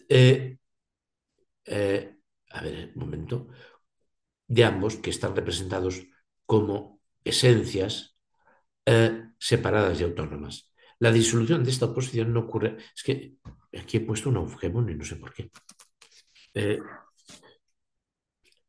[0.09, 0.59] Eh,
[1.67, 2.17] eh,
[2.51, 3.49] a ver, un momento.
[4.47, 6.07] De ambos que están representados
[6.47, 8.17] como esencias
[8.87, 10.73] eh, separadas y autónomas.
[11.01, 12.79] La disolución de esta oposición no ocurre.
[12.97, 13.37] Es que
[13.79, 15.51] aquí he puesto un objeto y no sé por qué.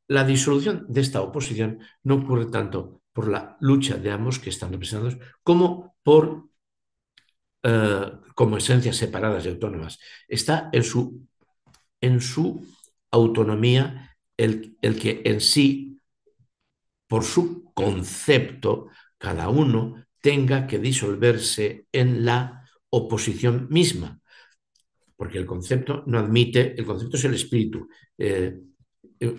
[0.07, 4.71] la disolución de esta oposición no ocurre tanto por la lucha de ambos que están
[4.71, 6.47] representados, como por
[7.63, 9.99] eh, como esencias separadas y autónomas.
[10.25, 11.27] Está en su,
[11.99, 12.65] en su
[13.11, 15.99] autonomía el, el que en sí,
[17.09, 18.87] por su concepto,
[19.17, 24.21] cada uno tenga que disolverse en la oposición misma,
[25.17, 27.89] porque el concepto no admite, el concepto es el espíritu.
[28.17, 28.61] Eh,
[29.19, 29.35] eh,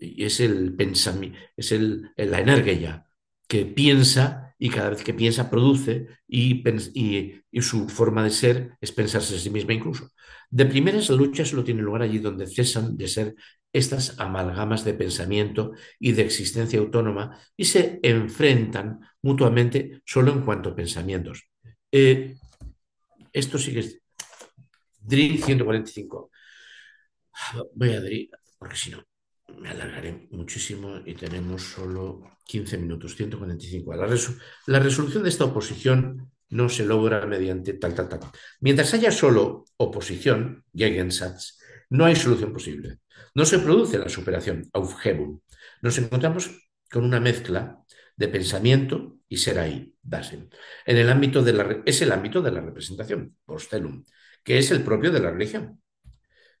[0.00, 3.06] es el pensamiento, es el, la energía
[3.46, 6.64] que piensa y cada vez que piensa produce y,
[6.94, 10.10] y, su forma de ser es pensarse a sí misma incluso.
[10.50, 13.34] De primeras, la lucha solo tiene lugar allí donde cesan de ser
[13.72, 20.70] estas amalgamas de pensamiento y de existencia autónoma y se enfrentan mutuamente solo en cuanto
[20.70, 21.48] a pensamientos.
[21.90, 22.36] Eh,
[23.32, 24.00] esto sigue.
[25.00, 26.30] DRI 145.
[27.74, 29.04] Voy a DRI, porque si no,
[29.58, 33.94] me alargaré muchísimo y tenemos solo 15 minutos, 145.
[33.94, 34.08] La,
[34.66, 38.20] la resolución de esta oposición no se logra mediante tal, tal, tal.
[38.60, 41.58] Mientras haya solo oposición, Gegensatz,
[41.90, 42.98] no hay solución posible.
[43.34, 45.40] No se produce la superación, Aufhebung.
[45.82, 46.50] Nos encontramos
[46.90, 47.82] con una mezcla
[48.16, 49.94] de pensamiento y ser ahí.
[50.86, 54.04] En el ámbito de la, es el ámbito de la representación, Postelum,
[54.42, 55.80] que es el propio de la religión.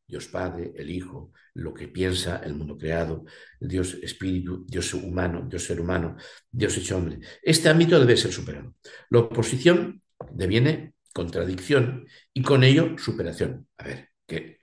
[0.06, 3.24] Dios Padre, el Hijo, lo que piensa el mundo creado,
[3.60, 6.16] Dios Espíritu, Dios humano, Dios ser humano,
[6.50, 7.20] Dios hecho hombre.
[7.42, 8.74] Este ámbito debe ser superado.
[9.10, 10.02] La oposición
[10.32, 13.68] deviene contradicción y con ello superación.
[13.78, 14.58] A ver, que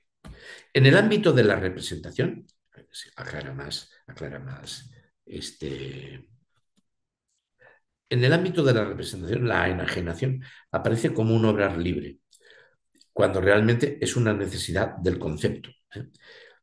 [0.74, 2.46] En el ámbito de la representación,
[3.16, 4.92] aclara más, aclara más,
[5.26, 6.28] este,
[8.10, 12.20] en el ámbito de la representación, la enajenación aparece como un obrar libre,
[13.14, 15.70] cuando realmente es una necesidad del concepto.
[15.96, 16.10] ¿eh?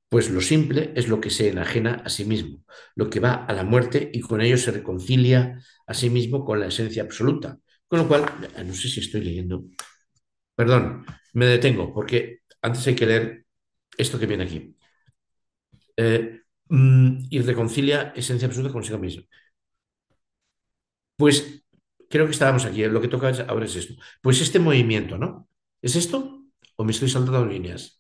[0.08, 2.64] Pues lo simple es lo que se enajena a sí mismo,
[2.94, 6.60] lo que va a la muerte y con ello se reconcilia a sí mismo con
[6.60, 7.58] la esencia absoluta.
[7.86, 8.24] Con lo cual,
[8.66, 9.64] no sé si estoy leyendo.
[10.54, 13.46] Perdón, me detengo, porque antes hay que leer
[13.98, 14.76] esto que viene aquí.
[15.96, 19.24] Eh, mm, y reconcilia esencia absoluta consigo mismo.
[21.16, 21.64] Pues
[22.08, 22.84] creo que estábamos aquí.
[22.86, 23.94] Lo que toca ahora es esto.
[24.22, 25.48] Pues este movimiento, ¿no?
[25.82, 26.44] ¿Es esto?
[26.76, 27.97] ¿O me estoy saltando líneas?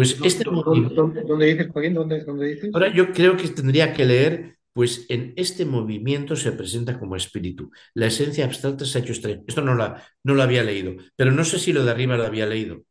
[0.00, 1.92] Pues este ¿Dónde, dices, Joaquín?
[1.92, 2.70] ¿Dónde, dices?
[2.72, 7.70] Ahora yo creo que tendría que leer, pues en este movimiento se presenta como espíritu.
[7.92, 9.44] La esencia abstracta se ha hecho extraño.
[9.46, 12.24] Esto no, la, no lo había leído, pero no sé si lo de arriba lo
[12.24, 12.82] había leído.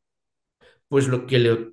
[0.88, 1.72] Pues lo que le...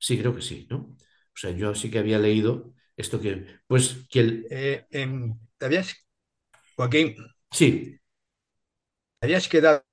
[0.00, 0.78] Sí, creo que sí, ¿no?
[0.78, 3.46] O sea, yo sí que había leído esto que...
[3.68, 4.46] Pues que el...
[4.50, 6.04] Eh, em, ¿Te habías...
[6.74, 7.14] Joaquín?
[7.52, 7.96] Sí.
[9.20, 9.84] habías quedado...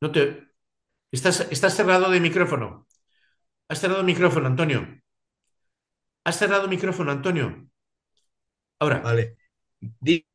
[0.00, 0.53] No te...
[1.14, 2.88] Estás, cerrado de micrófono.
[3.68, 5.00] Has cerrado el micrófono, Antonio.
[6.24, 7.68] Has cerrado el micrófono, Antonio.
[8.80, 8.98] Ahora.
[8.98, 9.36] Vale.
[9.80, 10.26] Digo,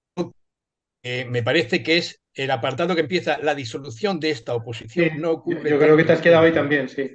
[1.03, 5.19] me parece que es el apartado que empieza la disolución de esta oposición.
[5.19, 7.11] no ocurre yo creo que te has quedado ahí también, sí.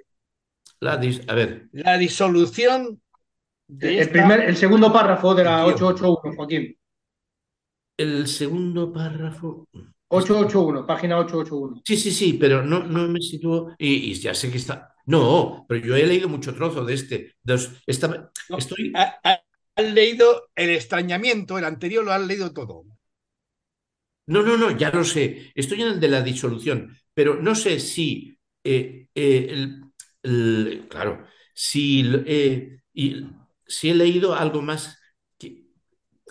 [0.81, 1.69] La a ver.
[1.73, 3.01] La disolución
[3.67, 6.77] de el, primer, el segundo párrafo de la 881, Joaquín.
[7.97, 9.67] El segundo párrafo.
[10.09, 11.83] 881, página 881.
[11.85, 14.95] Sí, sí, sí, pero no, no me sitúo y, ya sé que está.
[15.07, 17.35] No, pero yo he leído mucho trozo de este.
[17.87, 18.93] estoy...
[18.95, 22.85] has leído el extrañamiento, el anterior lo has leído todo.
[24.27, 25.53] No, no, no, ya lo sé.
[25.55, 28.39] Estoy en el de la disolución, pero no sé si.
[28.63, 29.69] Eh, eh,
[30.89, 32.79] claro, si, eh,
[33.67, 34.99] si he leído algo más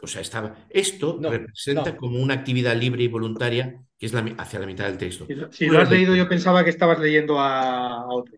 [0.04, 0.68] o sea, estaba.
[0.70, 5.26] Esto representa como una actividad libre y voluntaria que es hacia la mitad del texto.
[5.52, 8.38] Si, lo has leído, yo pensaba que estabas leyendo a, otro.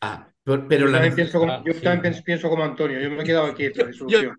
[0.00, 1.14] Ah, pero, yo, también,
[2.24, 4.22] pienso como, Antonio, yo me he quedado aquí la disolución.
[4.22, 4.32] Yo,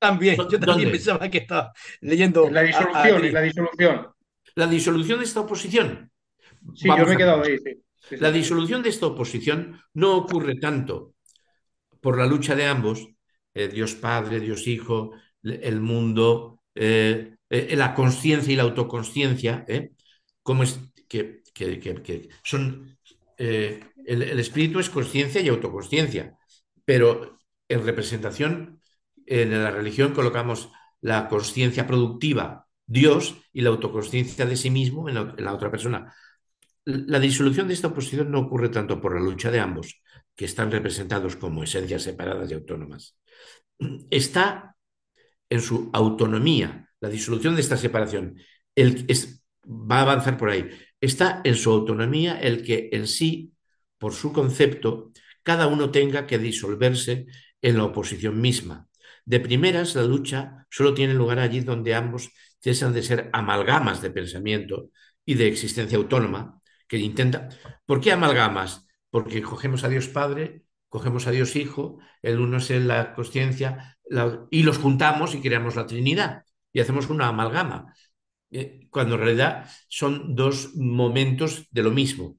[0.00, 2.50] también, yo también pensaba que estaba leyendo.
[2.50, 4.08] la disolución, la disolución.
[4.56, 6.10] La disolución de esta oposición.
[6.74, 7.56] Sí, yo me he quedado ahí,
[8.18, 11.14] La disolución de esta oposición no ocurre tanto
[12.00, 13.08] por la lucha de ambos,
[13.54, 15.12] eh, Dios Padre, Dios Hijo,
[15.42, 19.92] el mundo, eh, eh, la conciencia y la autoconsciencia, ¿eh?
[20.42, 20.78] como es
[21.08, 21.42] que,
[22.44, 22.96] son
[23.36, 26.38] el, espíritu es conciencia y autoconsciencia,
[26.84, 27.38] pero
[27.68, 28.80] en representación
[29.26, 30.70] en la religión colocamos
[31.00, 36.14] la conciencia productiva, Dios, y la autoconsciencia de sí mismo en la, otra persona.
[36.84, 40.00] La disolución de esta oposición no ocurre tanto por la lucha de ambos,
[40.34, 43.18] que están representados como esencias separadas y autónomas.
[44.10, 44.76] Está
[45.50, 48.36] en su autonomía, la disolución de esta separación,
[48.74, 50.68] el, es, va a avanzar por ahí.
[51.00, 53.52] Está en su autonomía el que en sí,
[53.98, 55.12] por su concepto,
[55.42, 57.26] cada uno tenga que disolverse
[57.62, 58.88] en la oposición misma.
[59.24, 62.30] De primeras, la lucha solo tiene lugar allí donde ambos
[62.60, 64.90] cesan de ser amalgamas de pensamiento
[65.24, 67.48] y de existencia autónoma, que intenta...
[67.86, 68.86] ¿Por qué amalgamas?
[69.10, 73.97] Porque cogemos a Dios Padre, cogemos a Dios Hijo, el uno es en la conciencia,
[74.50, 77.94] y los juntamos y creamos la Trinidad y hacemos una amalgama,
[78.50, 82.38] eh, cuando en realidad son dos momentos de lo mismo.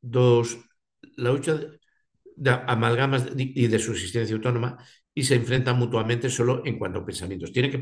[0.00, 0.58] dos,
[1.16, 1.54] la lucha
[2.36, 4.78] de, amalgamas y de subsistencia autónoma
[5.14, 7.52] y se enfrentan mutuamente solo en cuanto a pensamientos.
[7.52, 7.80] Tiene que,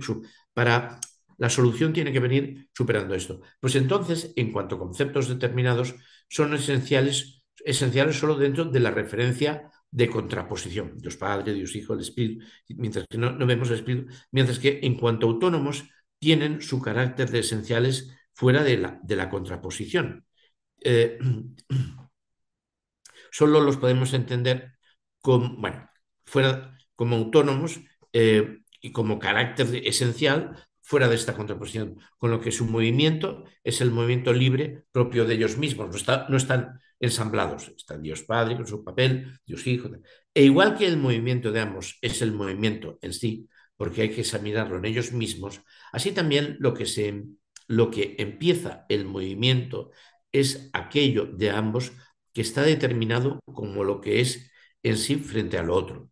[0.53, 1.01] para
[1.39, 3.41] la solución tiene que venir superando esto.
[3.61, 5.95] Pues entonces, en cuanto a conceptos determinados,
[6.29, 12.01] son esenciales, esenciales solo dentro de la referencia de contraposición, Dios Padre, Dios Hijo, el
[12.01, 15.85] Espíritu, mientras que no, vemos el Espíritu, mientras que en cuanto autónomos
[16.19, 20.27] tienen su carácter de esenciales fuera de la, de la contraposición.
[20.81, 21.16] Eh,
[23.31, 24.73] solo los podemos entender
[25.21, 25.89] como, bueno,
[26.27, 27.81] fuera, como autónomos
[28.12, 33.81] eh, y como carácter esencial fuera de esta contraposición, con lo que su movimiento es
[33.81, 37.73] el movimiento libre propio de ellos mismos, no, está, no están ensamblados.
[37.74, 39.90] Está Dios Padre con su papel, Dios Hijo.
[40.35, 44.20] E igual que el movimiento de ambos es el movimiento en sí, porque hay que
[44.20, 47.24] examinarlo en ellos mismos, así también lo que, se,
[47.66, 49.90] lo que empieza el movimiento
[50.32, 51.93] es aquello de ambos
[52.35, 54.51] que está determinado como lo que es
[54.82, 56.11] en sí frente al otro.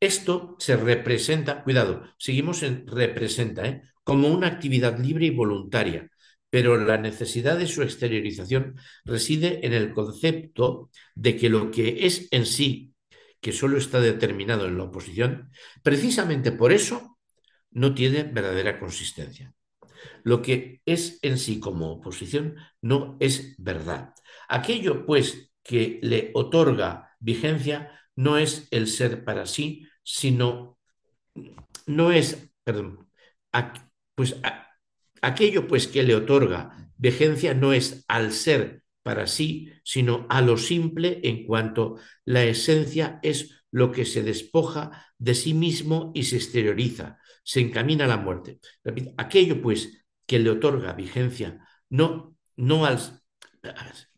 [0.00, 3.82] Esto se representa, cuidado, seguimos en representa, ¿eh?
[4.08, 6.10] Como una actividad libre y voluntaria,
[6.48, 12.26] pero la necesidad de su exteriorización reside en el concepto de que lo que es
[12.30, 12.94] en sí,
[13.42, 15.50] que solo está determinado en la oposición,
[15.82, 17.18] precisamente por eso
[17.70, 19.52] no tiene verdadera consistencia.
[20.24, 24.14] Lo que es en sí como oposición no es verdad.
[24.48, 30.78] Aquello, pues, que le otorga vigencia no es el ser para sí, sino,
[31.84, 33.06] no es, perdón,
[34.18, 34.34] pues
[35.22, 40.56] aquello pues que le otorga vigencia no es al ser para sí, sino a lo
[40.56, 46.34] simple en cuanto la esencia es lo que se despoja de sí mismo y se
[46.34, 48.58] exterioriza, se encamina a la muerte.
[49.16, 52.98] Aquello pues que le otorga vigencia, no, no al...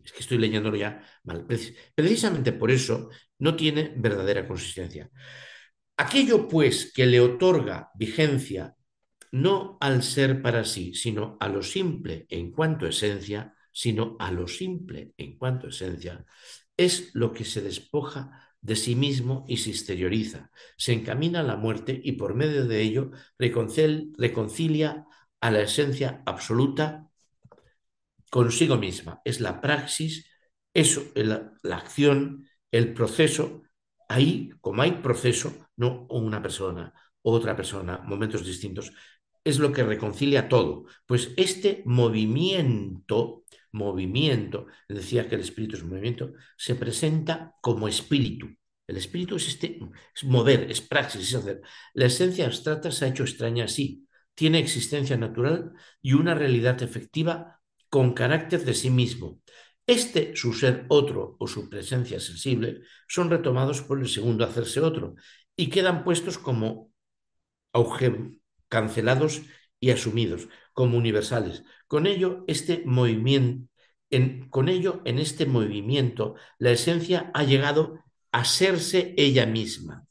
[0.03, 1.47] Es que estoy leyéndolo ya mal.
[1.95, 5.11] Precisamente por eso no tiene verdadera consistencia.
[5.99, 8.75] Aquello pues que le otorga vigencia
[9.33, 14.49] no al ser para sí, sino a lo simple en cuanto esencia, sino a lo
[14.49, 16.25] simple en cuanto esencia,
[16.77, 21.57] es lo que se despoja de sí mismo y se exterioriza, se encamina a la
[21.57, 25.07] muerte y por medio de ello reconcilia
[25.41, 27.09] a la esencia absoluta
[28.31, 29.21] consigo misma.
[29.25, 30.27] Es la praxis,
[30.73, 33.63] eso, la, la acción, el proceso.
[34.09, 36.93] Ahí, como hay proceso, no una persona,
[37.23, 38.93] otra persona, momentos distintos,
[39.45, 40.85] es lo que reconcilia todo.
[41.07, 48.49] Pues este movimiento, movimiento, decía que el espíritu es movimiento, se presenta como espíritu.
[48.87, 49.79] El espíritu es, este,
[50.15, 51.63] es mover, es praxis, es hacer.
[51.95, 55.73] La esencia abstracta se ha hecho extraña así, tiene existencia natural
[56.03, 59.41] y una realidad efectiva con carácter de sí mismo.
[59.87, 65.15] Este, su ser otro o su presencia sensible, son retomados por el segundo hacerse otro
[65.57, 66.93] y quedan puestos como
[67.73, 68.40] auge,
[68.71, 69.43] cancelados
[69.81, 71.65] y asumidos como universales.
[71.87, 73.69] Con ello, este movimiento,
[74.09, 78.03] en, con ello, en este movimiento, la esencia ha llegado
[78.33, 80.07] a serse ella misma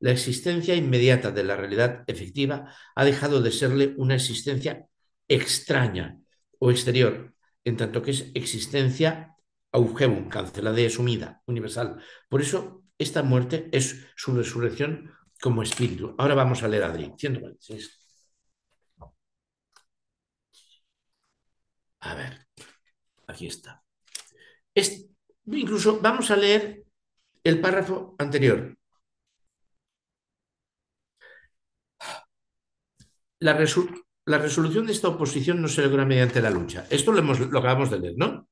[0.00, 4.86] la existencia inmediata de la realidad efectiva ha dejado de serle una existencia
[5.28, 6.20] extraña
[6.58, 7.34] o exterior,
[7.64, 9.34] en tanto que es existencia
[9.72, 11.96] augebum, cancelada y asumida, universal.
[12.28, 16.14] Por eso, esta muerte es su resurrección como espíritu.
[16.18, 17.12] Ahora vamos a leer Adri.
[22.00, 22.46] A ver,
[23.26, 23.82] aquí está.
[25.46, 26.84] incluso vamos a leer
[27.44, 28.76] el párrafo anterior.
[33.40, 33.54] la,
[34.38, 36.86] resolución de esta oposición no se logra mediante la lucha.
[36.90, 38.48] Esto lo, hemos, lo acabamos de leer, ¿no?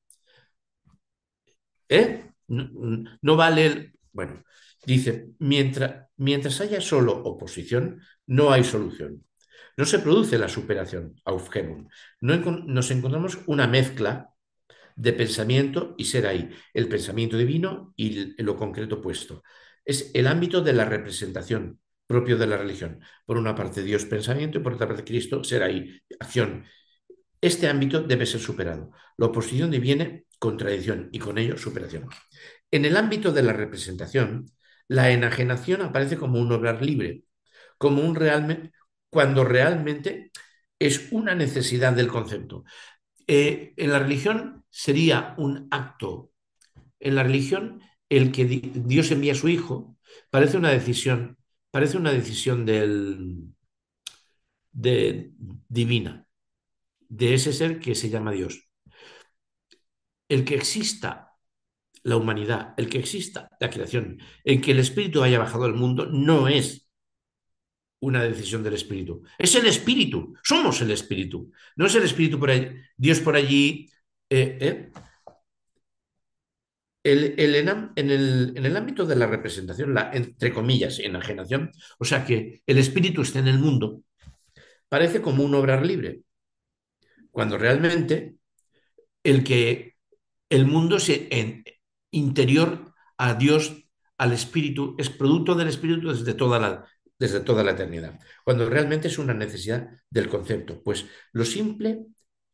[1.88, 2.30] ¿Eh?
[2.48, 3.94] No, vale el...
[4.12, 4.42] Bueno,
[4.86, 9.24] dice, mientras, mientras haya solo oposición, no hay solución.
[9.76, 11.88] No se produce la superación, Aufhebung.
[12.20, 14.30] No, nos encontramos una mezcla
[14.96, 19.42] de pensamiento y ser ahí, el pensamiento divino y lo concreto puesto.
[19.84, 23.00] Es el ámbito de la representación, propio de la religión.
[23.26, 26.64] Por una parte Dios pensamiento y por otra parte Cristo será ahí acción.
[27.40, 28.92] Este ámbito debe ser superado.
[29.18, 32.08] La oposición diviene contradicción y con ello superación.
[32.70, 34.50] En el ámbito de la representación,
[34.88, 37.24] la enajenación aparece como un obrar libre,
[37.78, 38.72] como un realmente,
[39.10, 40.30] cuando realmente
[40.78, 42.64] es una necesidad del concepto.
[43.26, 46.32] Eh, en la religión sería un acto.
[47.00, 49.96] En la religión, el que Dios envía a su Hijo
[50.30, 51.38] parece una decisión
[51.74, 53.52] parece una decisión del,
[54.72, 55.32] de,
[55.68, 56.26] divina,
[57.08, 58.70] de ese ser que se llama Dios.
[60.28, 61.33] El que exista
[62.04, 66.06] la humanidad, el que exista la creación, en que el Espíritu haya bajado al mundo,
[66.06, 66.88] no es
[68.00, 69.22] una decisión del Espíritu.
[69.38, 71.50] Es el Espíritu, somos el Espíritu.
[71.76, 73.88] No es el Espíritu por allí, Dios por allí.
[74.28, 74.90] Eh, eh,
[77.04, 78.10] el, en,
[78.64, 83.40] el, ámbito de la representación, la, entre comillas, enajenación, o sea que el espíritu está
[83.40, 84.02] en el mundo,
[84.88, 86.22] parece como un obrar libre,
[87.30, 88.36] cuando realmente
[89.22, 89.96] el que
[90.48, 91.64] el mundo se, en,
[92.14, 93.86] interior a Dios,
[94.18, 96.86] al espíritu, es producto del espíritu desde toda la,
[97.18, 100.82] desde toda la eternidad, cuando realmente es una necesidad del concepto.
[100.82, 102.06] Pues lo simple,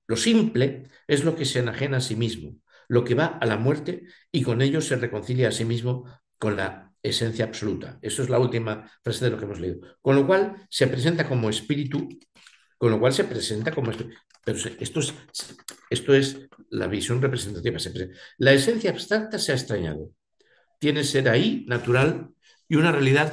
[0.06, 2.56] lo simple es lo que se enajena a sí mismo,
[2.88, 6.06] lo que va a la muerte y con ello se reconcilia a sí mismo
[6.38, 7.98] con la esencia absoluta.
[8.02, 9.80] Eso es la última frase de lo que hemos leído.
[10.00, 12.08] Con lo cual se presenta como espíritu,
[12.78, 14.16] con lo cual se presenta como espíritu.
[14.44, 15.14] Pero esto es,
[15.90, 17.78] esto es la visión representativa.
[18.38, 20.10] La esencia abstracta se ha extrañado.
[20.78, 22.30] Tiene ser ahí natural
[22.68, 23.32] y una realidad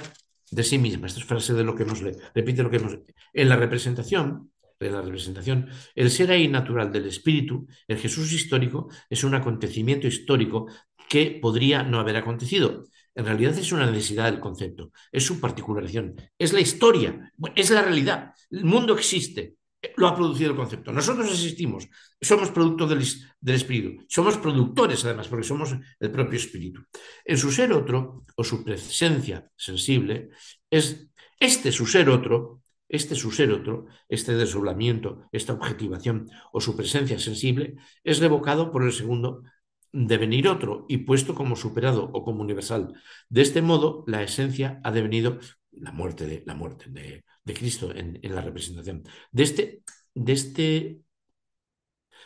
[0.52, 1.08] de sí misma.
[1.08, 2.20] Esta es frase de lo que hemos leído.
[2.34, 2.98] Repite lo que hemos
[3.34, 8.90] En la representación, en la representación, el ser ahí natural del espíritu, el Jesús histórico,
[9.10, 10.68] es un acontecimiento histórico
[11.10, 12.84] que podría no haber acontecido.
[13.16, 17.82] En realidad es una necesidad del concepto, es su particularización, es la historia, es la
[17.82, 18.34] realidad.
[18.52, 19.56] El mundo existe,
[19.96, 20.92] lo ha producido el concepto.
[20.92, 21.88] Nosotros existimos,
[22.22, 23.06] somos producto del,
[23.40, 26.82] del, espíritu, somos productores además, porque somos el propio espíritu.
[27.24, 30.30] En su ser otro, o su presencia sensible,
[30.70, 31.08] es
[31.40, 37.20] este su ser otro, este su ser otro, este desdoblamiento, esta objetivación o su presencia
[37.20, 39.44] sensible, es revocado por el segundo
[39.92, 42.94] devenir otro y puesto como superado o como universal.
[43.30, 45.40] De este modo, la esencia ha devenido
[45.82, 47.24] la muerte de, la muerte de,
[47.54, 49.04] Cristo en, la representación.
[49.32, 49.84] De este,
[50.14, 51.02] de este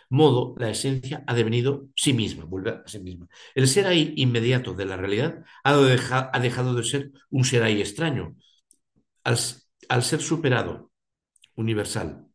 [0.10, 3.28] modo, la esencia ha devenido sí misma, vuelve a sí misma.
[3.56, 7.82] El ser ahí inmediato de la realidad ha, ha dejado de ser un ser ahí
[7.82, 8.36] extraño.
[9.24, 9.38] Al,
[9.90, 10.92] al ser superado,
[11.56, 12.28] universal.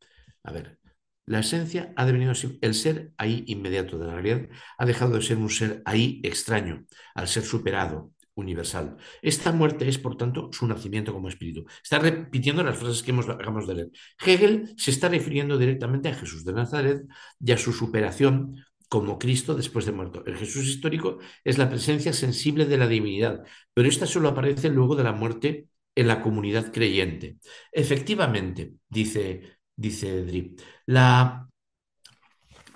[0.43, 0.79] A ver,
[1.27, 2.33] la esencia ha devenido.
[2.61, 4.49] El ser ahí inmediato de la realidad
[4.79, 8.97] ha dejado de ser un ser ahí extraño, al ser superado, universal.
[9.23, 11.65] Esta muerte es, por tanto, su nacimiento como espíritu.
[11.83, 13.91] Está repitiendo las frases que hemos, de leer.
[14.25, 17.03] Hegel se está refiriendo directamente a Jesús de Nazaret
[17.41, 20.23] y a su superación como Cristo después de muerto.
[20.27, 23.43] El Jesús histórico es la presencia sensible de la divinidad,
[23.75, 27.39] pero esta solo aparece luego de la muerte en la comunidad creyente.
[27.73, 31.49] Efectivamente, dice, dice Drip, la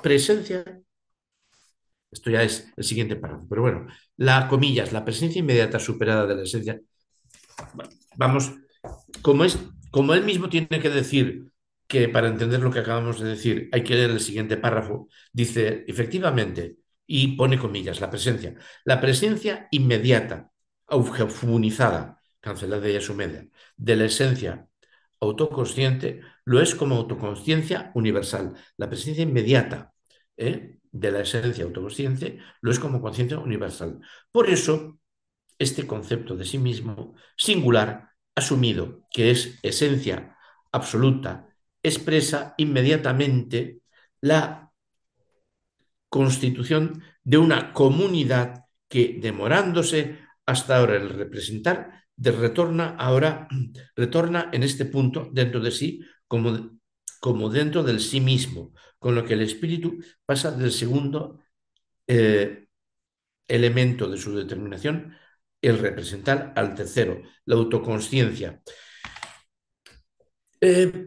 [0.03, 0.65] presencia
[2.11, 3.47] esto ya es el siguiente párrafo.
[3.49, 3.87] Pero bueno,
[4.21, 6.79] la comillas, la presencia inmediata superada de la esencia.
[8.17, 8.53] Vamos,
[9.23, 9.59] como, es,
[9.91, 11.47] como él mismo tiene que decir
[11.87, 15.87] que para entender lo que acabamos de decir hay que leer el siguiente párrafo, dice
[15.89, 16.77] efectivamente,
[17.07, 18.55] y pone comillas, la presencia.
[18.85, 20.51] La presencia inmediata,
[20.87, 23.49] eugefunizada, cancelada ya su media,
[23.79, 24.69] de la esencia
[25.21, 28.53] autoconsciente, lo es como autoconsciencia universal.
[28.77, 29.95] La presencia inmediata,
[30.37, 30.80] ¿eh?
[30.93, 34.01] De la esencia autoconsciente lo es como conciencia universal.
[34.33, 34.99] Por eso,
[35.59, 40.37] este concepto de sí mismo singular, asumido, que es esencia
[40.73, 41.49] absoluta,
[41.83, 43.81] expresa inmediatamente
[44.21, 44.73] la
[46.09, 53.49] constitución de una comunidad que, demorándose hasta ahora el representar, de retorna ahora,
[53.97, 56.81] retorna en este punto dentro de sí como
[57.21, 61.41] como dentro del sí mismo, con lo que el espíritu pasa del segundo
[62.07, 62.69] eh,
[63.49, 65.17] elemento de su determinación,
[65.61, 68.63] el representar al tercero, la autoconsciencia.
[70.61, 71.07] Eh,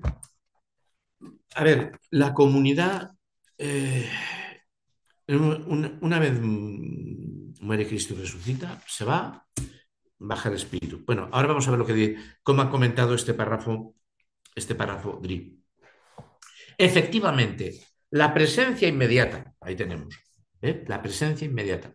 [1.56, 3.12] a ver, la comunidad,
[3.58, 4.10] eh,
[5.28, 9.48] una, vez muere Cristo y resucita, se va,
[10.18, 11.04] baja el espíritu.
[11.06, 13.96] Bueno, ahora vamos a ver lo que cómo ha comentado este párrafo,
[14.56, 15.63] este párrafo Dri.
[16.78, 17.80] Efectivamente,
[18.10, 20.16] la presencia inmediata, ahí tenemos,
[20.62, 20.84] ¿eh?
[20.88, 21.94] la presencia inmediata,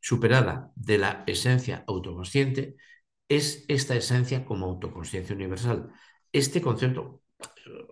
[0.00, 2.76] superada de la esencia autoconsciente,
[3.28, 5.90] es esta esencia como autoconsciencia universal.
[6.32, 7.22] Este concepto,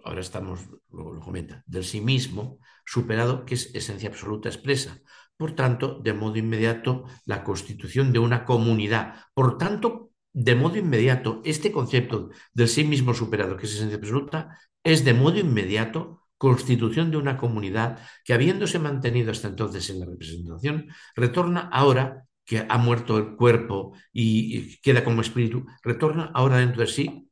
[0.04, 5.00] ahora estamos, luego lo comenta, del sí mismo, superado, que es esencia absoluta expresa.
[5.36, 9.16] Por tanto, de modo inmediato, la constitución de una comunidad.
[9.34, 14.58] Por tanto, de modo inmediato, este concepto del sí mismo superado, que es esencia absoluta,
[14.86, 20.06] es de modo inmediato constitución de una comunidad que, habiéndose mantenido hasta entonces en la
[20.06, 26.82] representación, retorna ahora que ha muerto el cuerpo y, queda como espíritu, retorna ahora dentro
[26.82, 27.28] de sí,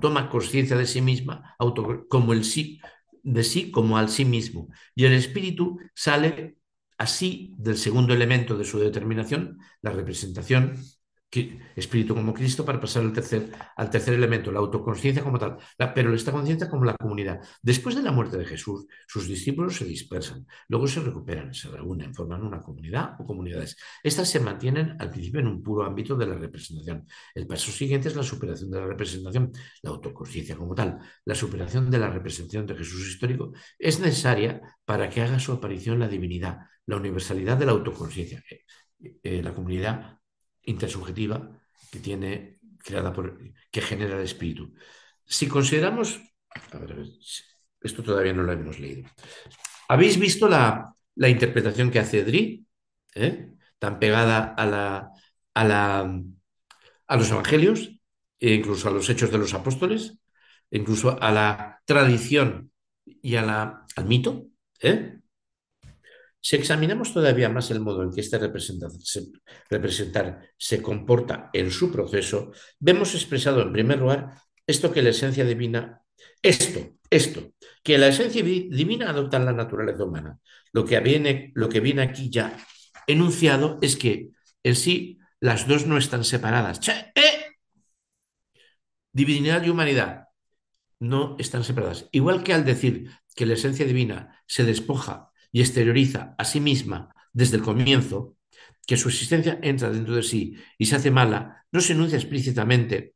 [0.00, 1.54] toma conciencia de sí misma,
[2.08, 2.80] como el sí,
[3.22, 4.68] de sí como al sí mismo.
[4.94, 6.56] Y el espíritu sale
[6.96, 10.78] así del segundo elemento de su determinación, la representación,
[11.76, 15.56] espíritu como Cristo para pasar al tercer, al tercer elemento, la autoconciencia como tal,
[15.94, 17.40] pero esta conciencia como la comunidad.
[17.62, 22.14] Después de la muerte de Jesús, sus discípulos se dispersan, luego se recuperan, se reúnen,
[22.14, 23.76] forman una comunidad o comunidades.
[24.02, 27.06] Estas se mantienen al principio en un puro ámbito de la representación.
[27.34, 29.52] El paso siguiente es la superación de la representación,
[29.82, 30.98] la autoconciencia como tal.
[31.24, 35.98] La superación de la representación de Jesús histórico es necesaria para que haga su aparición
[35.98, 38.42] la divinidad, la universalidad de la autoconciencia.
[38.48, 38.64] Eh,
[39.22, 40.18] eh, la comunidad
[40.64, 41.50] intersubjetiva
[41.90, 43.38] que tiene, creada por,
[43.70, 44.74] que genera el espíritu.
[45.24, 46.20] Si consideramos,
[46.72, 47.06] a ver, a ver,
[47.80, 49.08] esto todavía no lo hemos leído.
[49.88, 52.66] ¿Habéis visto la, la interpretación que hace Dri?
[53.14, 53.52] ¿Eh?
[53.78, 55.10] Tan pegada a, la,
[55.54, 56.22] a, la,
[57.06, 57.90] a los evangelios,
[58.40, 60.18] e incluso a los hechos de los apóstoles,
[60.70, 62.72] e incluso a la tradición
[63.04, 64.48] y a la, al mito.
[64.80, 65.20] ¿eh?
[66.46, 68.90] Si examinamos todavía más el modo en que este representar
[70.58, 76.02] se, comporta en su proceso, vemos expresado en primer lugar esto que la esencia divina,
[76.42, 80.38] esto, esto, que la esencia divina adopta en la naturaleza humana.
[80.72, 82.54] Lo que viene, lo que viene aquí ya
[83.06, 84.28] enunciado es que
[84.62, 86.86] en sí las dos no están separadas.
[86.88, 87.56] ¡Eh!
[89.12, 90.24] Divinidad y humanidad
[91.00, 92.06] no están separadas.
[92.12, 97.14] Igual que al decir que la esencia divina se despoja y exterioriza a sí misma
[97.32, 98.36] desde el comienzo,
[98.84, 103.14] que su existencia entra dentro de sí y se hace mala, no se enuncia explícitamente,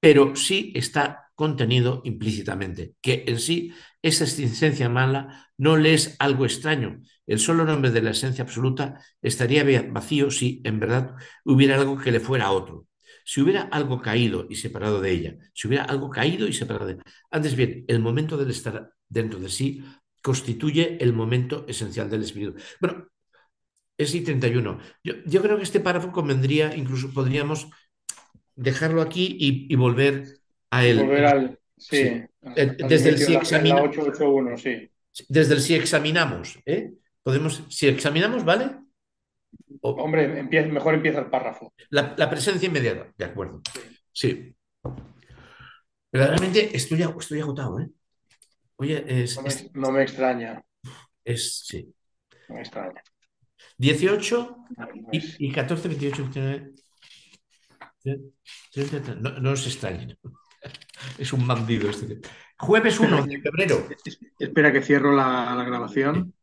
[0.00, 3.72] pero sí está contenido implícitamente, que en sí
[4.02, 7.00] esa existencia mala no le es algo extraño.
[7.28, 11.14] El solo nombre de la esencia absoluta estaría vacío si en verdad
[11.44, 12.88] hubiera algo que le fuera a otro.
[13.24, 16.92] Si hubiera algo caído y separado de ella, si hubiera algo caído y separado de
[16.94, 17.02] ella.
[17.30, 19.84] Antes bien, el momento del estar dentro de sí
[20.22, 22.58] constituye el momento esencial del espíritu.
[22.80, 23.08] Bueno,
[23.98, 24.78] es I31.
[25.04, 27.68] Yo, yo creo que este párrafo convendría, incluso podríamos
[28.54, 30.38] dejarlo aquí y, volver
[30.70, 31.00] a él.
[31.00, 32.26] Volver al, sí, eh,
[32.88, 33.96] desde el si examinamos.
[35.28, 36.92] Desde el si examinamos, ¿eh?
[37.22, 38.70] Podemos, si examinamos, ¿vale?
[39.82, 41.72] Hombre, mejor empieza el párrafo.
[41.90, 43.62] La, presencia inmediata, de acuerdo.
[44.12, 44.54] Sí.
[46.10, 47.88] Verdaderamente estoy, estoy agotado, ¿eh?
[48.82, 49.38] Oye, es,
[49.74, 50.60] no, me, extraña.
[51.24, 51.94] Es, sí.
[52.48, 53.00] No me extraña.
[53.78, 54.56] 18
[55.12, 56.72] y, y 14, 28, 29.
[59.20, 60.18] No, no os extrañen.
[61.18, 62.20] Es un bandido este.
[62.58, 63.88] Jueves 1 de febrero.
[64.38, 66.34] Espera que cierro la, la grabación.